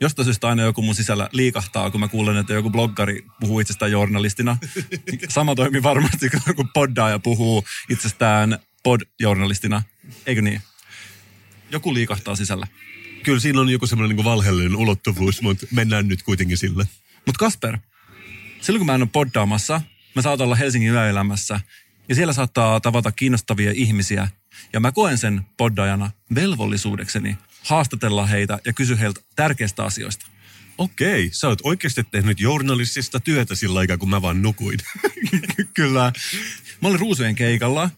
Jostain 0.00 0.24
syystä 0.24 0.48
aina 0.48 0.62
joku 0.62 0.82
mun 0.82 0.94
sisällä 0.94 1.28
liikahtaa, 1.32 1.90
kun 1.90 2.00
mä 2.00 2.08
kuulen, 2.08 2.36
että 2.36 2.52
joku 2.52 2.70
bloggari 2.70 3.24
puhuu 3.40 3.60
itsestään 3.60 3.92
journalistina. 3.92 4.56
Sama 5.28 5.54
toimii 5.54 5.82
varmasti, 5.82 6.30
kun 6.30 6.40
joku 6.46 6.64
poddaaja 6.74 7.18
puhuu 7.18 7.64
itsestään 7.88 8.58
pod-journalistina. 8.82 9.82
Eikö 10.26 10.42
niin? 10.42 10.62
Joku 11.70 11.94
liikahtaa 11.94 12.36
sisällä. 12.36 12.66
Kyllä 13.22 13.40
siinä 13.40 13.60
on 13.60 13.68
joku 13.68 13.86
semmoinen 13.86 14.16
niin 14.16 14.24
valheellinen 14.24 14.76
ulottuvuus, 14.76 15.42
mutta 15.42 15.66
mennään 15.70 16.08
nyt 16.08 16.22
kuitenkin 16.22 16.58
sille. 16.58 16.88
Mutta 17.26 17.38
Kasper, 17.38 17.78
silloin 18.60 18.80
kun 18.80 18.86
mä 18.86 18.94
en 18.94 19.02
ole 19.02 19.08
poddaamassa, 19.12 19.80
mä 20.14 20.22
saatan 20.22 20.44
olla 20.44 20.54
Helsingin 20.54 20.92
yöelämässä 20.92 21.60
ja 22.08 22.14
siellä 22.14 22.32
saattaa 22.32 22.80
tavata 22.80 23.12
kiinnostavia 23.12 23.72
ihmisiä. 23.74 24.28
Ja 24.72 24.80
mä 24.80 24.92
koen 24.92 25.18
sen 25.18 25.46
poddajana 25.56 26.10
velvollisuudekseni 26.34 27.36
haastatella 27.64 28.26
heitä 28.26 28.58
ja 28.64 28.72
kysyä 28.72 28.96
heiltä 28.96 29.20
tärkeistä 29.36 29.84
asioista. 29.84 30.26
Okei, 30.78 31.30
sä 31.32 31.48
oot 31.48 31.58
oikeasti 31.62 32.04
tehnyt 32.04 32.40
journalistista 32.40 33.20
työtä 33.20 33.54
sillä 33.54 33.78
aikaa, 33.78 33.98
kun 33.98 34.10
mä 34.10 34.22
vaan 34.22 34.42
nukuin. 34.42 34.78
Kyllä. 35.74 36.12
Mä 36.80 36.88
olin 36.88 37.00
Ruusujen 37.00 37.34
keikalla 37.34 37.90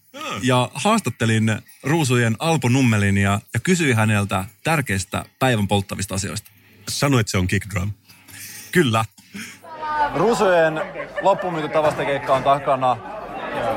ja 0.43 0.71
haastattelin 0.75 1.59
Ruusujen 1.83 2.37
Alpo 2.39 2.69
Nummelin 2.69 3.19
ja, 3.19 3.41
ja 3.55 3.61
kysyin 3.61 3.97
häneltä 3.97 4.45
tärkeistä 4.65 5.25
päivän 5.39 5.69
polttavista 5.69 6.15
asioista. 6.15 6.51
Sanoit, 6.89 7.29
se 7.29 7.39
on 7.39 7.47
kick 7.47 7.71
drum. 7.71 7.93
Kyllä. 8.73 9.05
Ruusujen 10.15 10.81
loppumyyty 11.23 11.69
tavasta 11.69 12.05
keikka 12.05 12.35
on 12.35 12.43
takana. 12.43 12.97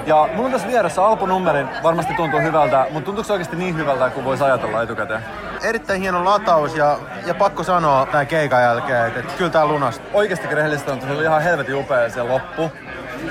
Ja 0.06 0.30
mun 0.36 0.46
on 0.46 0.52
tässä 0.52 0.68
vieressä 0.68 1.06
Alpo 1.06 1.26
Nummelin, 1.26 1.68
varmasti 1.84 2.14
tuntuu 2.14 2.40
hyvältä, 2.40 2.86
mutta 2.92 3.06
tuntuuko 3.06 3.24
se 3.24 3.34
oikeasti 3.34 3.56
niin 3.56 3.78
hyvältä 3.78 4.10
kuin 4.10 4.26
voisi 4.26 4.44
ajatella 4.44 4.84
etukäteen? 4.84 5.22
Erittäin 5.64 6.02
hieno 6.02 6.26
lataus 6.26 6.76
ja, 6.76 6.98
ja 7.26 7.34
pakko 7.34 7.64
sanoa 7.64 8.08
näin 8.14 8.28
keikan 8.28 8.62
jälkeen, 8.62 9.08
että, 9.08 9.20
että 9.20 9.34
kyllä 9.38 9.52
tää 9.52 9.66
lunastaa. 9.66 10.08
Oikeasti 10.14 10.56
rehellisesti 10.56 10.92
on, 10.92 11.02
se 11.02 11.12
oli 11.12 11.24
ihan 11.24 11.42
helvetin 11.42 11.76
upea 11.76 12.10
se 12.10 12.24
loppu. 12.24 12.72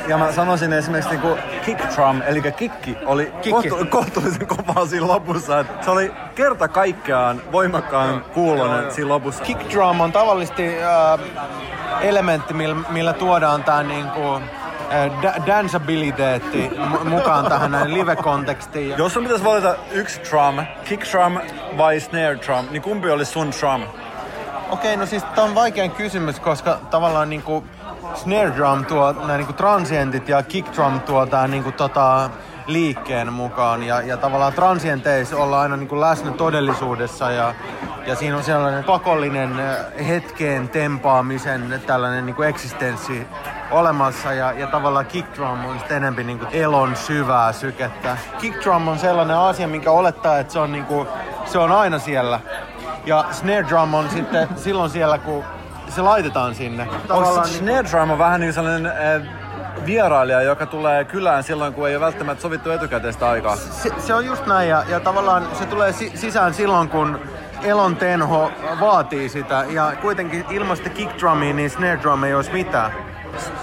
Ja 0.09 0.19
mä 0.19 0.33
sanoisin 0.33 0.73
esimerkiksi 0.73 1.11
niinku 1.11 1.39
kick 1.65 1.81
drum, 1.95 2.23
eli 2.27 2.53
kikki, 2.53 2.97
oli 3.05 3.33
kohtu, 3.51 3.87
kohtuullisen 3.91 4.47
kovaa 4.47 4.87
siinä 4.87 5.07
lopussa. 5.07 5.61
Et 5.61 5.83
se 5.85 5.91
oli 5.91 6.13
kerta 6.35 6.69
kaikkiaan 6.69 7.43
voimakkaan 7.53 8.25
kuulonen 8.35 8.93
siinä 8.93 9.09
lopussa. 9.09 9.45
Kick 9.45 9.71
drum 9.71 10.01
on 10.01 10.13
tavallisesti 10.13 10.83
äh, 10.83 11.21
elementti, 12.01 12.55
millä, 12.55 12.77
millä 12.89 13.13
tuodaan 13.13 13.65
tää 13.65 13.83
niinku 13.83 14.41
danceabiliteetti 15.47 16.71
mu- 16.93 17.05
mukaan 17.05 17.45
tähän 17.45 17.71
näin 17.71 17.95
live-kontekstiin. 17.95 18.99
Jos 18.99 19.13
sun 19.13 19.23
pitäisi 19.23 19.45
valita 19.45 19.77
yksi 19.91 20.21
drum, 20.31 20.67
kick 20.85 21.03
drum 21.13 21.39
vai 21.77 22.01
snare 22.01 22.39
drum, 22.47 22.67
niin 22.71 22.83
kumpi 22.83 23.11
olisi 23.11 23.33
sun 23.33 23.51
drum? 23.61 23.83
Okei, 24.71 24.97
no 24.97 25.07
siis 25.07 25.25
tää 25.25 25.45
on 25.45 25.55
vaikein 25.55 25.91
kysymys, 25.91 26.41
koska 26.41 26.79
tavallaan 26.91 27.31
niinku 27.31 27.65
snare 28.15 28.53
drum 28.57 28.85
tuo 28.85 29.13
nämä 29.13 29.37
niinku 29.37 29.53
transientit 29.53 30.29
ja 30.29 30.43
kick 30.43 30.75
drum 30.75 31.01
tuo 31.01 31.27
tää 31.27 31.49
niinku 31.49 31.73
tota 31.73 32.31
liikkeen 32.67 33.33
mukaan. 33.33 33.83
Ja, 33.83 34.01
ja 34.01 34.17
tavallaan 34.17 34.53
transienteissa 34.53 35.37
ollaan 35.37 35.63
aina 35.63 35.77
niinku 35.77 36.01
läsnä 36.01 36.31
todellisuudessa 36.31 37.31
ja, 37.31 37.55
ja 38.07 38.15
siinä 38.17 38.37
on 38.37 38.45
sellainen 38.45 38.85
pakollinen 38.85 39.61
äh, 39.61 40.07
hetkeen 40.09 40.69
tempaamisen 40.69 41.81
tällainen 41.87 42.27
niinku 42.27 42.43
eksistenssi 42.43 43.27
olemassa 43.71 44.33
ja, 44.33 44.53
ja 44.53 44.67
tavallaan 44.67 45.07
kick 45.07 45.35
drum 45.37 45.65
on 45.65 45.79
sitten 45.79 45.97
enemmän 45.97 46.27
niinku 46.27 46.47
elon 46.53 46.97
syvää 46.97 47.53
sykettä. 47.53 48.17
Kick 48.41 48.63
drum 48.63 48.89
on 48.89 48.99
sellainen 48.99 49.37
asia, 49.37 49.69
minkä 49.69 49.91
olettaa, 49.91 50.39
että 50.39 50.53
se 50.53 50.59
on, 50.59 50.73
niinku, 50.73 51.07
se 51.45 51.59
on 51.59 51.73
aina 51.73 51.99
siellä. 51.99 52.41
Ja 53.07 53.25
snare 53.31 53.65
drum 53.69 53.95
on 53.95 54.11
sitten 54.11 54.49
silloin 54.57 54.91
siellä, 54.91 55.19
kun 55.19 55.45
se 55.89 56.03
laitetaan 56.03 56.55
sinne. 56.55 56.83
Onko 56.83 56.99
Tavallaan 57.09 57.49
snare 57.49 57.85
drum 57.91 58.11
on 58.11 58.19
vähän 58.19 58.41
niin 58.41 58.53
sellainen 58.53 58.87
äh, 58.87 59.23
vierailija, 59.87 60.43
joka 60.43 60.67
tulee 60.67 61.05
kylään 61.05 61.43
silloin, 61.43 61.75
kun 61.75 61.89
ei 61.89 61.97
ole 61.97 62.05
välttämättä 62.05 62.43
sovittu 62.43 62.71
etukäteistä 62.71 63.29
aikaa? 63.29 63.57
se, 63.57 63.91
se 63.99 64.15
on 64.15 64.27
just 64.27 64.47
näin 64.47 64.69
ja, 64.69 64.85
ja 64.89 65.01
tavallaan 65.01 65.49
se 65.59 65.67
tulee 65.67 65.93
si- 65.93 66.13
sisään 66.15 66.55
silloin, 66.55 66.89
kun 66.89 67.21
elon 67.63 67.97
tenho 67.97 68.51
vaatii 68.81 69.29
sitä 69.29 69.65
ja 69.69 69.93
kuitenkin 70.03 70.45
ilman 70.51 70.77
sitä 70.77 70.91
kick 70.91 71.19
drumia, 71.19 71.55
niin 71.55 71.71
snare 71.71 71.99
drum 72.03 72.25
ei 72.25 72.35
olisi 72.35 72.53
mitään. 72.53 72.93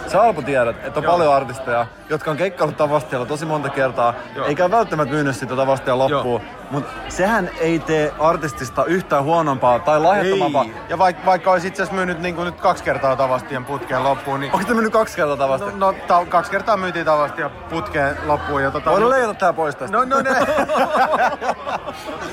Sä 0.08 0.22
Alpo 0.22 0.42
tiedät, 0.42 0.76
että 0.86 1.00
on 1.00 1.06
paljon 1.06 1.34
artisteja, 1.34 1.86
jotka 2.10 2.32
on 2.32 2.38
keikkaillut 2.38 2.78
Tavastialla 2.78 3.26
tosi 3.26 3.46
monta 3.46 3.70
kertaa, 3.70 4.14
Joo. 4.36 4.46
eikä 4.48 4.72
välttämättä 4.72 5.14
myynyt 5.14 5.36
sitä 5.36 5.56
Tavastia 5.56 5.98
loppuun. 5.98 6.42
Mutta 6.74 6.92
sehän 7.10 7.50
ei 7.60 7.80
tee 7.80 8.14
artistista 8.20 8.86
yhtään 8.86 9.24
huonompaa 9.24 9.80
tai 9.80 10.00
lahjattomampaa. 10.00 10.64
Ei. 10.64 10.74
Ja 10.90 10.98
vaikka, 10.98 11.26
vaikka 11.26 11.52
olisi 11.52 11.68
itse 11.68 11.84
asiassa 11.84 11.96
myynyt 11.96 12.20
niin 12.20 12.36
kuin 12.36 12.46
nyt 12.46 12.62
kaksi 12.62 12.84
kertaa 12.84 13.16
Tavastien 13.16 13.66
putkeen 13.66 14.04
loppuun, 14.04 14.40
niin... 14.40 14.54
Onko 14.54 14.68
te 14.68 14.74
mennyt 14.74 14.94
kaksi 14.94 15.16
kertaa 15.16 15.38
Tavastia? 15.38 15.72
No, 15.72 15.92
no 15.92 15.98
ta- 16.08 16.26
kaksi 16.26 16.52
kertaa 16.52 16.78
myytiin 16.78 17.06
Tavastia 17.06 17.50
putkeen 17.50 18.18
loppuun. 18.26 18.64
Ja 18.64 18.72
tota, 18.72 18.92
Voidaan 18.92 19.10
leikata 19.10 19.34
tää 19.34 19.54
pois 19.54 19.76
tästä. 19.76 19.98
No, 19.98 20.06
no 20.06 20.22
ne... 20.22 20.30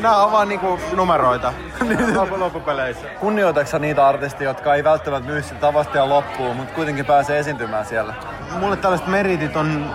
Nämä 0.00 0.24
on 0.24 0.32
vaan 0.32 0.48
niinku 0.48 0.80
numeroita 0.94 1.52
loppu- 2.14 2.38
loppupeleissä. 2.40 3.06
Kunnioitatko 3.20 3.78
niitä 3.78 4.06
artisteja, 4.06 4.50
jotka 4.50 4.74
ei 4.74 4.84
välttämättä 4.84 5.30
myy 5.30 5.42
sitä 5.42 5.60
Tavastia 5.60 6.08
loppuun, 6.08 6.56
mutta 6.56 6.74
kuitenkin 6.74 7.06
pääsee 7.06 7.38
esiintymään 7.38 7.86
siellä? 7.86 8.14
Mulle 8.60 8.76
tällaiset 8.76 9.06
meritit 9.06 9.56
on 9.56 9.90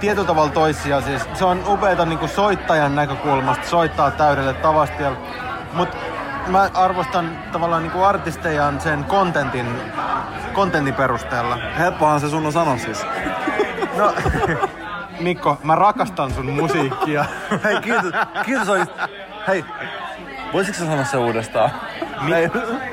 tietyllä 0.00 0.26
tavalla 0.26 0.52
toisia. 0.52 1.00
Siis 1.00 1.22
se 1.34 1.44
on 1.44 1.62
upeeta 1.66 2.04
niinku 2.04 2.28
soittajan 2.28 2.94
näkökulmasta 2.94 3.66
soittaa 3.66 4.10
täydelle 4.10 4.54
Tavastialle. 4.54 5.18
Mutta 5.72 5.96
mä 6.46 6.70
arvostan 6.74 7.38
tavallaan 7.52 7.82
niinku 7.82 8.02
artistejan 8.02 8.80
sen 8.80 9.04
kontentin, 9.04 9.66
kontentin 10.52 10.94
perusteella. 10.94 11.56
Helppohan 11.78 12.20
se 12.20 12.28
sun 12.28 12.46
on 12.46 12.52
sanoa 12.52 12.78
siis. 12.78 13.06
No, 13.96 14.14
Mikko, 15.20 15.58
mä 15.62 15.74
rakastan 15.74 16.32
sun 16.34 16.52
musiikkia. 16.52 17.24
Hei, 17.64 17.80
kiitos, 17.80 18.12
kiitos. 18.44 18.68
Hei, 19.48 19.64
voisitko 20.52 20.78
sä 20.78 20.86
sanoa 20.86 21.04
se 21.04 21.16
uudestaan? 21.16 21.70
Hei. 22.26 22.48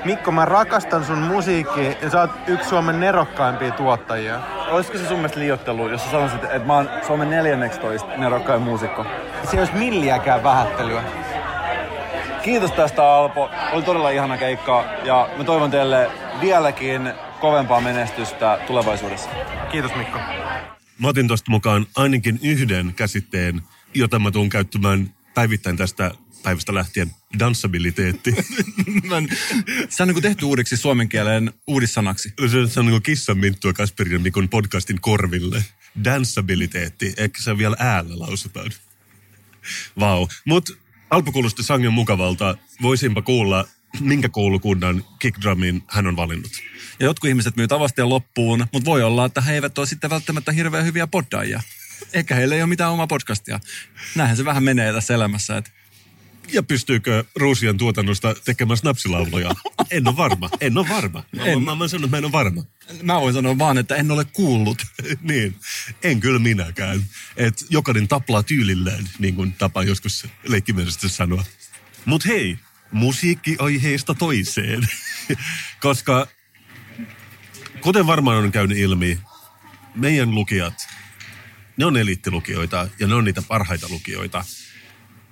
Mikko, 0.06 0.32
mä 0.32 0.46
rakastan 0.46 1.06
sun 1.06 1.18
musiikkia 1.18 1.92
ja 2.02 2.10
sä 2.10 2.22
oot 2.22 2.32
yksi 2.48 2.70
Suomen 2.70 3.00
nerokkaimpia 3.00 3.72
tuottajia. 3.72 4.40
Olisiko 4.70 4.98
se 4.98 5.08
sun 5.08 5.18
mielestä 5.18 5.40
liiottelu, 5.40 5.90
jos 5.90 6.04
sä 6.04 6.12
sanoisit, 6.12 6.44
että 6.44 6.68
mä 6.68 6.74
oon 6.74 6.90
Suomen 7.08 7.30
14 7.30 8.18
nerokkain 8.18 8.62
muusikko? 8.62 9.06
Se 9.44 9.52
ei 9.54 9.60
olisi 9.60 9.74
milliäkään 9.74 10.44
vähättelyä. 10.44 11.04
Kiitos 12.44 12.72
tästä 12.72 13.04
Alpo. 13.04 13.50
Oli 13.74 13.84
todella 13.84 14.10
ihana 14.10 14.38
keikka 14.38 14.86
ja 15.04 15.30
mä 15.38 15.44
toivon 15.44 15.72
teille 15.72 16.12
vieläkin 16.42 17.14
kovempaa 17.40 17.82
menestystä 17.82 18.60
tulevaisuudessa. 18.68 19.30
Kiitos 19.72 19.96
Mikko. 19.96 20.20
Mä 21.00 21.08
otin 21.08 21.28
tuosta 21.28 21.52
mukaan 21.52 21.86
ainakin 21.96 22.40
yhden 22.44 22.94
käsitteen, 22.96 23.62
jota 23.94 24.20
mä 24.20 24.32
tuun 24.32 24.50
käyttämään 24.50 25.10
päivittäin 25.34 25.78
tästä 25.78 26.12
päivästä 26.46 26.74
lähtien. 26.74 27.12
Danssabiliteetti. 27.40 28.36
En- 29.18 29.30
Se 29.90 30.04
on 30.04 30.10
niin 30.10 30.22
tehty 30.22 30.46
uudeksi 30.46 30.78
suomen 30.78 31.10
kielen 31.10 31.54
uudissanaksi. 31.68 32.34
se, 32.52 32.74
se 32.74 32.80
on 32.80 32.86
niin 32.86 33.02
Kissan 33.04 33.38
minttua 33.38 33.74
Kasperin 33.74 34.14
ja 34.14 34.20
Mikon 34.20 34.50
podcastin 34.50 35.02
korville. 35.02 35.64
Danssabiliteetti. 36.04 37.14
Ehkä 37.18 37.44
se 37.44 37.58
vielä 37.58 37.76
äällä 37.80 38.20
lausutaan. 38.20 38.72
Vau. 40.00 40.28
Mut 40.46 40.78
Alpo 41.10 41.32
kuulosti 41.32 41.64
sangen 41.64 41.94
mukavalta. 41.94 42.58
Voisinpa 42.82 43.22
kuulla, 43.22 43.68
minkä 44.00 44.30
koulukunnan 44.30 45.04
kickdrumin 45.20 45.84
hän 45.88 46.08
on 46.08 46.16
valinnut. 46.16 46.52
Ja 47.00 47.06
jotkut 47.06 47.28
ihmiset 47.30 47.56
myy 47.56 47.68
Tavastia 47.68 48.10
loppuun, 48.10 48.68
mutta 48.74 48.86
voi 48.86 49.04
olla, 49.04 49.26
että 49.26 49.42
he 49.42 49.54
eivät 49.54 49.78
ole 49.78 49.88
sitten 49.88 50.10
välttämättä 50.10 50.52
hirveän 50.52 50.86
hyviä 50.86 51.08
poddaajia. 51.08 51.62
Ehkä 52.14 52.36
heillä 52.36 52.56
ei 52.56 52.62
ole 52.62 52.70
mitään 52.70 52.92
omaa 52.92 53.08
podcastia. 53.08 53.60
Näinhän 54.16 54.38
se 54.38 54.46
vähän 54.46 54.64
menee 54.64 54.94
tässä 54.94 55.14
elämässä. 55.14 55.58
Että 55.58 55.72
Ja 56.52 56.64
pystyykö 56.64 57.24
Ruusian 57.36 57.78
tuotannosta 57.78 58.36
tekemään 58.46 58.78
snapsilauluja? 58.78 59.52
En 59.92 60.08
ole 60.08 60.18
varma. 60.18 60.50
En 60.62 60.78
ole 60.78 60.90
varma. 60.90 61.24
Mä, 61.36 61.46
En. 61.46 61.62
mä, 61.62 61.76
mä 61.76 61.88
sanon, 61.88 62.04
että 62.06 62.12
mä 62.12 62.18
en 62.18 62.26
ole 62.26 62.32
varma. 62.32 62.64
mä 63.02 63.22
voin 63.22 63.34
sanoa 63.34 63.58
vaan, 63.58 63.78
että 63.78 63.96
en 63.96 64.12
ole 64.12 64.26
kuullut. 64.26 64.86
niin, 65.22 65.56
en 66.04 66.20
kyllä 66.20 66.40
minäkään. 66.40 67.06
Et 67.38 67.66
jokainen 67.70 68.08
taplaa 68.08 68.44
tyylillään, 68.44 69.10
niin 69.20 69.36
kuin 69.36 69.54
tapaan 69.54 69.88
joskus 69.88 70.28
leikkimielisesti 70.44 71.10
sanoa. 71.10 71.44
Mut 72.06 72.26
hei, 72.26 72.60
musiikkiaiheesta 72.92 74.14
toiseen. 74.14 74.88
Koska, 75.82 76.28
kuten 77.82 78.08
varmaan 78.08 78.38
on 78.38 78.52
käynyt 78.52 78.78
ilmi, 78.78 79.20
meidän 79.96 80.36
lukijat, 80.36 80.88
ne 81.78 81.86
on 81.86 81.98
eliittilukijoita 81.98 82.88
ja 83.00 83.08
ne 83.08 83.16
on 83.16 83.24
niitä 83.24 83.42
parhaita 83.42 83.88
lukijoita. 83.90 84.46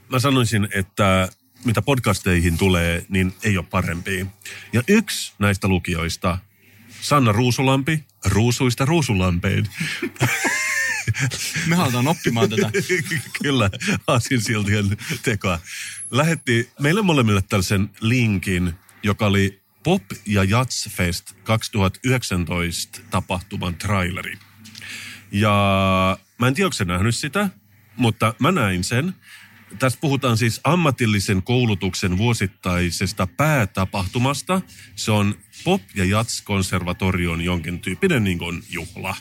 Mä 0.09 0.19
sanoisin, 0.19 0.67
että 0.73 1.29
mitä 1.65 1.81
podcasteihin 1.81 2.57
tulee, 2.57 3.05
niin 3.09 3.33
ei 3.43 3.57
ole 3.57 3.65
parempia. 3.71 4.25
Ja 4.73 4.83
yksi 4.87 5.33
näistä 5.39 5.67
lukijoista, 5.67 6.37
Sanna 7.01 7.31
Ruusulampi, 7.31 8.03
Ruusuista 8.25 8.85
Ruusulampeen. 8.85 9.69
Me 11.67 11.75
halutaan 11.75 12.07
oppimaan 12.07 12.49
tätä. 12.49 12.71
Kyllä, 13.43 13.69
aasinsiltien 14.07 14.97
tekoa. 15.23 15.59
Lähetti 16.11 16.69
meille 16.79 17.01
molemmille 17.01 17.41
tällaisen 17.41 17.89
linkin, 18.01 18.73
joka 19.03 19.25
oli 19.25 19.61
Pop 19.83 20.03
ja 20.25 20.43
Jats 20.43 20.89
Fest 20.89 21.33
2019 21.43 22.99
tapahtuman 23.09 23.75
traileri. 23.75 24.37
Ja 25.31 26.17
mä 26.39 26.47
en 26.47 26.53
tiedä, 26.53 26.67
onko 26.67 26.93
nähnyt 26.93 27.15
sitä, 27.15 27.49
mutta 27.95 28.35
mä 28.39 28.51
näin 28.51 28.83
sen. 28.83 29.15
Tässä 29.79 29.99
puhutaan 30.01 30.37
siis 30.37 30.61
ammatillisen 30.63 31.43
koulutuksen 31.43 32.17
vuosittaisesta 32.17 33.27
päätapahtumasta. 33.27 34.61
Se 34.95 35.11
on 35.11 35.35
Pop- 35.63 35.95
ja 35.95 36.05
Jats-konservatorion 36.05 37.41
jonkin 37.41 37.79
tyyppinen 37.79 38.23
niin 38.23 38.37
kuin 38.37 38.63
juhla. 38.69 39.15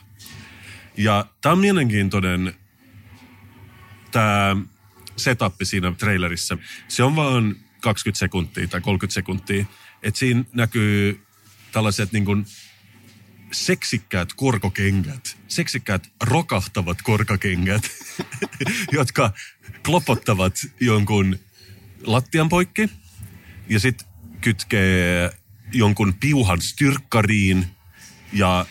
Ja 0.97 1.27
tämä 1.41 1.53
on 1.53 1.59
mielenkiintoinen 1.59 2.55
tämä 4.11 4.57
setup 5.17 5.55
siinä 5.63 5.93
trailerissa. 5.99 6.59
Se 6.89 7.03
on 7.03 7.17
vaan 7.17 7.57
20 7.81 8.19
sekuntia 8.19 8.69
tai 8.69 8.81
30 8.81 9.15
sekuntia. 9.15 9.65
Että 10.03 10.19
siinä 10.19 10.45
näkyy 10.53 11.27
tällaiset 11.73 12.13
niin 12.13 12.25
kuin 12.25 12.47
seksikkäät 13.53 14.33
korkokengät, 14.33 15.37
seksikkäät 15.49 16.09
rokahtavat 16.23 17.03
korkokengät, 17.03 17.83
jotka 18.93 19.33
klopottavat 19.87 20.55
jonkun 20.81 21.39
lattian 22.05 22.49
poikki 22.49 22.89
ja 23.69 23.81
sitten 23.81 24.09
kytkee 24.41 25.31
jonkun 25.73 26.15
piuhan 26.21 26.61
styrkkariin 26.61 27.67
ja 28.33 28.67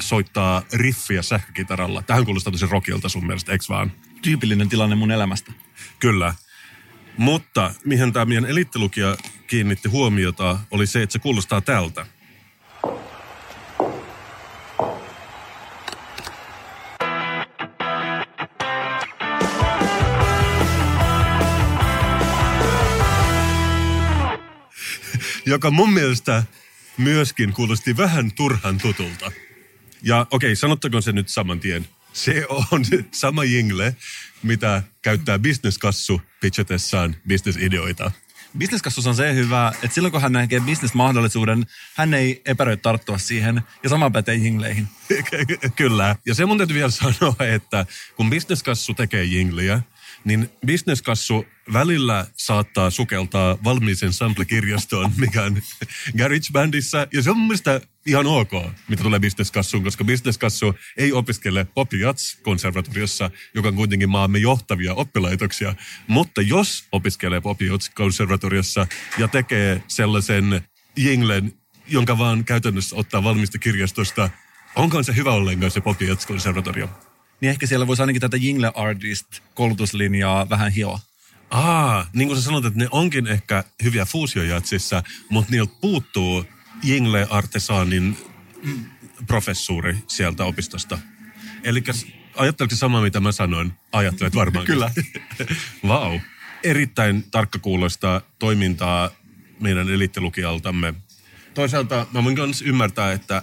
soittaa 0.00 0.62
riffiä 0.72 1.22
sähkökitaralla. 1.22 2.02
Tähän 2.02 2.24
kuulostaa 2.24 2.52
tosi 2.52 2.66
rockilta 2.66 3.08
sun 3.08 3.26
mielestä, 3.26 3.52
eikö 3.52 3.64
vaan? 3.68 3.92
Tyypillinen 4.22 4.68
tilanne 4.68 4.96
mun 4.96 5.10
elämästä. 5.10 5.52
Kyllä. 5.98 6.34
Mutta 7.16 7.74
mihin 7.84 8.12
tämä 8.12 8.24
meidän 8.24 8.46
elittilukija 8.46 9.16
kiinnitti 9.46 9.88
huomiota, 9.88 10.58
oli 10.70 10.86
se, 10.86 11.02
että 11.02 11.12
se 11.12 11.18
kuulostaa 11.18 11.60
tältä. 11.60 12.06
Joka 25.46 25.70
mun 25.70 25.92
mielestä 25.92 26.42
myöskin 26.98 27.52
kuulosti 27.52 27.96
vähän 27.96 28.32
turhan 28.32 28.78
tutulta. 28.78 29.32
Ja 30.02 30.20
okei, 30.20 30.48
okay, 30.48 30.56
sanottakoon 30.56 31.02
se 31.02 31.12
nyt 31.12 31.28
saman 31.28 31.60
tien. 31.60 31.88
Se 32.12 32.46
on 32.70 32.84
sama 33.12 33.44
jingle, 33.44 33.96
mitä 34.42 34.82
käyttää 35.02 35.38
bisneskassu 35.38 36.22
pitchatessaan 36.40 37.16
bisnesideoita. 37.28 38.12
Businesskassus 38.58 39.06
on 39.06 39.14
se 39.14 39.34
hyvä, 39.34 39.72
että 39.82 39.94
silloin 39.94 40.12
kun 40.12 40.22
hän 40.22 40.32
näkee 40.32 40.60
bisnesmahdollisuuden, 40.60 41.66
hän 41.94 42.14
ei 42.14 42.42
epäröi 42.46 42.76
tarttua 42.76 43.18
siihen 43.18 43.62
ja 43.82 43.88
sama 43.88 44.10
pätee 44.10 44.34
jingleihin. 44.34 44.88
Kyllä. 45.76 46.16
Ja 46.26 46.34
se 46.34 46.46
mun 46.46 46.58
täytyy 46.58 46.76
vielä 46.76 46.90
sanoa, 46.90 47.34
että 47.54 47.86
kun 48.16 48.30
bisneskassu 48.30 48.94
tekee 48.94 49.24
jingliä, 49.24 49.80
niin 50.24 50.50
bisneskassu 50.66 51.46
välillä 51.72 52.26
saattaa 52.36 52.90
sukeltaa 52.90 53.58
valmiisen 53.64 54.12
sample-kirjastoon, 54.12 55.12
mikä 55.20 55.42
on 55.42 55.62
GarageBandissa. 56.18 57.06
Ja 57.12 57.22
se 57.22 57.30
on 57.30 57.36
mun 57.36 57.46
mielestä 57.46 57.80
ihan 58.06 58.26
ok, 58.26 58.50
mitä 58.88 59.02
tulee 59.02 59.20
bisneskassuun, 59.20 59.84
koska 59.84 60.04
bisneskassu 60.04 60.74
ei 60.96 61.12
opiskele 61.12 61.66
Pop 61.74 61.92
Jats 61.92 62.38
konservatoriossa, 62.42 63.30
joka 63.54 63.68
on 63.68 63.74
kuitenkin 63.74 64.10
maamme 64.10 64.38
johtavia 64.38 64.94
oppilaitoksia. 64.94 65.74
Mutta 66.08 66.42
jos 66.42 66.84
opiskelee 66.92 67.40
Pop 67.40 67.62
Jats 67.62 67.90
konservatoriossa 67.90 68.86
ja 69.18 69.28
tekee 69.28 69.82
sellaisen 69.88 70.60
jinglen, 70.96 71.52
jonka 71.86 72.18
vaan 72.18 72.44
käytännössä 72.44 72.96
ottaa 72.96 73.24
valmista 73.24 73.58
kirjastosta, 73.58 74.30
onkohan 74.76 75.04
se 75.04 75.16
hyvä 75.16 75.32
ollenkaan 75.32 75.70
se 75.70 75.80
Pop 75.80 76.02
Jats 76.02 76.26
konservatorio? 76.26 76.88
Niin 77.44 77.50
ehkä 77.50 77.66
siellä 77.66 77.86
voisi 77.86 78.02
ainakin 78.02 78.20
tätä 78.20 78.36
Jingle 78.36 78.72
Artist 78.74 79.26
koulutuslinjaa 79.54 80.48
vähän 80.48 80.72
hioa. 80.72 81.00
Aa, 81.50 82.06
niin 82.12 82.28
kuin 82.28 82.38
sä 82.38 82.44
sanot, 82.44 82.64
että 82.64 82.78
ne 82.78 82.88
onkin 82.90 83.26
ehkä 83.26 83.64
hyviä 83.82 84.04
fuusiojatsissa, 84.04 85.02
mutta 85.28 85.50
niiltä 85.50 85.72
puuttuu 85.80 86.44
Jingle 86.82 87.26
Artesaanin 87.30 88.18
professuuri 89.26 89.96
sieltä 90.08 90.44
opistosta. 90.44 90.98
Eli 91.64 91.82
ajatteletko 92.36 92.76
samaa, 92.76 93.02
mitä 93.02 93.20
mä 93.20 93.32
sanoin? 93.32 93.72
Ajattelet 93.92 94.34
varmaan. 94.34 94.66
Kyllä. 94.66 94.90
Vau. 95.88 96.10
wow. 96.10 96.20
Erittäin 96.62 97.24
tarkkakuuloista 97.30 98.20
toimintaa 98.38 99.10
meidän 99.60 99.88
elittilukijaltamme. 99.88 100.94
Toisaalta 101.54 102.06
mä 102.12 102.24
voin 102.24 102.34
myös 102.34 102.62
ymmärtää, 102.62 103.12
että 103.12 103.42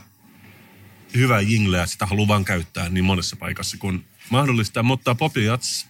hyvää 1.16 1.41
jingleä 1.41 1.86
sitä 1.86 2.05
haluaa 2.05 2.28
vaan 2.28 2.45
käyttää 2.45 2.89
niin 2.89 3.05
monessa 3.05 3.36
paikassa 3.36 3.78
kuin 3.78 4.05
mahdollista. 4.30 4.84
Mutta 4.84 5.16
Popiats 5.16 5.88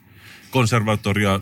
konservatoria 0.51 1.39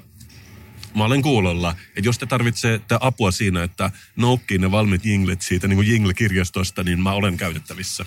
mä 0.95 1.03
olen 1.03 1.21
kuulolla, 1.21 1.75
että 1.88 2.07
jos 2.07 2.17
te 2.17 2.25
tarvitsette 2.25 2.97
apua 2.99 3.32
siinä, 3.32 3.63
että 3.63 3.91
noukkii 4.15 4.57
ne 4.57 4.71
valmiit 4.71 5.05
jinglet 5.05 5.41
siitä 5.41 5.67
niin 5.67 5.88
jingle-kirjastosta, 5.88 6.84
niin 6.84 6.99
mä 6.99 7.11
olen 7.11 7.38
käytettävissä. 7.38 8.05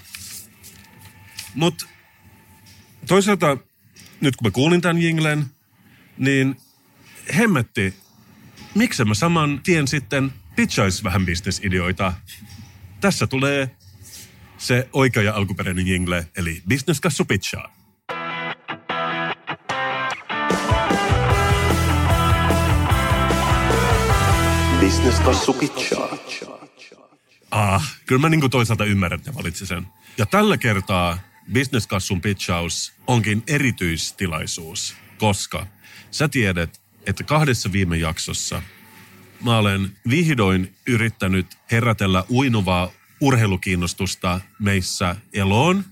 Mutta 1.55 1.87
toisaalta, 3.07 3.57
nyt 4.21 4.37
kun 4.37 4.47
mä 4.47 4.51
kuulin 4.51 4.81
tämän 4.81 5.03
jinglen, 5.03 5.47
niin 6.19 6.57
hemmetti, 7.37 7.95
miksi 8.75 9.05
mä 9.05 9.15
saman 9.15 9.61
tien 9.63 9.89
sitten 9.89 10.33
pitchais 10.57 11.05
vähän 11.05 11.27
bisnesideoita. 11.27 12.13
Tässä 13.01 13.27
tulee 13.27 13.71
se 14.63 14.89
oikea 14.93 15.23
ja 15.23 15.35
alkuperäinen 15.35 15.87
jingle, 15.87 16.27
eli 16.37 16.63
Business 16.69 17.01
Kassu 17.01 17.25
Pitchaa. 17.25 17.75
Business 24.81 25.21
Kassu 25.21 25.53
pitchaa. 25.53 26.19
Ah, 27.51 27.97
kyllä 28.07 28.21
mä 28.21 28.29
niin 28.29 28.51
toisaalta 28.51 28.85
ymmärrän, 28.85 29.21
että 29.21 29.31
ne 29.31 29.37
valitsi 29.37 29.67
sen. 29.67 29.87
Ja 30.19 30.27
tällä 30.27 30.57
kertaa 30.57 31.19
Business 31.53 31.87
Kassun 31.87 32.21
pitchaus 32.21 32.93
onkin 33.07 33.43
erityistilaisuus, 33.47 34.97
koska 35.19 35.67
sä 36.11 36.29
tiedät, 36.29 36.81
että 37.07 37.25
kahdessa 37.25 37.73
viime 37.73 37.97
jaksossa 37.97 38.63
mä 39.45 39.59
olen 39.59 39.97
vihdoin 40.11 40.75
yrittänyt 40.87 41.47
herätellä 41.71 42.25
uinuvaa 42.31 42.91
urheilukiinnostusta 43.23 44.41
meissä 44.59 45.17
eloon, 45.33 45.85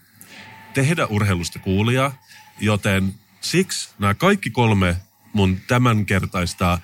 tehdä 0.75 1.07
urheilusta 1.07 1.59
kuulia, 1.59 2.13
joten 2.61 3.15
siksi 3.41 3.91
nämä 3.99 4.15
kaikki 4.15 4.51
kolme 4.51 4.97
mun 5.33 5.59
tämänkertaista 5.67 6.79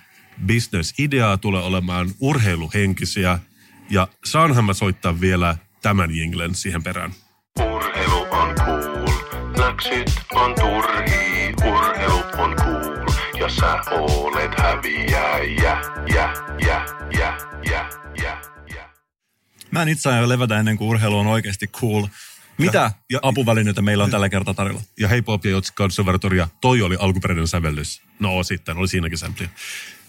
business-ideaa 0.47 1.37
tulee 1.37 1.63
olemaan 1.63 2.11
urheiluhenkisiä. 2.21 3.39
Ja 3.91 4.09
saanhan 4.25 4.65
mä 4.65 4.75
soittaa 4.75 5.21
vielä 5.21 5.57
tämän 5.83 6.11
jinglen 6.15 6.55
siihen 6.55 6.83
perään. 6.83 7.13
Urheilu 7.61 8.27
on 8.31 8.55
cool, 8.55 9.07
läksyt 9.59 10.21
on 10.33 10.55
turhii, 10.55 11.55
urheilu 11.69 12.23
on 12.39 12.57
cool, 12.57 13.07
ja 13.39 13.49
sä 13.49 13.81
olet 13.91 14.51
häviäjä, 14.59 15.39
jä, 15.63 15.83
jä, 16.15 16.35
jä, 16.59 16.87
jä, 17.19 17.19
jä, 17.19 17.39
jä. 17.71 18.06
Mä 19.71 19.83
en 19.83 19.89
itse 19.89 20.09
aio 20.13 20.29
levätä 20.29 20.59
ennen 20.59 20.77
kuin 20.77 20.89
urheilu 20.89 21.19
on 21.19 21.27
oikeasti 21.27 21.67
cool. 21.67 22.07
Mitä 22.59 22.79
Ja- 22.79 22.91
ja- 23.11 23.19
apuvälineitä 23.23 23.83
meillä 23.83 24.05
on 24.05 24.11
tällä 24.11 24.29
kertaa 24.29 24.55
tarjolla? 24.55 24.83
Ja 25.01 25.09
hei 25.09 25.23
Pop 25.23 25.45
ja 25.45 25.51
Jotsi 25.51 25.73
konservatoria, 25.73 26.49
toi 26.61 26.83
oli 26.83 26.97
alkuperäinen 27.01 27.49
sävellys. 27.49 28.03
No 28.19 28.43
sitten, 28.43 28.77
oli 28.77 28.89
siinäkin 28.89 29.19
sämpliä. 29.19 29.49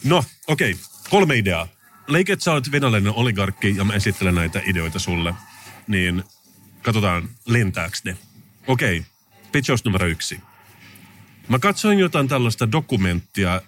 No, 0.04 0.24
okei, 0.48 0.72
okay. 0.72 0.84
kolme 1.10 1.36
ideaa. 1.36 1.68
Leike, 2.08 2.34
että 2.34 2.44
sä 2.44 2.54
oot 2.54 2.72
venäläinen 2.72 3.14
oligarkki 3.14 3.74
ja 3.78 3.84
mä 3.84 3.94
esittelen 3.94 4.36
näitä 4.36 4.62
ideoita 4.66 5.00
sulle. 5.00 5.34
Niin 5.88 6.24
katsotaan, 6.82 7.30
lentääks 7.46 8.04
ne. 8.04 8.18
Okei, 8.68 8.98
okay. 8.98 9.12
pitchaus 9.52 9.86
numero 9.86 10.08
yksi. 10.08 10.40
Mä 11.48 11.60
katsoin 11.60 12.00
jotain 12.00 12.28
tällaista 12.28 12.72
dokumenttia 12.72 13.62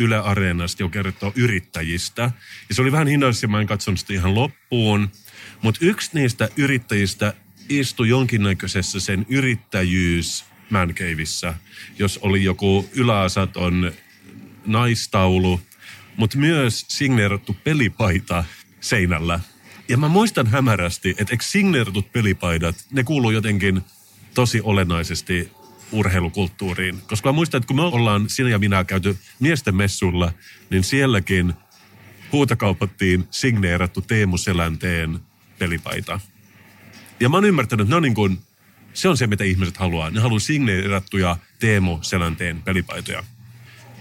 Yle 0.00 0.16
Areenasta, 0.16 0.82
joka 0.82 0.92
kertoo 0.92 1.32
yrittäjistä. 1.36 2.30
Ja 2.68 2.74
se 2.74 2.82
oli 2.82 2.92
vähän 2.92 3.08
hinaus 3.08 3.42
ja 3.42 3.48
mä 3.48 3.60
en 3.60 3.66
katsonut 3.66 4.00
sitä 4.00 4.12
ihan 4.12 4.34
loppuun. 4.34 5.10
Mutta 5.62 5.80
yksi 5.82 6.10
niistä 6.14 6.48
yrittäjistä 6.56 7.34
istui 7.68 8.08
jonkinnäköisessä 8.08 9.00
sen 9.00 9.26
yrittäjyys 9.28 10.44
mankeivissä, 10.70 11.54
jos 11.98 12.18
oli 12.22 12.44
joku 12.44 12.88
yläasaton 12.92 13.92
naistaulu, 14.66 15.60
mutta 16.16 16.38
myös 16.38 16.84
signeerattu 16.88 17.56
pelipaita 17.64 18.44
seinällä. 18.80 19.40
Ja 19.88 19.96
mä 19.96 20.08
muistan 20.08 20.46
hämärästi, 20.46 21.14
että 21.18 21.34
eikö 21.34 21.44
signeeratut 21.44 22.12
pelipaidat, 22.12 22.76
ne 22.92 23.04
kuuluu 23.04 23.30
jotenkin 23.30 23.80
tosi 24.34 24.60
olennaisesti 24.64 25.50
urheilukulttuuriin. 25.92 27.02
Koska 27.06 27.28
mä 27.28 27.32
muistan, 27.32 27.58
että 27.58 27.66
kun 27.66 27.76
me 27.76 27.82
ollaan 27.82 28.28
sinä 28.28 28.48
ja 28.48 28.58
minä 28.58 28.84
käyty 28.84 29.18
miesten 29.40 29.74
messulla, 29.74 30.32
niin 30.70 30.84
sielläkin 30.84 31.54
huutokaupattiin 32.32 33.24
signeerattu 33.30 34.00
Teemu 34.00 34.38
Selänteen 34.38 35.20
pelipaita. 35.58 36.20
Ja 37.20 37.28
mä 37.28 37.36
oon 37.36 37.44
ymmärtänyt, 37.44 37.84
että 37.84 37.92
ne 37.92 37.96
on 37.96 38.02
niin 38.02 38.14
kuin, 38.14 38.38
se 38.94 39.08
on 39.08 39.16
se, 39.16 39.26
mitä 39.26 39.44
ihmiset 39.44 39.76
haluaa. 39.76 40.10
Ne 40.10 40.20
haluaa 40.20 40.40
signeerattuja 40.40 41.36
Teemu 41.58 41.98
Selänteen 42.02 42.62
pelipaitoja. 42.62 43.24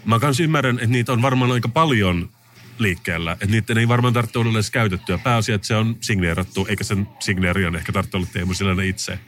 Mä 0.06 0.20
kans 0.20 0.40
ymmärrän, 0.40 0.76
että 0.76 0.92
niitä 0.92 1.14
on 1.14 1.22
varmaan 1.22 1.52
aika 1.52 1.68
paljon 1.68 2.30
liikkeellä. 2.78 3.32
Että 3.32 3.46
niiden 3.46 3.78
ei 3.78 3.88
varmaan 3.88 4.14
tarvitse 4.14 4.40
olla 4.40 4.52
edes 4.52 4.72
käytettyä. 4.72 5.18
Pääasia, 5.18 5.56
että 5.56 5.68
se 5.68 5.76
on 5.76 5.98
signeerattu, 6.02 6.66
eikä 6.70 6.84
sen 6.84 7.08
signeerian 7.20 7.76
ehkä 7.76 7.92
tarvitse 7.92 8.18
olla 8.18 8.28
Teemu 8.34 8.54
Selänne 8.54 8.88
itse. 8.88 9.20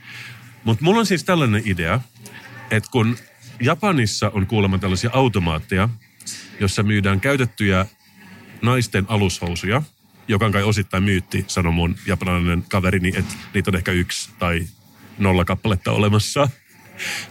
Mutta 0.64 0.84
mulla 0.84 1.00
on 1.00 1.06
siis 1.06 1.24
tällainen 1.24 1.62
idea, 1.66 2.00
että 2.72 2.90
kun 2.92 3.18
Japanissa 3.60 4.30
on 4.30 4.48
kuulemma 4.48 4.78
tällaisia 4.78 5.10
automaatteja, 5.14 5.90
jossa 6.60 6.84
myydään 6.84 7.22
käytettyjä 7.22 7.86
naisten 8.62 9.06
alushousuja, 9.08 9.82
joka 10.28 10.46
on 10.46 10.52
kai 10.52 10.64
osittain 10.64 11.04
myytti, 11.04 11.46
sanoi 11.48 11.74
mun 11.74 11.96
japanilainen 12.06 12.64
kaverini, 12.70 13.14
että 13.16 13.36
niitä 13.54 13.72
on 13.72 13.76
ehkä 13.76 13.92
yksi 13.92 14.30
tai 14.40 14.68
nolla 15.18 15.46
kappaletta 15.46 15.92
olemassa. 15.92 16.50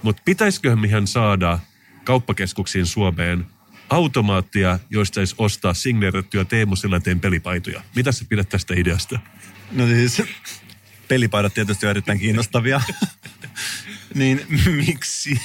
Mutta 0.03 0.23
pitäisiköhän 0.25 0.79
mihän 0.79 1.07
saada 1.07 1.59
kauppakeskuksiin 2.05 2.87
Suomeen 2.87 3.47
automaattia, 3.91 4.79
joista 4.91 5.15
saisi 5.15 5.35
ostaa 5.39 5.75
signeerattuja 5.75 6.45
Teemu 6.45 6.77
Selänteen 6.77 7.21
pelipaitoja. 7.21 7.83
Mitä 7.97 8.13
sä 8.13 8.25
pidät 8.29 8.49
tästä 8.49 8.75
ideasta? 8.77 9.19
No 9.73 9.87
siis 9.87 10.23
pelipaidat 11.09 11.55
tietysti 11.55 11.87
on 11.87 11.91
erittäin 11.91 12.19
kiinnostavia. 12.19 12.81
niin 14.15 14.47
miksi? 14.87 15.41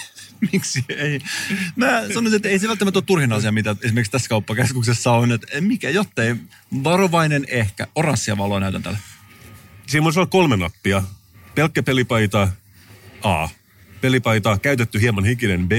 Miksi 0.52 0.86
ei? 0.90 1.20
Mä 1.76 2.02
sanoisin, 2.14 2.36
että 2.36 2.50
ei 2.50 2.60
se 2.60 2.68
välttämättä 2.68 2.98
ole 2.98 3.04
turhin 3.08 3.34
asia, 3.34 3.52
mitä 3.52 3.76
esimerkiksi 3.82 4.12
tässä 4.12 4.30
kauppakeskuksessa 4.30 5.12
on. 5.12 5.32
Että 5.32 5.62
mikä, 5.62 5.90
jottei 5.90 6.36
varovainen 6.84 7.46
ehkä. 7.48 7.88
Oranssia 7.96 8.38
valoa 8.38 8.60
näytän 8.60 8.84
tälle. 8.84 8.98
Siinä 9.88 10.04
voisi 10.04 10.20
olla 10.20 10.30
kolme 10.30 10.58
nappia. 10.58 11.04
Pelkkä 11.56 11.84
pelipaita 11.84 12.48
A. 13.22 13.50
Pelipaita 14.02 14.58
käytetty 14.58 15.02
hieman 15.02 15.26
hikinen 15.26 15.68
B. 15.68 15.72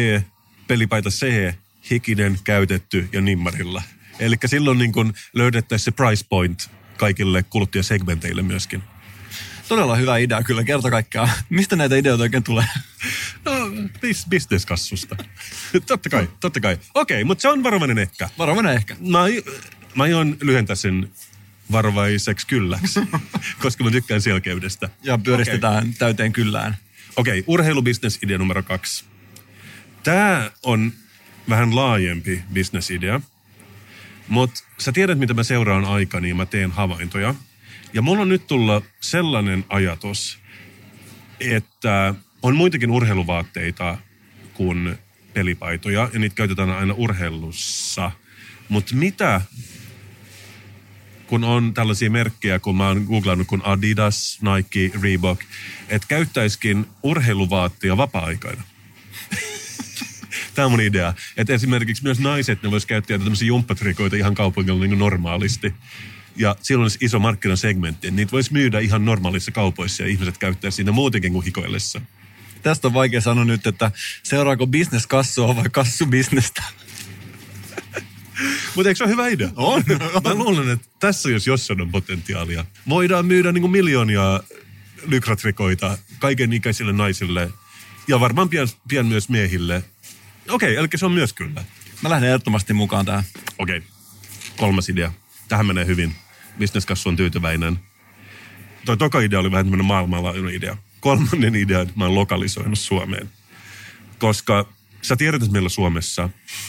Pelipaita 0.66 1.10
C. 1.10 1.54
Hikinen, 1.90 2.38
käytetty 2.44 3.08
ja 3.12 3.20
nimmarilla. 3.20 3.82
Eli 4.18 4.36
silloin 4.46 4.78
niin 4.78 4.92
kun 4.92 5.14
löydettäisiin 5.32 5.84
se 5.84 5.90
price 5.90 6.24
point 6.28 6.70
kaikille 6.96 7.42
kuluttajasegmenteille 7.42 8.42
myöskin. 8.42 8.82
Todella 9.68 9.96
hyvä 9.96 10.16
idea 10.16 10.42
kyllä, 10.42 10.64
kerta 10.64 10.90
kaikkiaan. 10.90 11.30
Mistä 11.48 11.76
näitä 11.76 11.96
ideoita 11.96 12.22
oikein 12.22 12.42
tulee? 12.42 12.64
No, 13.44 13.52
bis- 14.02 14.28
bisneskassusta. 14.28 15.16
totta 15.86 16.08
kai, 16.08 16.28
totta 16.40 16.60
kai. 16.60 16.78
Okei, 16.94 17.24
mutta 17.24 17.42
se 17.42 17.48
on 17.48 17.62
varovainen 17.62 17.98
ehkä. 17.98 18.28
Varovainen 18.38 18.74
ehkä. 18.74 18.96
Mä, 19.00 19.18
mä 19.94 20.02
aion 20.02 20.36
lyhentää 20.40 20.76
sen 20.76 21.10
varovaiseksi 21.72 22.46
kylläksi, 22.46 23.00
koska 23.62 23.84
mä 23.84 23.90
tykkään 23.90 24.22
selkeydestä. 24.22 24.88
Ja 25.02 25.18
pyöristetään 25.18 25.78
okay. 25.78 25.92
täyteen 25.98 26.32
kyllään. 26.32 26.76
Okei, 27.16 27.44
urheilubisnesidea 27.46 28.38
numero 28.38 28.62
kaksi. 28.62 29.04
Tämä 30.02 30.50
on 30.62 30.92
vähän 31.48 31.76
laajempi 31.76 32.42
bisnesidea, 32.52 33.20
mutta 34.28 34.62
sä 34.78 34.92
tiedät, 34.92 35.18
mitä 35.18 35.34
mä 35.34 35.42
seuraan 35.42 35.84
aika, 35.84 36.20
niin 36.20 36.36
mä 36.36 36.46
teen 36.46 36.70
havaintoja. 36.70 37.34
Ja 37.96 38.02
mulla 38.02 38.22
on 38.22 38.28
nyt 38.28 38.46
tulla 38.46 38.82
sellainen 39.00 39.64
ajatus, 39.68 40.38
että 41.40 42.14
on 42.42 42.56
muitakin 42.56 42.90
urheiluvaatteita 42.90 43.98
kuin 44.54 44.98
pelipaitoja, 45.34 46.10
ja 46.12 46.18
niitä 46.18 46.34
käytetään 46.34 46.70
aina 46.70 46.94
urheilussa. 46.94 48.10
Mutta 48.68 48.94
mitä, 48.94 49.40
kun 51.26 51.44
on 51.44 51.74
tällaisia 51.74 52.10
merkkejä, 52.10 52.58
kun 52.58 52.76
mä 52.76 52.88
oon 52.88 53.04
googlannut, 53.08 53.46
kun 53.46 53.62
Adidas, 53.64 54.38
Nike, 54.42 54.98
Reebok, 55.02 55.40
että 55.88 56.08
käyttäisikin 56.08 56.86
urheiluvaatteja 57.02 57.96
vapaa-aikana. 57.96 58.62
Tämä 60.54 60.66
on 60.66 60.72
mun 60.72 60.80
idea. 60.80 61.14
Että 61.36 61.52
esimerkiksi 61.52 62.02
myös 62.02 62.18
naiset, 62.18 62.62
ne 62.62 62.70
vois 62.70 62.86
käyttää 62.86 63.18
tämmöisiä 63.18 63.48
jumppatrikoita 63.48 64.16
ihan 64.16 64.34
kaupungilla 64.34 64.86
niin 64.86 64.98
normaalisti. 64.98 65.74
Ja 66.36 66.56
silloin 66.62 66.84
olisi 66.84 66.98
iso 67.00 67.18
markkinasegmentti. 67.18 68.10
Niitä 68.10 68.32
voisi 68.32 68.52
myydä 68.52 68.78
ihan 68.78 69.04
normaalissa 69.04 69.50
kaupoissa 69.50 70.02
ja 70.02 70.08
ihmiset 70.08 70.38
käyttää 70.38 70.70
siinä 70.70 70.92
muutenkin 70.92 71.32
kuin 71.32 71.44
hikoillessa. 71.44 72.00
Tästä 72.62 72.88
on 72.88 72.94
vaikea 72.94 73.20
sanoa 73.20 73.44
nyt, 73.44 73.66
että 73.66 73.90
seuraako 74.22 74.66
business 74.66 75.06
kassua 75.06 75.56
vai 75.56 75.68
kassu 75.72 76.06
bisnestä. 76.06 76.62
Mutta 78.74 78.88
eikö 78.88 78.96
se 78.96 79.04
ole 79.04 79.10
hyvä 79.10 79.28
idea? 79.28 79.50
On. 79.56 79.84
Mä 80.24 80.34
luulen, 80.34 80.70
että 80.70 80.88
tässä 81.00 81.30
jos 81.30 81.46
jossain 81.46 81.80
on 81.80 81.90
potentiaalia. 81.90 82.64
Voidaan 82.88 83.26
myydä 83.26 83.52
niin 83.52 83.70
miljoonia 83.70 84.40
lykratrikoita 85.06 85.98
kaiken 86.18 86.52
ikäisille 86.52 86.92
naisille 86.92 87.50
ja 88.08 88.20
varmaan 88.20 88.48
pian, 88.48 88.68
pian 88.88 89.06
myös 89.06 89.28
miehille. 89.28 89.84
Okei, 90.48 90.76
eli 90.76 90.88
se 90.94 91.06
on 91.06 91.12
myös 91.12 91.32
kyllä. 91.32 91.64
Mä 92.02 92.10
lähden 92.10 92.28
ehdottomasti 92.28 92.72
mukaan 92.72 93.06
tähän. 93.06 93.24
Okei, 93.58 93.82
kolmas 94.56 94.88
idea. 94.88 95.12
Tähän 95.48 95.66
menee 95.66 95.86
hyvin. 95.86 96.14
Bisneskassu 96.58 97.08
on 97.08 97.16
tyytyväinen. 97.16 97.78
Toi 98.84 98.96
toka 98.96 99.20
idea 99.20 99.40
oli 99.40 99.50
vähän 99.50 99.66
tämmöinen 99.66 99.86
maailmanlaajuinen 99.86 100.54
idea. 100.54 100.76
Kolmannen 101.00 101.54
idean 101.54 101.86
mä 101.96 102.04
oon 102.04 102.14
lokalisoinut 102.14 102.78
Suomeen. 102.78 103.30
Koska 104.18 104.68
sä 105.02 105.16
tiedät, 105.16 105.42
että 105.42 105.52
meillä 105.52 105.68
Suomessa 105.68 106.28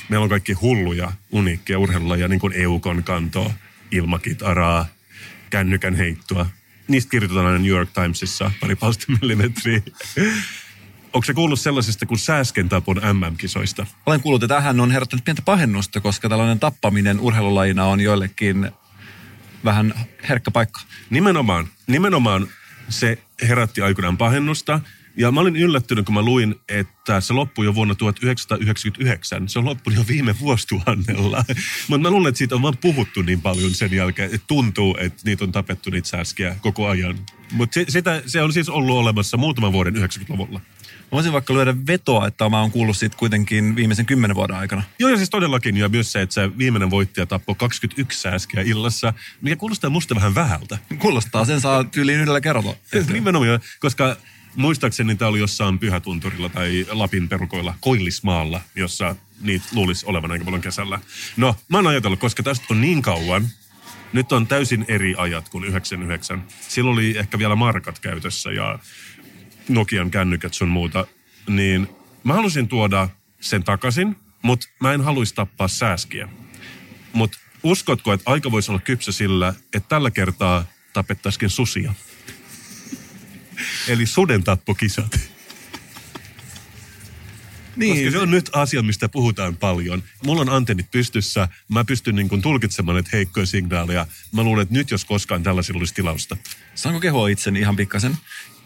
meillä 0.10 0.24
on 0.24 0.30
kaikki 0.30 0.54
hulluja, 0.54 1.12
uniikkia 1.32 1.80
urheilulajia, 1.80 2.28
niin 2.28 2.40
kuin 2.40 2.54
eukon 2.54 3.04
kantoa, 3.04 3.54
ilmakitaraa, 3.92 4.86
kännykän 5.50 5.96
heittoa. 5.96 6.46
Niistä 6.88 7.10
kirjoitetaan 7.10 7.46
aina 7.46 7.60
New 7.60 7.68
York 7.68 7.90
Timesissa 7.94 8.52
pari 8.60 8.76
palstamillimetriä. 8.76 9.82
Onko 11.14 11.26
se 11.26 11.34
kuullut 11.34 11.60
sellaisesta 11.60 12.06
kuin 12.06 12.18
sääskentapon 12.18 13.02
MM-kisoista? 13.14 13.86
Olen 14.06 14.22
kuullut, 14.22 14.44
että 14.44 14.56
tähän 14.56 14.80
on 14.80 14.92
herättänyt 14.92 15.26
pientä 15.26 15.42
pahennusta, 15.42 16.02
koska 16.02 16.30
tällainen 16.30 16.60
tappaminen 16.60 17.20
urheilulajina 17.20 17.86
on 17.86 18.00
joillekin 18.00 18.72
vähän 19.66 19.94
herkkä 20.30 20.52
paikka. 20.52 20.82
Nimenomaan, 21.10 21.68
nimenomaan 21.88 22.48
se 22.90 23.18
herätti 23.42 23.82
aikoinaan 23.82 24.18
pahennusta. 24.18 24.80
Ja 25.18 25.32
mä 25.32 25.40
olin 25.40 25.56
yllättynyt, 25.56 26.06
kun 26.06 26.16
mä 26.16 26.22
luin, 26.22 26.56
että 26.70 27.22
se 27.22 27.34
loppui 27.34 27.66
jo 27.66 27.76
vuonna 27.76 27.96
1999. 27.96 29.50
Se 29.50 29.60
on 29.60 29.66
loppunut 29.66 30.00
jo 30.00 30.06
viime 30.08 30.40
vuosituhannella. 30.40 31.46
Mutta 31.88 32.02
mä 32.02 32.10
luulen, 32.10 32.30
että 32.30 32.38
siitä 32.38 32.56
on 32.56 32.62
vaan 32.62 32.78
puhuttu 32.78 33.22
niin 33.22 33.42
paljon 33.42 33.74
sen 33.74 33.92
jälkeen, 33.92 34.34
että 34.34 34.48
tuntuu, 34.48 34.98
että 35.00 35.22
niitä 35.26 35.44
on 35.44 35.52
tapettu 35.52 35.90
niitä 35.90 36.08
sääskiä 36.08 36.56
koko 36.62 36.88
ajan. 36.88 37.20
Mutta 37.52 37.80
se, 37.88 38.04
se 38.26 38.42
on 38.42 38.54
siis 38.54 38.70
ollut 38.70 38.98
olemassa 38.98 39.38
muutaman 39.38 39.74
vuoden 39.74 39.96
90-luvulla. 39.96 40.62
Mä 41.08 41.12
voisin 41.12 41.34
vaikka 41.34 41.54
lyödä 41.54 41.76
vetoa, 41.88 42.28
että 42.28 42.50
mä 42.50 42.62
oon 42.62 42.72
kuullut 42.72 42.98
siitä 42.98 43.18
kuitenkin 43.18 43.76
viimeisen 43.76 44.06
kymmenen 44.06 44.36
vuoden 44.36 44.56
aikana. 44.56 44.84
Joo, 45.00 45.10
ja 45.10 45.18
siis 45.18 45.30
todellakin, 45.30 45.78
ja 45.78 45.90
myös 45.90 46.12
se, 46.12 46.22
että 46.22 46.34
se 46.34 46.58
viimeinen 46.58 46.90
voittaja 46.90 47.26
tappoi 47.26 47.56
21 47.56 48.22
sääskiä 48.22 48.62
illassa, 48.62 49.14
mikä 49.42 49.56
kuulostaa 49.56 49.90
musta 49.90 50.16
vähän 50.16 50.36
vähältä. 50.36 50.78
Kuulostaa, 51.00 51.46
sen 51.46 51.62
saa 51.62 51.84
tyyliin 51.84 52.20
yhdellä 52.20 52.42
kerralla. 52.42 52.76
Nimenomaan, 53.14 53.60
koska 53.80 54.16
muistaakseni 54.56 55.16
tämä 55.16 55.30
oli 55.30 55.40
jossain 55.40 55.80
Pyhätunturilla 55.80 56.50
tai 56.50 56.86
Lapin 56.90 57.30
perukoilla, 57.30 57.76
Koillismaalla, 57.82 58.62
jossa 58.76 59.16
niitä 59.42 59.66
luulisi 59.72 60.06
olevan 60.06 60.32
aika 60.32 60.46
paljon 60.46 60.62
kesällä. 60.62 61.00
No, 61.38 61.56
mä 61.70 61.78
oon 61.78 61.88
ajatellut, 61.88 62.20
koska 62.20 62.44
tästä 62.44 62.66
on 62.70 62.82
niin 62.82 63.02
kauan, 63.02 63.48
nyt 64.14 64.32
on 64.32 64.48
täysin 64.48 64.86
eri 64.88 65.16
ajat 65.18 65.50
kuin 65.50 65.64
99. 65.64 66.44
Silloin 66.68 66.94
oli 66.94 67.18
ehkä 67.18 67.40
vielä 67.40 67.56
markat 67.56 68.00
käytössä 68.00 68.52
ja 68.52 68.80
Nokian 69.70 70.12
kännykät 70.12 70.54
sun 70.54 70.68
muuta, 70.68 71.08
niin 71.50 71.88
mä 72.24 72.34
halusin 72.34 72.68
tuoda 72.68 73.10
sen 73.40 73.64
takaisin, 73.64 74.16
mutta 74.42 74.68
mä 74.80 74.94
en 74.94 75.02
haluaisi 75.02 75.36
tappaa 75.36 75.68
sääskiä. 75.68 76.30
Mutta 77.14 77.38
uskotko, 77.64 78.14
että 78.14 78.32
aika 78.32 78.52
voisi 78.52 78.72
olla 78.72 78.82
kypsä 78.82 79.12
sillä, 79.12 79.54
että 79.74 79.90
tällä 79.90 80.12
kertaa 80.12 80.66
tapettaisikin 80.94 81.50
susia? 81.50 81.94
Eli 83.88 84.06
suden 84.06 84.44
tappokisat. 84.44 85.20
Niin. 87.76 87.96
Koska 87.96 88.12
se 88.12 88.20
on 88.20 88.32
nyt 88.32 88.50
asia, 88.54 88.82
mistä 88.82 89.10
puhutaan 89.10 89.56
paljon. 89.56 90.04
Mulla 90.26 90.42
on 90.42 90.50
antennit 90.50 90.92
pystyssä, 90.92 91.48
mä 91.70 91.86
pystyn 91.86 92.16
niin 92.16 92.30
kuin 92.30 92.42
tulkitsemaan 92.42 92.96
näitä 92.96 93.10
heikkoja 93.14 93.46
signaaleja. 93.46 94.08
Mä 94.32 94.44
luulen, 94.44 94.64
että 94.64 94.74
nyt 94.74 94.92
jos 94.92 95.06
koskaan 95.06 95.44
tällaisilla 95.44 95.80
olisi 95.80 95.94
tilausta. 95.94 96.38
Saanko 96.76 97.00
kehoa 97.00 97.28
itseni 97.28 97.60
ihan 97.60 97.76
pikkasen? 97.76 98.18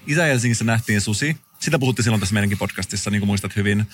Itä-Helsingissä 0.08 0.64
nähtiin 0.64 1.02
susi. 1.02 1.38
Sitä 1.60 1.80
puhuttiin 1.80 2.04
silloin 2.04 2.20
tässä 2.20 2.34
meidänkin 2.34 2.58
podcastissa, 2.58 3.10
niin 3.10 3.22
kuin 3.22 3.28
muistat 3.28 3.56
hyvin. 3.56 3.86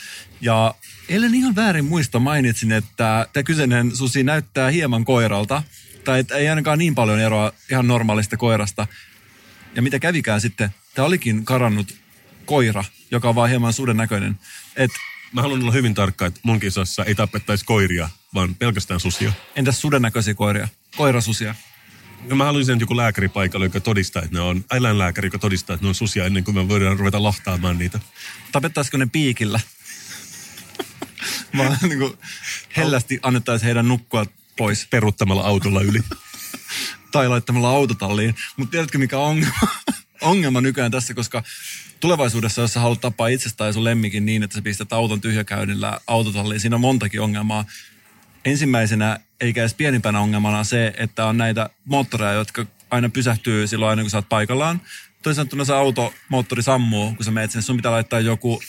Ja 0.42 0.76
ellen 1.10 1.36
ihan 1.36 1.56
väärin 1.56 1.86
muista 1.86 2.20
mainitsin, 2.20 2.72
että 2.72 3.28
tämä 3.34 3.44
kyseinen 3.44 3.96
susi 3.96 4.24
näyttää 4.24 4.70
hieman 4.70 5.06
koiralta. 5.06 5.64
Tai 6.04 6.20
että 6.20 6.36
ei 6.36 6.50
ainakaan 6.50 6.80
niin 6.80 6.96
paljon 6.96 7.20
eroa 7.20 7.52
ihan 7.72 7.88
normaalista 7.88 8.38
koirasta. 8.38 8.88
Ja 9.76 9.82
mitä 9.82 10.00
kävikään 10.00 10.42
sitten, 10.42 10.70
tämä 10.96 11.06
olikin 11.06 11.46
karannut 11.46 11.96
koira, 12.46 12.84
joka 13.12 13.30
on 13.30 13.36
vaan 13.36 13.50
hieman 13.50 13.74
suden 13.74 13.98
näköinen. 13.98 14.40
Et 14.76 14.92
Mä 15.34 15.42
haluan 15.42 15.62
olla 15.62 15.72
hyvin 15.72 15.94
tarkka, 15.94 16.26
että 16.26 16.40
mun 16.44 16.60
kisassa 16.60 17.06
ei 17.06 17.16
tapettaisi 17.16 17.66
koiria, 17.66 18.10
vaan 18.34 18.56
pelkästään 18.56 19.00
susia. 19.00 19.32
entäs 19.56 19.82
suden 19.82 20.02
näköisiä 20.02 20.34
koiria? 20.34 20.68
Koirasusia. 20.98 21.56
Mä 22.36 22.46
haluaisin 22.46 22.74
että 22.74 22.84
joku 22.84 22.98
lääkäri 22.98 23.30
paikalle, 23.30 23.66
joka 23.66 23.80
todistaa, 23.80 24.22
että 24.22 24.36
ne 24.36 24.42
on, 24.42 24.66
eläinlääkäri, 24.72 25.28
joka 25.28 25.40
todistaa, 25.40 25.74
että 25.74 25.86
ne 25.86 25.90
on 25.90 25.96
susia 25.96 26.26
ennen 26.26 26.44
kuin 26.44 26.56
me 26.56 26.68
voidaan 26.68 27.00
ruveta 27.00 27.24
lahtaamaan 27.24 27.78
niitä. 27.78 28.00
Tapettaisiko 28.52 28.98
ne 28.98 29.06
piikillä? 29.12 29.60
Vaan 31.58 31.78
niin 31.82 32.00
kuin 32.00 32.18
hellästi 32.78 33.20
annettaisiin 33.22 33.66
heidän 33.66 33.88
nukkua 33.88 34.26
pois. 34.58 34.88
Peruttamalla 34.90 35.44
autolla 35.44 35.82
yli. 35.82 36.00
tai 37.12 37.28
laittamalla 37.28 37.70
autotalliin. 37.70 38.36
Mutta 38.58 38.72
tiedätkö 38.72 38.98
mikä 38.98 39.18
on 39.18 39.48
ongelma? 40.22 40.62
nykyään 40.62 40.92
tässä, 40.92 41.14
koska 41.14 41.44
tulevaisuudessa, 42.00 42.62
jos 42.62 42.74
sä 42.74 42.80
haluat 42.80 43.02
tappaa 43.02 43.28
itsestään 43.28 43.74
sun 43.74 43.84
lemmikin 43.84 44.26
niin, 44.26 44.44
että 44.44 44.56
sä 44.56 44.62
pistät 44.62 44.94
auton 44.94 45.22
tyhjäkäynnillä 45.22 46.00
autotalliin, 46.08 46.60
siinä 46.60 46.76
on 46.76 46.82
montakin 46.82 47.22
ongelmaa. 47.22 47.66
Ensimmäisenä, 48.48 49.20
eikä 49.42 49.62
edes 49.62 49.74
pienimpänä 49.74 50.20
ongelmana 50.20 50.64
se, 50.64 50.94
että 50.98 51.26
on 51.26 51.38
näitä 51.38 51.70
moottoreja, 51.86 52.34
jotka 52.34 52.66
aina 52.90 53.10
pysähtyy 53.10 53.68
silloin 53.68 53.90
aina, 53.90 54.02
kun 54.02 54.10
sä 54.10 54.18
oot 54.18 54.30
paikallaan. 54.30 54.82
Toisaalta 55.24 55.66
se 55.66 55.74
auto, 55.74 56.14
moottori 56.30 56.64
sammuu, 56.64 57.16
kun 57.16 57.26
sä 57.26 57.32
menet 57.32 57.52
sinne. 57.52 57.62
Sun 57.62 57.76
pitää 57.76 57.92
laittaa 57.92 58.20
joku 58.20 58.62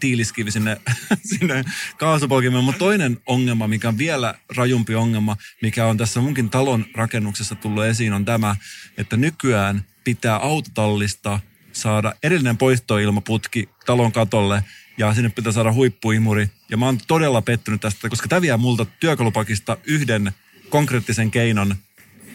tiiliskivi 0.00 0.50
sinne, 0.50 0.76
sinne 1.38 1.64
kaasupolkimeen. 1.96 2.64
Mutta 2.64 2.78
toinen 2.78 3.20
ongelma, 3.26 3.68
mikä 3.68 3.88
on 3.88 3.98
vielä 3.98 4.34
rajumpi 4.56 4.94
ongelma, 4.94 5.36
mikä 5.62 5.86
on 5.86 5.96
tässä 5.96 6.20
munkin 6.20 6.50
talon 6.50 6.84
rakennuksessa 6.94 7.54
tullut 7.54 7.84
esiin, 7.84 8.12
on 8.12 8.24
tämä, 8.24 8.56
että 8.98 9.16
nykyään 9.16 9.84
pitää 10.04 10.36
autotallista 10.36 11.40
saada 11.72 12.14
erillinen 12.22 12.58
poistoilmaputki 12.58 13.68
talon 13.86 14.12
katolle 14.12 14.64
ja 14.98 15.14
sinne 15.14 15.28
pitää 15.28 15.52
saada 15.52 15.72
huippuimuri. 15.72 16.50
Ja 16.70 16.76
mä 16.76 16.86
oon 16.86 16.98
todella 17.06 17.42
pettynyt 17.42 17.80
tästä, 17.80 18.08
koska 18.08 18.28
tämä 18.28 18.40
vie 18.40 18.56
multa 18.56 18.86
työkalupakista 19.00 19.76
yhden 19.84 20.32
konkreettisen 20.68 21.30
keinon 21.30 21.76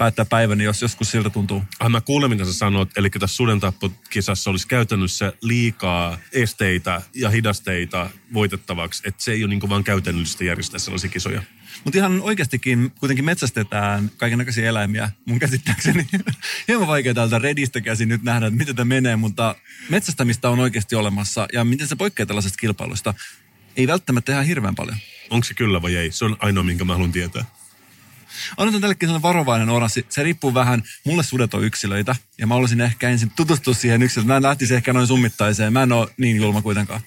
päättää 0.01 0.25
päiväni, 0.25 0.63
jos 0.63 0.81
joskus 0.81 1.11
siltä 1.11 1.29
tuntuu. 1.29 1.63
Ah, 1.79 1.89
mä 1.89 2.01
kuulen, 2.01 2.29
mitä 2.29 2.45
sä 2.45 2.53
sanot. 2.53 2.97
Eli 2.97 3.09
tässä 3.09 3.35
sudentappokisassa 3.35 4.49
olisi 4.49 4.67
käytännössä 4.67 5.33
liikaa 5.41 6.17
esteitä 6.31 7.01
ja 7.15 7.29
hidasteita 7.29 8.09
voitettavaksi. 8.33 9.03
Että 9.05 9.23
se 9.23 9.31
ei 9.31 9.43
ole 9.43 9.49
niin 9.49 9.69
vaan 9.69 9.83
käytännöllistä 9.83 10.43
järjestää 10.43 10.79
sellaisia 10.79 11.09
kisoja. 11.09 11.43
Mutta 11.83 11.97
ihan 11.97 12.21
oikeastikin 12.21 12.91
kuitenkin 12.99 13.25
metsästetään 13.25 14.11
kaikenlaisia 14.17 14.69
eläimiä. 14.69 15.11
Mun 15.25 15.39
käsittääkseni 15.39 16.07
hieman 16.67 16.87
vaikea 16.87 17.13
täältä 17.13 17.39
Redistä 17.39 17.81
käsin 17.81 18.09
nyt 18.09 18.23
nähdä, 18.23 18.47
että 18.47 18.57
miten 18.57 18.75
tämä 18.75 18.95
menee, 18.95 19.15
mutta 19.15 19.55
metsästämistä 19.89 20.49
on 20.49 20.59
oikeasti 20.59 20.95
olemassa. 20.95 21.47
Ja 21.53 21.63
miten 21.63 21.87
se 21.87 21.95
poikkeaa 21.95 22.27
tällaisesta 22.27 22.57
kilpailusta? 22.59 23.13
Ei 23.77 23.87
välttämättä 23.87 24.31
ihan 24.31 24.45
hirveän 24.45 24.75
paljon. 24.75 24.97
Onko 25.29 25.43
se 25.43 25.53
kyllä 25.53 25.81
vai 25.81 25.95
ei? 25.95 26.11
Se 26.11 26.25
on 26.25 26.37
ainoa, 26.39 26.63
minkä 26.63 26.85
mä 26.85 26.93
haluan 26.93 27.11
tietää. 27.11 27.60
Annetaan 28.57 28.81
tällekin 28.81 29.09
sellainen 29.09 29.23
varovainen 29.23 29.69
oranssi. 29.69 30.05
Se 30.09 30.23
riippuu 30.23 30.53
vähän, 30.53 30.83
mulle 31.05 31.23
sudet 31.23 31.53
on 31.53 31.63
yksilöitä. 31.63 32.15
Ja 32.37 32.47
mä 32.47 32.55
olisin 32.55 32.81
ehkä 32.81 33.09
ensin 33.09 33.31
tutustua 33.35 33.73
siihen 33.73 34.03
yksilöön. 34.03 34.27
Mä 34.27 34.37
en 34.37 34.43
lähtisi 34.43 34.75
ehkä 34.75 34.93
noin 34.93 35.07
summittaiseen. 35.07 35.73
Mä 35.73 35.83
en 35.83 35.91
ole 35.91 36.13
niin 36.17 36.37
julma 36.37 36.61
kuitenkaan. 36.61 37.01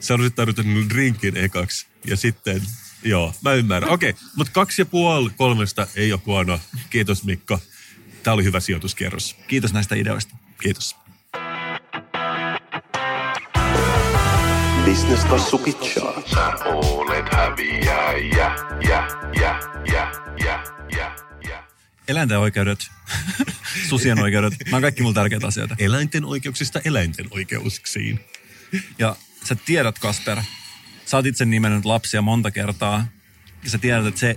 Sä 0.00 0.14
olisit 0.14 0.34
tarvittanut 0.34 0.88
drinkin 0.88 1.36
ekaksi. 1.36 1.86
Ja 2.06 2.16
sitten, 2.16 2.62
joo, 3.02 3.34
mä 3.44 3.52
ymmärrän. 3.52 3.90
Okei, 3.90 4.10
okay, 4.10 4.22
mutta 4.36 4.52
kaksi 4.52 4.82
ja 4.82 4.86
puoli 4.86 5.30
kolmesta 5.36 5.86
ei 5.96 6.12
ole 6.12 6.20
huono. 6.26 6.60
Kiitos 6.90 7.24
Mikko. 7.24 7.60
Tämä 8.22 8.34
oli 8.34 8.44
hyvä 8.44 8.60
sijoituskierros. 8.60 9.36
Kiitos 9.48 9.72
näistä 9.72 9.94
ideoista. 9.94 10.36
Kiitos. 10.62 10.99
Bisneskassu 14.90 15.58
pitchaa. 15.58 16.22
Sä 16.34 16.46
olet 16.64 17.26
häviäjä, 17.32 18.12
jä, 18.36 18.56
jä, 18.88 19.08
jä, 19.40 19.60
jä, 19.92 20.12
jä, 20.96 21.14
jä. 21.48 21.64
Eläinten 22.08 22.38
oikeudet, 22.38 22.78
susien 23.88 24.22
oikeudet, 24.22 24.54
nämä 24.64 24.76
on 24.76 24.82
kaikki 24.82 25.02
mulle 25.02 25.14
tärkeitä 25.14 25.46
asioita. 25.46 25.76
Eläinten 25.78 26.24
oikeuksista 26.24 26.80
eläinten 26.84 27.26
oikeuksiin. 27.30 28.20
Ja 28.98 29.16
sä 29.44 29.54
tiedät, 29.54 29.98
Kasper, 29.98 30.38
sä 31.06 31.16
oot 31.16 31.26
itse 31.26 31.44
nimennyt 31.44 31.84
lapsia 31.84 32.22
monta 32.22 32.50
kertaa, 32.50 33.06
ja 33.64 33.70
sä 33.70 33.78
tiedät, 33.78 34.06
että 34.06 34.20
se 34.20 34.36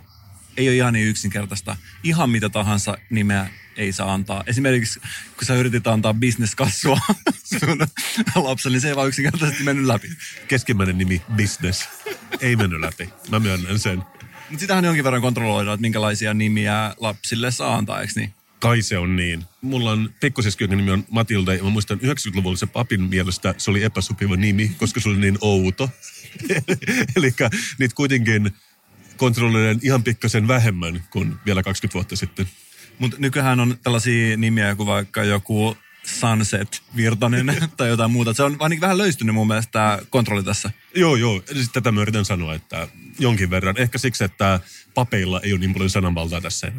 ei 0.57 0.67
ole 0.67 0.75
ihan 0.75 0.93
niin 0.93 1.07
yksinkertaista. 1.07 1.75
Ihan 2.03 2.29
mitä 2.29 2.49
tahansa 2.49 2.97
nimeä 3.09 3.49
ei 3.77 3.91
saa 3.91 4.13
antaa. 4.13 4.43
Esimerkiksi 4.47 4.99
kun 5.37 5.45
sä 5.45 5.55
yritit 5.55 5.87
antaa 5.87 6.13
bisneskassua 6.13 6.97
sun 7.59 7.77
lapselle, 8.35 8.75
niin 8.75 8.81
se 8.81 8.87
ei 8.87 8.95
vaan 8.95 9.07
yksinkertaisesti 9.07 9.63
mennyt 9.63 9.85
läpi. 9.85 10.09
Keskimmäinen 10.47 10.97
nimi 10.97 11.21
Business. 11.37 11.89
Ei 12.41 12.55
mennyt 12.55 12.79
läpi. 12.79 13.09
Mä 13.29 13.39
myönnän 13.39 13.79
sen. 13.79 13.97
Mutta 14.49 14.61
sitähän 14.61 14.85
jonkin 14.85 15.03
verran 15.03 15.21
kontrolloidaan, 15.21 15.73
että 15.73 15.81
minkälaisia 15.81 16.33
nimiä 16.33 16.95
lapsille 16.97 17.51
saa 17.51 17.75
antaa, 17.75 18.01
eikö 18.01 18.13
niin? 18.15 18.33
Kai 18.59 18.81
se 18.81 18.97
on 18.97 19.15
niin. 19.15 19.43
Mulla 19.61 19.91
on 19.91 20.13
pikkusiski, 20.19 20.63
jonka 20.63 20.75
nimi 20.75 20.91
on 20.91 21.05
Matilda, 21.09 21.53
ja 21.53 21.63
mä 21.63 21.69
muistan 21.69 21.99
90-luvulla 21.99 22.57
se 22.57 22.65
papin 22.65 23.01
mielestä 23.01 23.55
se 23.57 23.71
oli 23.71 23.83
epäsopiva 23.83 24.35
nimi, 24.35 24.71
koska 24.77 24.99
se 24.99 25.09
oli 25.09 25.17
niin 25.17 25.37
outo. 25.41 25.89
Eli 27.15 27.33
niitä 27.79 27.95
kuitenkin 27.95 28.51
kontrolloidaan 29.17 29.79
ihan 29.81 30.03
pikkasen 30.03 30.47
vähemmän 30.47 31.03
kuin 31.09 31.35
vielä 31.45 31.63
20 31.63 31.93
vuotta 31.93 32.15
sitten. 32.15 32.47
Mutta 32.99 33.17
nykyään 33.19 33.59
on 33.59 33.77
tällaisia 33.83 34.37
nimiä 34.37 34.75
kuin 34.75 34.87
vaikka 34.87 35.23
joku 35.23 35.77
Sunset 36.03 36.81
Virtanen 36.95 37.57
tai 37.77 37.89
jotain 37.89 38.11
muuta. 38.11 38.33
Se 38.33 38.43
on 38.43 38.59
vaan 38.59 38.71
niin 38.71 38.81
vähän 38.81 38.97
löystynyt 38.97 39.35
mun 39.35 39.47
mielestä 39.47 39.71
tämä 39.71 39.99
kontrolli 40.09 40.43
tässä. 40.43 40.71
Joo, 40.95 41.15
joo. 41.15 41.41
Siis 41.53 41.69
tätä 41.69 41.91
mä 41.91 42.01
yritän 42.01 42.25
sanoa, 42.25 42.55
että 42.55 42.87
jonkin 43.19 43.49
verran. 43.49 43.77
Ehkä 43.77 43.97
siksi, 43.97 44.23
että 44.23 44.59
papeilla 44.93 45.41
ei 45.41 45.53
ole 45.53 45.59
niin 45.59 45.73
paljon 45.73 45.89
sananvaltaa 45.89 46.41
tässä. 46.41 46.71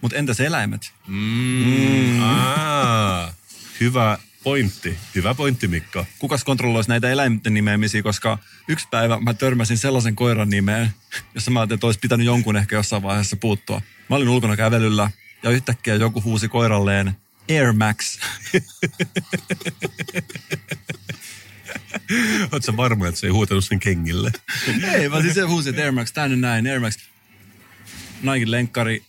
Mutta 0.00 0.16
entäs 0.16 0.40
eläimet? 0.40 0.92
Mm. 1.06 2.22
Aa, 2.22 3.34
hyvä 3.80 4.18
pointti. 4.42 4.98
Hyvä 5.14 5.34
pointti, 5.34 5.68
Mikko. 5.68 6.06
Kukas 6.18 6.44
kontrolloisi 6.44 6.88
näitä 6.88 7.10
eläinten 7.10 7.54
nimeämisiä, 7.54 8.02
koska 8.02 8.38
yksi 8.68 8.88
päivä 8.90 9.20
mä 9.20 9.34
törmäsin 9.34 9.78
sellaisen 9.78 10.16
koiran 10.16 10.50
nimeen, 10.50 10.94
jossa 11.34 11.50
mä 11.50 11.60
ajattelin, 11.60 11.76
että 11.76 11.86
olisi 11.86 12.00
pitänyt 12.00 12.26
jonkun 12.26 12.56
ehkä 12.56 12.76
jossain 12.76 13.02
vaiheessa 13.02 13.36
puuttua. 13.36 13.82
Mä 14.10 14.16
olin 14.16 14.28
ulkona 14.28 14.56
kävelyllä 14.56 15.10
ja 15.42 15.50
yhtäkkiä 15.50 15.94
joku 15.94 16.22
huusi 16.22 16.48
koiralleen 16.48 17.16
Air 17.50 17.72
Max. 17.72 18.18
Oletko 22.52 22.76
varma, 22.76 23.08
että 23.08 23.20
se 23.20 23.26
ei 23.26 23.30
huutanut 23.30 23.64
sen 23.64 23.80
kengille? 23.80 24.32
Ei, 24.92 25.10
vaan 25.10 25.22
siis 25.22 25.34
se 25.34 25.40
huusi, 25.40 25.68
että 25.68 25.82
Air 25.82 25.92
Max, 25.92 26.12
tänne 26.12 26.36
näin, 26.36 26.66
Air 26.66 26.80
Max. 26.80 26.98
Nike 28.22 28.50
lenkkari, 28.50 29.02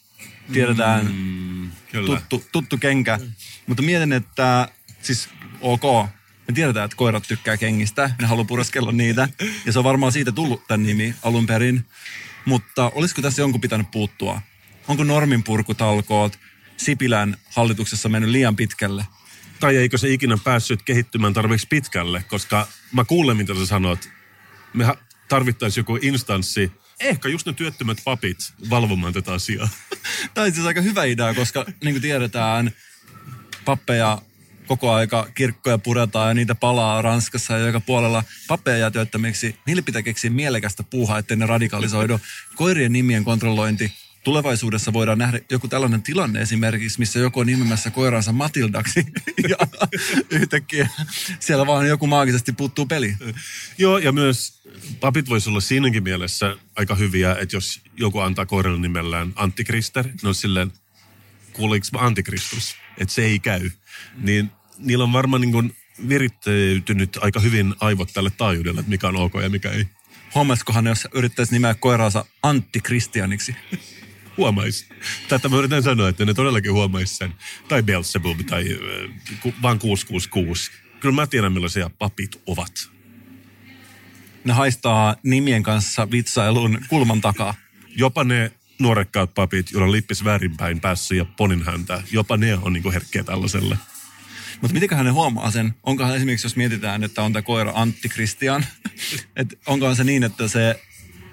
tiedetään, 0.53 1.05
Mm, 1.05 1.71
kyllä. 1.91 2.21
tuttu, 2.29 2.47
tuttu 2.51 2.77
kenkä. 2.77 3.19
Mutta 3.67 3.83
mietin, 3.83 4.13
että 4.13 4.67
siis 5.01 5.29
ok, 5.61 5.83
me 6.47 6.53
tiedetään, 6.53 6.85
että 6.85 6.97
koirat 6.97 7.23
tykkää 7.27 7.57
kengistä, 7.57 8.09
ne 8.21 8.27
haluaa 8.27 8.45
pureskella 8.45 8.91
niitä. 8.91 9.29
Ja 9.65 9.73
se 9.73 9.79
on 9.79 9.85
varmaan 9.85 10.11
siitä 10.11 10.31
tullut 10.31 10.67
tämän 10.67 10.85
nimi 10.85 11.15
alun 11.23 11.47
perin. 11.47 11.85
Mutta 12.45 12.91
olisiko 12.95 13.21
tässä 13.21 13.41
jonkun 13.41 13.61
pitänyt 13.61 13.91
puuttua? 13.91 14.41
Onko 14.87 15.03
norminpurkutalkoot 15.03 16.39
Sipilän 16.77 17.37
hallituksessa 17.49 18.09
mennyt 18.09 18.31
liian 18.31 18.55
pitkälle? 18.55 19.05
Tai 19.59 19.77
eikö 19.77 19.97
se 19.97 20.09
ikinä 20.09 20.37
päässyt 20.43 20.83
kehittymään 20.83 21.33
tarpeeksi 21.33 21.67
pitkälle, 21.67 22.23
koska 22.27 22.67
mä 22.91 23.05
kuulen, 23.05 23.37
mitä 23.37 23.55
sä 23.55 23.65
sanot. 23.65 24.09
Me 24.73 24.85
tarvittaisiin 25.29 25.81
joku 25.81 25.99
instanssi, 26.01 26.71
ehkä 26.99 27.29
just 27.29 27.47
ne 27.47 27.53
työttömät 27.53 27.97
papit 28.05 28.53
valvomaan 28.69 29.13
tätä 29.13 29.33
asiaa. 29.33 29.69
Tämä 30.33 30.45
on 30.45 30.51
asiassa 30.51 30.67
aika 30.67 30.81
hyvä 30.81 31.03
idea, 31.03 31.33
koska 31.33 31.65
niin 31.83 31.93
kuin 31.93 32.01
tiedetään, 32.01 32.71
pappeja 33.65 34.21
koko 34.67 34.91
aika 34.91 35.27
kirkkoja 35.35 35.77
puretaan 35.77 36.27
ja 36.27 36.33
niitä 36.33 36.55
palaa 36.55 37.01
Ranskassa 37.01 37.53
ja 37.53 37.65
joka 37.65 37.79
puolella 37.79 38.23
pappeja 38.47 38.77
jää 38.77 38.91
työttömiksi. 38.91 39.55
Niille 39.65 39.81
pitää 39.81 40.01
keksiä 40.01 40.29
mielekästä 40.29 40.83
puuhaa, 40.83 41.17
ettei 41.17 41.37
ne 41.37 41.45
radikalisoidu. 41.45 42.19
Koirien 42.55 42.93
nimien 42.93 43.23
kontrollointi. 43.23 43.93
Tulevaisuudessa 44.27 44.93
voidaan 44.93 45.17
nähdä 45.17 45.39
joku 45.51 45.67
tällainen 45.67 46.01
tilanne 46.01 46.41
esimerkiksi, 46.41 46.99
missä 46.99 47.19
joku 47.19 47.39
on 47.39 47.45
nimemässä 47.45 47.89
koiransa 47.91 48.31
Matildaksi 48.31 49.05
ja 49.49 49.57
yhtäkkiä 50.29 50.89
siellä 51.39 51.65
vaan 51.65 51.87
joku 51.87 52.07
maagisesti 52.07 52.51
puuttuu 52.51 52.85
peli. 52.85 53.15
Joo, 53.77 53.97
ja 53.97 54.11
myös 54.11 54.61
papit 54.99 55.29
voisi 55.29 55.49
olla 55.49 55.59
siinäkin 55.59 56.03
mielessä 56.03 56.55
aika 56.75 56.95
hyviä, 56.95 57.35
että 57.39 57.55
jos 57.55 57.81
joku 57.97 58.19
antaa 58.19 58.45
koiralle 58.45 58.79
nimellään 58.79 59.33
Antikrister, 59.35 60.07
ne 60.07 60.29
on 60.29 60.35
silleen, 60.35 60.71
kuuliks 61.53 61.91
mä 61.91 61.99
Antikristus, 61.99 62.75
että 62.97 63.13
se 63.13 63.23
ei 63.25 63.39
käy. 63.39 63.69
Niin 64.17 64.51
niillä 64.77 65.03
on 65.03 65.13
varmaan 65.13 65.41
niin 65.41 65.51
kuin 65.51 65.75
virittäytynyt 66.09 67.17
aika 67.21 67.39
hyvin 67.39 67.75
aivot 67.79 68.13
tälle 68.13 68.29
taajuudelle, 68.29 68.79
että 68.79 68.89
mikä 68.89 69.07
on 69.07 69.15
ok 69.15 69.33
ja 69.41 69.49
mikä 69.49 69.71
ei. 69.71 69.85
Huomasikohan 70.35 70.85
jos 70.85 71.07
yrittäisi 71.13 71.51
nimeä 71.51 71.73
koiraansa 71.73 72.25
Antti-Kristianiksi? 72.43 73.55
Huomais. 74.37 74.89
Tätä 75.27 75.49
mä 75.49 75.57
yritän 75.57 75.83
sanoa, 75.83 76.09
että 76.09 76.25
ne 76.25 76.33
todellakin 76.33 76.73
huomais 76.73 77.17
sen. 77.17 77.33
Tai 77.67 77.83
Beelzebub 77.83 78.39
tai 78.49 78.63
äh, 78.71 79.53
vaan 79.61 79.79
666. 79.79 80.71
Kyllä 80.99 81.15
mä 81.15 81.27
tiedän, 81.27 81.53
millaisia 81.53 81.89
papit 81.99 82.41
ovat. 82.45 82.71
Ne 84.43 84.53
haistaa 84.53 85.15
nimien 85.23 85.63
kanssa 85.63 86.11
vitsailun 86.11 86.79
kulman 86.89 87.21
takaa. 87.21 87.53
Jopa 87.95 88.23
ne 88.23 88.51
nuorekkaat 88.79 89.33
papit, 89.33 89.71
joilla 89.71 89.85
on 89.85 89.91
lippis 89.91 90.23
väärinpäin 90.23 90.79
päässä 90.79 91.15
ja 91.15 91.25
ponin 91.25 91.65
häntä, 91.65 92.01
jopa 92.11 92.37
ne 92.37 92.57
on 92.61 92.73
niinku 92.73 92.91
herkkiä 92.91 93.23
tällaiselle. 93.23 93.77
Mutta 94.61 94.73
mitenköhän 94.73 95.05
ne 95.05 95.11
huomaa 95.11 95.51
sen? 95.51 95.73
Onkohan 95.83 96.15
esimerkiksi, 96.15 96.45
jos 96.45 96.55
mietitään, 96.55 97.03
että 97.03 97.23
on 97.23 97.33
tämä 97.33 97.43
koira 97.43 97.71
Antti 97.75 98.09
Kristian, 98.09 98.65
että 99.35 99.55
onkohan 99.65 99.95
se 99.95 100.03
niin, 100.03 100.23
että 100.23 100.47
se 100.47 100.81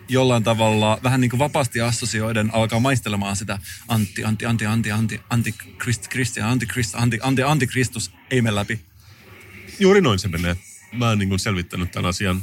jollain 0.09 0.43
tavalla 0.43 0.99
vähän 1.03 1.21
niin 1.21 1.31
kuin 1.31 1.39
vapaasti 1.39 1.81
assosioiden 1.81 2.55
alkaa 2.55 2.81
maistelemaan 2.81 3.37
sitä 3.37 3.59
Antti, 3.89 4.25
Antti, 4.25 4.47
Antti, 4.47 4.67
Antti, 4.67 4.91
Antti, 4.91 5.21
Antti, 5.31 5.55
Krist, 5.79 6.09
Kristian, 6.09 6.49
Antti, 6.49 6.67
Krist, 6.67 6.95
Antti, 6.95 7.43
Antti, 7.43 7.67
Kristus, 7.67 8.11
ei 8.31 8.43
mene 8.43 8.55
läpi. 8.55 8.81
Juuri 9.79 10.01
noin 10.01 10.19
se 10.19 10.29
menee. 10.29 10.57
Mä 10.93 11.09
oon 11.09 11.19
niin 11.19 11.39
selvittänyt 11.39 11.91
tämän 11.91 12.09
asian. 12.09 12.43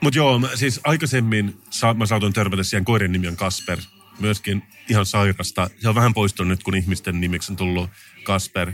Mutta 0.00 0.18
joo, 0.18 0.38
mä, 0.38 0.48
siis 0.54 0.80
aikaisemmin 0.84 1.56
sa- 1.70 1.94
mä 1.94 2.06
saatoin 2.06 2.32
törmätä 2.32 2.62
siihen 2.62 2.84
koiran 2.84 3.12
nimi 3.12 3.28
on 3.28 3.36
Kasper. 3.36 3.78
Myöskin 4.18 4.62
ihan 4.88 5.06
sairasta. 5.06 5.70
Se 5.78 5.88
on 5.88 5.94
vähän 5.94 6.14
poistunut 6.14 6.48
nyt, 6.48 6.62
kun 6.62 6.76
ihmisten 6.76 7.20
nimeksi 7.20 7.52
on 7.52 7.56
tullut 7.56 7.90
Kasper. 8.24 8.72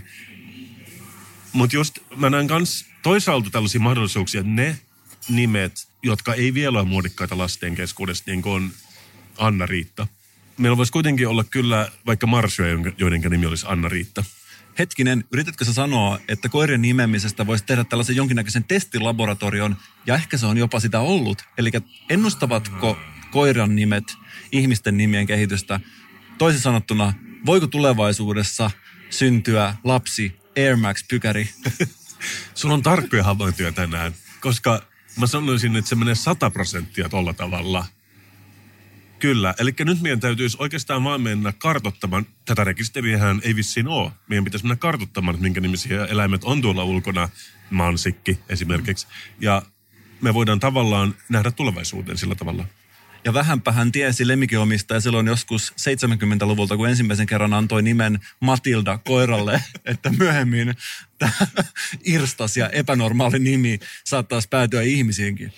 Mutta 1.53 1.76
just 1.76 1.99
mä 2.16 2.31
näen 2.31 2.47
kans 2.47 2.87
toisaalta 3.03 3.51
tällaisia 3.51 3.81
mahdollisuuksia, 3.81 4.41
että 4.41 4.53
ne 4.53 4.79
nimet, 5.29 5.89
jotka 6.03 6.35
ei 6.35 6.55
vielä 6.55 6.79
ole 6.79 6.89
muodikkaita 6.89 7.39
lasten 7.39 7.74
keskuudesta, 7.74 8.31
niin 8.31 8.43
kuin 8.43 8.72
Anna-Riitta. 9.39 10.07
Meillä 10.59 10.76
voisi 10.76 10.93
kuitenkin 10.93 11.29
olla 11.29 11.45
kyllä 11.45 11.91
vaikka 12.07 12.26
Marsjoja, 12.26 12.70
jonka- 12.70 12.93
joidenka 12.99 13.29
nimi 13.29 13.47
olisi 13.47 13.66
Anna-Riitta. 13.68 14.24
Hetkinen, 14.79 15.24
yritätkö 15.33 15.64
sä 15.64 15.72
sanoa, 15.72 16.18
että 16.29 16.49
koirien 16.49 16.83
nimeämisestä 16.83 17.47
voisi 17.47 17.64
tehdä 17.64 17.85
tällaisen 17.85 18.16
jonkinnäköisen 18.16 18.64
testilaboratorion, 18.64 19.76
ja 20.07 20.14
ehkä 20.14 20.37
se 20.37 20.47
on 20.47 20.59
jopa 20.59 20.81
sitä 20.81 21.01
ollut. 21.01 21.43
Eli 21.59 21.70
ennustavatko 22.09 22.99
koiran 23.31 23.76
nimet 23.76 24.05
ihmisten 24.53 24.97
nimien 24.97 25.26
kehitystä? 25.26 25.81
Toisin 26.39 26.61
sanottuna, 26.61 27.12
voiko 27.47 27.66
tulevaisuudessa 27.66 28.70
syntyä 29.11 29.74
lapsi 29.85 30.37
Air 30.57 30.76
Max-pykäri? 30.76 31.49
Sulla 32.55 32.74
on 32.74 32.83
tarkkoja 32.83 33.24
havaintoja 33.24 33.72
tänään, 33.72 34.14
koska 34.41 34.83
mä 35.19 35.27
sanoisin, 35.27 35.77
että 35.77 35.89
se 35.89 35.95
menee 35.95 36.14
100 36.14 36.51
prosenttia 36.51 37.09
tolla 37.09 37.33
tavalla. 37.33 37.87
Kyllä, 39.19 39.55
eli 39.59 39.75
nyt 39.81 40.01
meidän 40.01 40.21
täytyisi 40.21 40.57
oikeastaan 40.61 41.05
vaan 41.05 41.21
mennä 41.21 41.53
kartottamaan, 41.53 42.27
tätä 42.45 42.64
rekisteriähän 42.64 43.41
ei 43.45 43.57
vissiin 43.57 43.89
ole. 43.89 44.11
Meidän 44.29 44.45
pitäisi 44.45 44.64
mennä 44.64 44.77
kartottamaan, 44.77 45.35
että 45.35 45.43
minkä 45.43 45.61
nimisiä 45.61 46.05
eläimet 46.05 46.45
on 46.45 46.62
tuolla 46.62 46.85
ulkona, 46.85 47.29
mansikki 47.71 48.39
esimerkiksi. 48.49 49.07
Ja 49.41 49.62
me 50.21 50.35
voidaan 50.35 50.61
tavallaan 50.61 51.14
nähdä 51.29 51.51
tulevaisuuteen 51.51 52.19
sillä 52.19 52.35
tavalla. 52.35 52.64
Ja 53.29 53.35
vähänpä 53.35 53.72
hän 53.72 53.93
tiesi 53.93 54.29
lemmikinomistaja 54.29 55.01
silloin 55.01 55.26
joskus 55.26 55.72
70-luvulta, 55.72 56.76
kun 56.76 56.89
ensimmäisen 56.89 57.26
kerran 57.26 57.55
antoi 57.55 57.83
nimen 57.83 58.20
Matilda 58.41 58.99
koiralle, 58.99 59.62
että 59.85 60.11
myöhemmin 60.11 60.74
tämä 61.18 61.33
irstas 62.05 62.57
ja 62.57 62.68
epänormaali 62.68 63.39
nimi 63.39 63.81
saattaisi 64.05 64.49
päätyä 64.49 64.83
ihmisiinkin. 64.83 65.53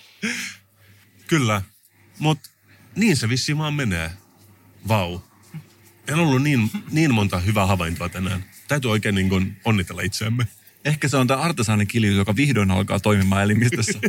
Kyllä, 1.27 1.61
mutta 2.19 2.49
niin 2.95 3.17
se 3.17 3.29
vissiin 3.29 3.57
vaan 3.57 3.73
menee. 3.73 4.11
Vau. 4.87 5.19
On 6.11 6.19
ollut 6.19 6.43
niin, 6.43 6.71
niin 6.91 7.13
monta 7.13 7.39
hyvää 7.39 7.65
havaintoa 7.65 8.09
tänään. 8.09 8.45
Täytyy 8.67 8.91
oikein 8.91 9.15
niin 9.15 9.57
onnitella 9.65 10.01
itseämme. 10.01 10.47
Ehkä 10.85 11.07
se 11.07 11.17
on 11.17 11.27
tämä 11.27 11.41
artesaanin 11.41 11.87
kilju, 11.87 12.15
joka 12.15 12.35
vihdoin 12.35 12.71
alkaa 12.71 12.99
toimimaan 12.99 13.43
elimistössä. 13.43 13.99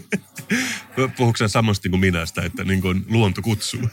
Puhuuko 1.17 1.49
samasti 1.49 1.89
kuin 1.89 2.01
minä 2.01 2.27
sitä, 2.27 2.43
että 2.43 2.65
niin 2.65 2.81
kuin 2.81 3.05
luonto 3.09 3.43
kutsuu? 3.43 3.89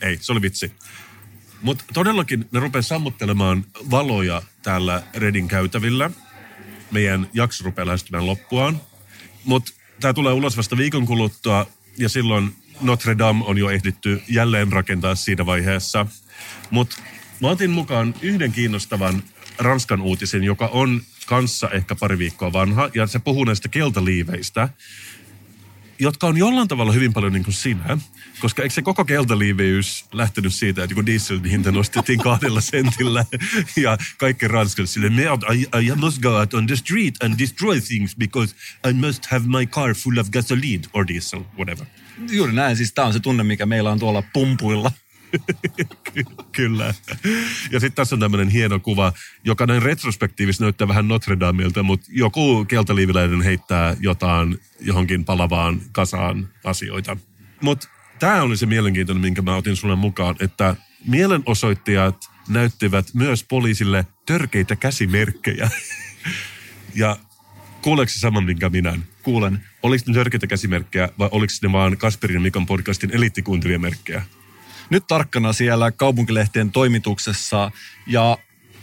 Ei, 0.00 0.18
se 0.20 0.32
oli 0.32 0.42
vitsi. 0.42 0.72
Mutta 1.62 1.84
todellakin 1.92 2.48
ne 2.52 2.60
rupeaa 2.60 2.82
sammuttelemaan 2.82 3.64
valoja 3.90 4.42
täällä 4.62 5.02
Redin 5.14 5.48
käytävillä. 5.48 6.10
Meidän 6.90 7.28
jakso 7.32 7.64
rupeaa 7.64 7.86
lähestymään 7.86 8.26
loppuaan. 8.26 8.80
Mutta 9.44 9.72
tämä 10.00 10.14
tulee 10.14 10.32
ulos 10.32 10.56
vasta 10.56 10.76
viikon 10.76 11.06
kuluttua 11.06 11.66
ja 11.98 12.08
silloin 12.08 12.56
Notre 12.80 13.18
Dame 13.18 13.44
on 13.44 13.58
jo 13.58 13.70
ehditty 13.70 14.22
jälleen 14.28 14.72
rakentaa 14.72 15.14
siinä 15.14 15.46
vaiheessa. 15.46 16.06
Mutta 16.70 16.96
mä 17.40 17.48
otin 17.48 17.70
mukaan 17.70 18.14
yhden 18.22 18.52
kiinnostavan 18.52 19.22
Ranskan 19.60 20.00
uutisen, 20.00 20.44
joka 20.44 20.66
on 20.66 21.02
kanssa 21.26 21.70
ehkä 21.70 21.94
pari 21.94 22.18
viikkoa 22.18 22.52
vanha, 22.52 22.90
ja 22.94 23.06
se 23.06 23.18
puhuu 23.18 23.44
näistä 23.44 23.68
keltaliiveistä, 23.68 24.68
jotka 25.98 26.26
on 26.26 26.36
jollain 26.36 26.68
tavalla 26.68 26.92
hyvin 26.92 27.12
paljon 27.12 27.32
niin 27.32 27.44
kuin 27.44 27.54
sinä, 27.54 27.98
koska 28.40 28.62
eikö 28.62 28.74
se 28.74 28.82
koko 28.82 29.04
keltaliiveys 29.04 30.04
lähtenyt 30.12 30.54
siitä, 30.54 30.84
että 30.84 30.94
kun 30.94 31.06
dieselin 31.06 31.44
hinta 31.44 31.72
nostettiin 31.72 32.18
kahdella 32.18 32.60
sentillä 32.60 33.24
ja 33.76 33.98
kaikki 34.18 34.48
ranskalaiset 34.48 34.94
sille, 34.94 35.08
I, 35.54 35.86
I 35.86 35.94
must 35.96 36.22
go 36.22 36.38
out 36.38 36.54
on 36.54 36.66
the 36.66 36.76
street 36.76 37.22
and 37.22 37.38
destroy 37.38 37.80
things 37.80 38.16
because 38.16 38.54
I 38.90 38.92
must 38.92 39.26
have 39.26 39.44
my 39.46 39.66
car 39.66 39.94
full 39.94 40.18
of 40.18 40.30
gasoline 40.30 40.82
or 40.92 41.06
diesel, 41.08 41.40
whatever. 41.56 41.86
Juuri 42.30 42.52
näin, 42.52 42.76
siis 42.76 42.92
tämä 42.92 43.06
on 43.06 43.12
se 43.12 43.20
tunne, 43.20 43.42
mikä 43.42 43.66
meillä 43.66 43.90
on 43.90 43.98
tuolla 43.98 44.22
pumpuilla. 44.32 44.92
Ky- 46.14 46.24
Kyllä. 46.52 46.94
Ja 47.70 47.80
sitten 47.80 47.92
tässä 47.92 48.14
on 48.14 48.20
tämmöinen 48.20 48.48
hieno 48.48 48.80
kuva, 48.80 49.12
joka 49.44 49.66
näin 49.66 49.82
retrospektiivisesti 49.82 50.64
näyttää 50.64 50.88
vähän 50.88 51.08
Notre 51.08 51.40
Dameilta, 51.40 51.82
mutta 51.82 52.06
joku 52.10 52.64
keltaliiviläinen 52.64 53.42
heittää 53.42 53.96
jotain 54.00 54.58
johonkin 54.80 55.24
palavaan 55.24 55.80
kasaan 55.92 56.48
asioita. 56.64 57.16
Mutta 57.60 57.88
tämä 58.18 58.42
oli 58.42 58.56
se 58.56 58.66
mielenkiintoinen, 58.66 59.22
minkä 59.22 59.42
mä 59.42 59.56
otin 59.56 59.76
sulle 59.76 59.96
mukaan, 59.96 60.36
että 60.40 60.76
mielenosoittajat 61.06 62.30
näyttivät 62.48 63.06
myös 63.14 63.44
poliisille 63.44 64.06
törkeitä 64.26 64.76
käsimerkkejä. 64.76 65.70
ja 66.94 67.16
kuuleeko 67.82 68.12
saman, 68.14 68.44
minkä 68.44 68.68
minä? 68.68 68.98
Kuulen. 69.22 69.64
Oliko 69.82 70.04
ne 70.06 70.14
törkeitä 70.14 70.46
käsimerkkejä 70.46 71.08
vai 71.18 71.28
oliko 71.32 71.52
ne 71.62 71.72
vaan 71.72 71.96
Kasperin 71.96 72.34
ja 72.34 72.40
Mikan 72.40 72.66
podcastin 72.66 73.10
eliittikuuntelijamerkkejä? 73.14 74.22
Nyt 74.90 75.06
tarkkana 75.06 75.52
siellä 75.52 75.90
kaupunkilehtien 75.90 76.72
toimituksessa 76.72 77.70
ja 78.06 78.38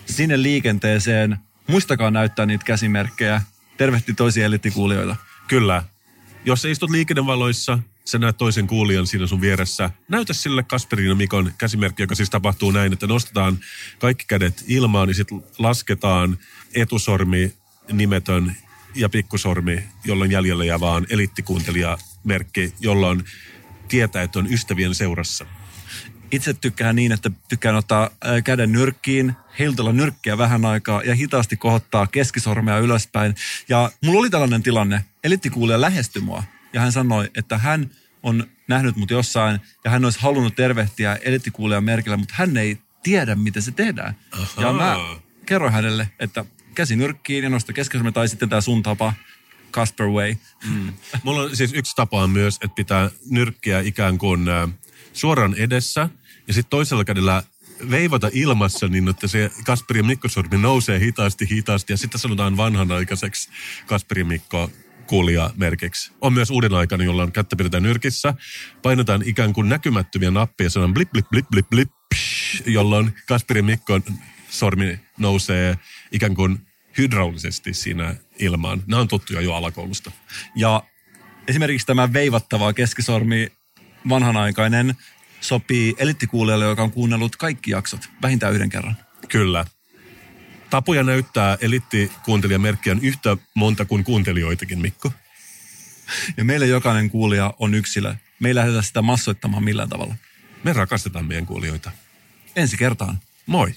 sinne 0.05 0.41
liikenteeseen. 0.41 1.37
Muistakaa 1.67 2.11
näyttää 2.11 2.45
niitä 2.45 2.65
käsimerkkejä. 2.65 3.41
Tervehti 3.77 4.13
toisia 4.13 4.45
elittikuulijoita. 4.45 5.15
Kyllä. 5.47 5.83
Jos 6.45 6.61
sä 6.61 6.69
istut 6.69 6.89
liikennevaloissa, 6.89 7.79
sä 8.05 8.19
näet 8.19 8.37
toisen 8.37 8.67
kuulijan 8.67 9.07
siinä 9.07 9.27
sun 9.27 9.41
vieressä. 9.41 9.89
Näytä 10.07 10.33
sille 10.33 10.63
Kasperin 10.63 11.07
ja 11.07 11.15
Mikon 11.15 11.53
käsimerkki, 11.57 12.03
joka 12.03 12.15
siis 12.15 12.29
tapahtuu 12.29 12.71
näin, 12.71 12.93
että 12.93 13.07
nostetaan 13.07 13.57
kaikki 13.99 14.25
kädet 14.27 14.63
ilmaan, 14.67 15.07
niin 15.07 15.15
sitten 15.15 15.43
lasketaan 15.57 16.37
etusormi, 16.75 17.53
nimetön 17.91 18.55
ja 18.95 19.09
pikkusormi, 19.09 19.83
jolloin 20.03 20.31
jäljellä 20.31 20.65
jää 20.65 20.79
vaan 20.79 21.07
eliittikuuntelijamerkki, 21.09 22.73
jolloin 22.79 23.23
tietää, 23.87 24.23
että 24.23 24.39
on 24.39 24.53
ystävien 24.53 24.95
seurassa. 24.95 25.45
Itse 26.31 26.53
tykkään 26.53 26.95
niin, 26.95 27.11
että 27.11 27.31
tykkään 27.49 27.75
ottaa 27.75 28.09
ää, 28.23 28.41
käden 28.41 28.71
nyrkkiin, 28.71 29.33
heiltella 29.59 29.93
nyrkkiä 29.93 30.37
vähän 30.37 30.65
aikaa 30.65 31.03
ja 31.03 31.15
hitaasti 31.15 31.57
kohottaa 31.57 32.07
keskisormea 32.07 32.77
ylöspäin. 32.77 33.35
Ja 33.69 33.91
mulla 34.05 34.19
oli 34.19 34.29
tällainen 34.29 34.63
tilanne, 34.63 35.05
elittikuulija 35.23 35.81
lähestyi 35.81 36.21
mua 36.21 36.43
ja 36.73 36.81
hän 36.81 36.91
sanoi, 36.91 37.29
että 37.35 37.57
hän 37.57 37.91
on 38.23 38.47
nähnyt 38.67 38.95
mut 38.95 39.11
jossain 39.11 39.59
ja 39.83 39.91
hän 39.91 40.05
olisi 40.05 40.19
halunnut 40.21 40.55
tervehtiä 40.55 41.17
elittikuulijan 41.21 41.83
merkillä, 41.83 42.17
mutta 42.17 42.33
hän 42.37 42.57
ei 42.57 42.77
tiedä, 43.03 43.35
miten 43.35 43.61
se 43.61 43.71
tehdään. 43.71 44.15
Ahaa. 44.31 44.65
Ja 44.65 44.73
mä 44.73 44.97
kerroin 45.45 45.73
hänelle, 45.73 46.09
että 46.19 46.45
käsi 46.75 46.95
nyrkkiin 46.95 47.43
ja 47.43 47.49
nosta 47.49 47.73
keskisormen 47.73 48.13
tai 48.13 48.27
sitten 48.27 48.49
tämä 48.49 48.61
sun 48.61 48.83
tapa, 48.83 49.13
Casper 49.71 50.07
Way. 50.07 50.35
Mm. 50.69 50.93
Mulla 51.23 51.41
on 51.41 51.55
siis 51.55 51.73
yksi 51.73 51.95
tapa 51.95 52.27
myös, 52.27 52.55
että 52.55 52.75
pitää 52.75 53.09
nyrkkiä 53.29 53.79
ikään 53.79 54.17
kuin 54.17 54.49
äh, 54.49 54.69
suoraan 55.13 55.55
edessä 55.57 56.09
ja 56.47 56.53
sitten 56.53 56.69
toisella 56.69 57.05
kädellä 57.05 57.43
veivata 57.89 58.29
ilmassa 58.33 58.87
niin, 58.87 59.07
että 59.07 59.27
se 59.27 59.51
Kasperi 59.65 59.99
ja 59.99 60.03
Mikko 60.03 60.27
sormi 60.27 60.57
nousee 60.57 60.99
hitaasti 60.99 61.49
hitaasti 61.49 61.93
ja 61.93 61.97
sitten 61.97 62.19
sanotaan 62.19 62.57
vanhanaikaiseksi 62.57 63.49
Kasperi 63.85 64.21
ja 64.21 64.25
Mikko 64.25 64.71
kuulijamerkiksi. 65.07 66.11
On 66.21 66.33
myös 66.33 66.49
uuden 66.49 66.73
aikana, 66.73 67.03
jolloin 67.03 67.31
kättä 67.31 67.55
pidetään 67.55 67.83
nyrkissä. 67.83 68.33
Painetaan 68.81 69.21
ikään 69.25 69.53
kuin 69.53 69.69
näkymättömiä 69.69 70.31
nappia, 70.31 70.69
sanan 70.69 70.93
blip, 70.93 71.11
blip, 71.11 71.29
blip, 71.29 71.45
blip, 71.49 71.69
blip, 71.69 71.89
psh, 72.15 72.67
jolloin 72.67 73.15
Kasperi 73.27 73.59
ja 73.59 73.63
Mikkon 73.63 74.03
sormi 74.49 74.99
nousee 75.17 75.77
ikään 76.11 76.35
kuin 76.35 76.67
hydraulisesti 76.97 77.73
siinä 77.73 78.15
ilmaan. 78.39 78.83
Nämä 78.87 79.01
on 79.01 79.07
tuttuja 79.07 79.41
jo 79.41 79.53
alakoulusta. 79.53 80.11
Ja 80.55 80.83
esimerkiksi 81.47 81.87
tämä 81.87 82.13
veivattava 82.13 82.73
keskisormi 82.73 83.51
vanhanaikainen 84.09 84.95
sopii 85.41 85.95
elittikuulijalle, 85.97 86.65
joka 86.65 86.83
on 86.83 86.91
kuunnellut 86.91 87.35
kaikki 87.35 87.71
jaksot 87.71 88.09
vähintään 88.21 88.53
yhden 88.53 88.69
kerran. 88.69 88.97
Kyllä. 89.27 89.65
Tapoja 90.69 91.03
näyttää 91.03 91.57
elittikuuntelijamerkkiä 91.61 92.95
yhtä 93.01 93.37
monta 93.53 93.85
kuin 93.85 94.03
kuuntelijoitakin, 94.03 94.79
Mikko. 94.79 95.11
Ja 96.37 96.43
meille 96.43 96.67
jokainen 96.67 97.09
kuulija 97.09 97.53
on 97.59 97.73
yksilö. 97.73 98.15
Me 98.39 98.47
ei 98.47 98.55
lähdetä 98.55 98.81
sitä 98.81 99.01
massoittamaan 99.01 99.63
millään 99.63 99.89
tavalla. 99.89 100.15
Me 100.63 100.73
rakastetaan 100.73 101.25
meidän 101.25 101.45
kuulijoita. 101.45 101.91
Ensi 102.55 102.77
kertaan. 102.77 103.19
Moi! 103.45 103.73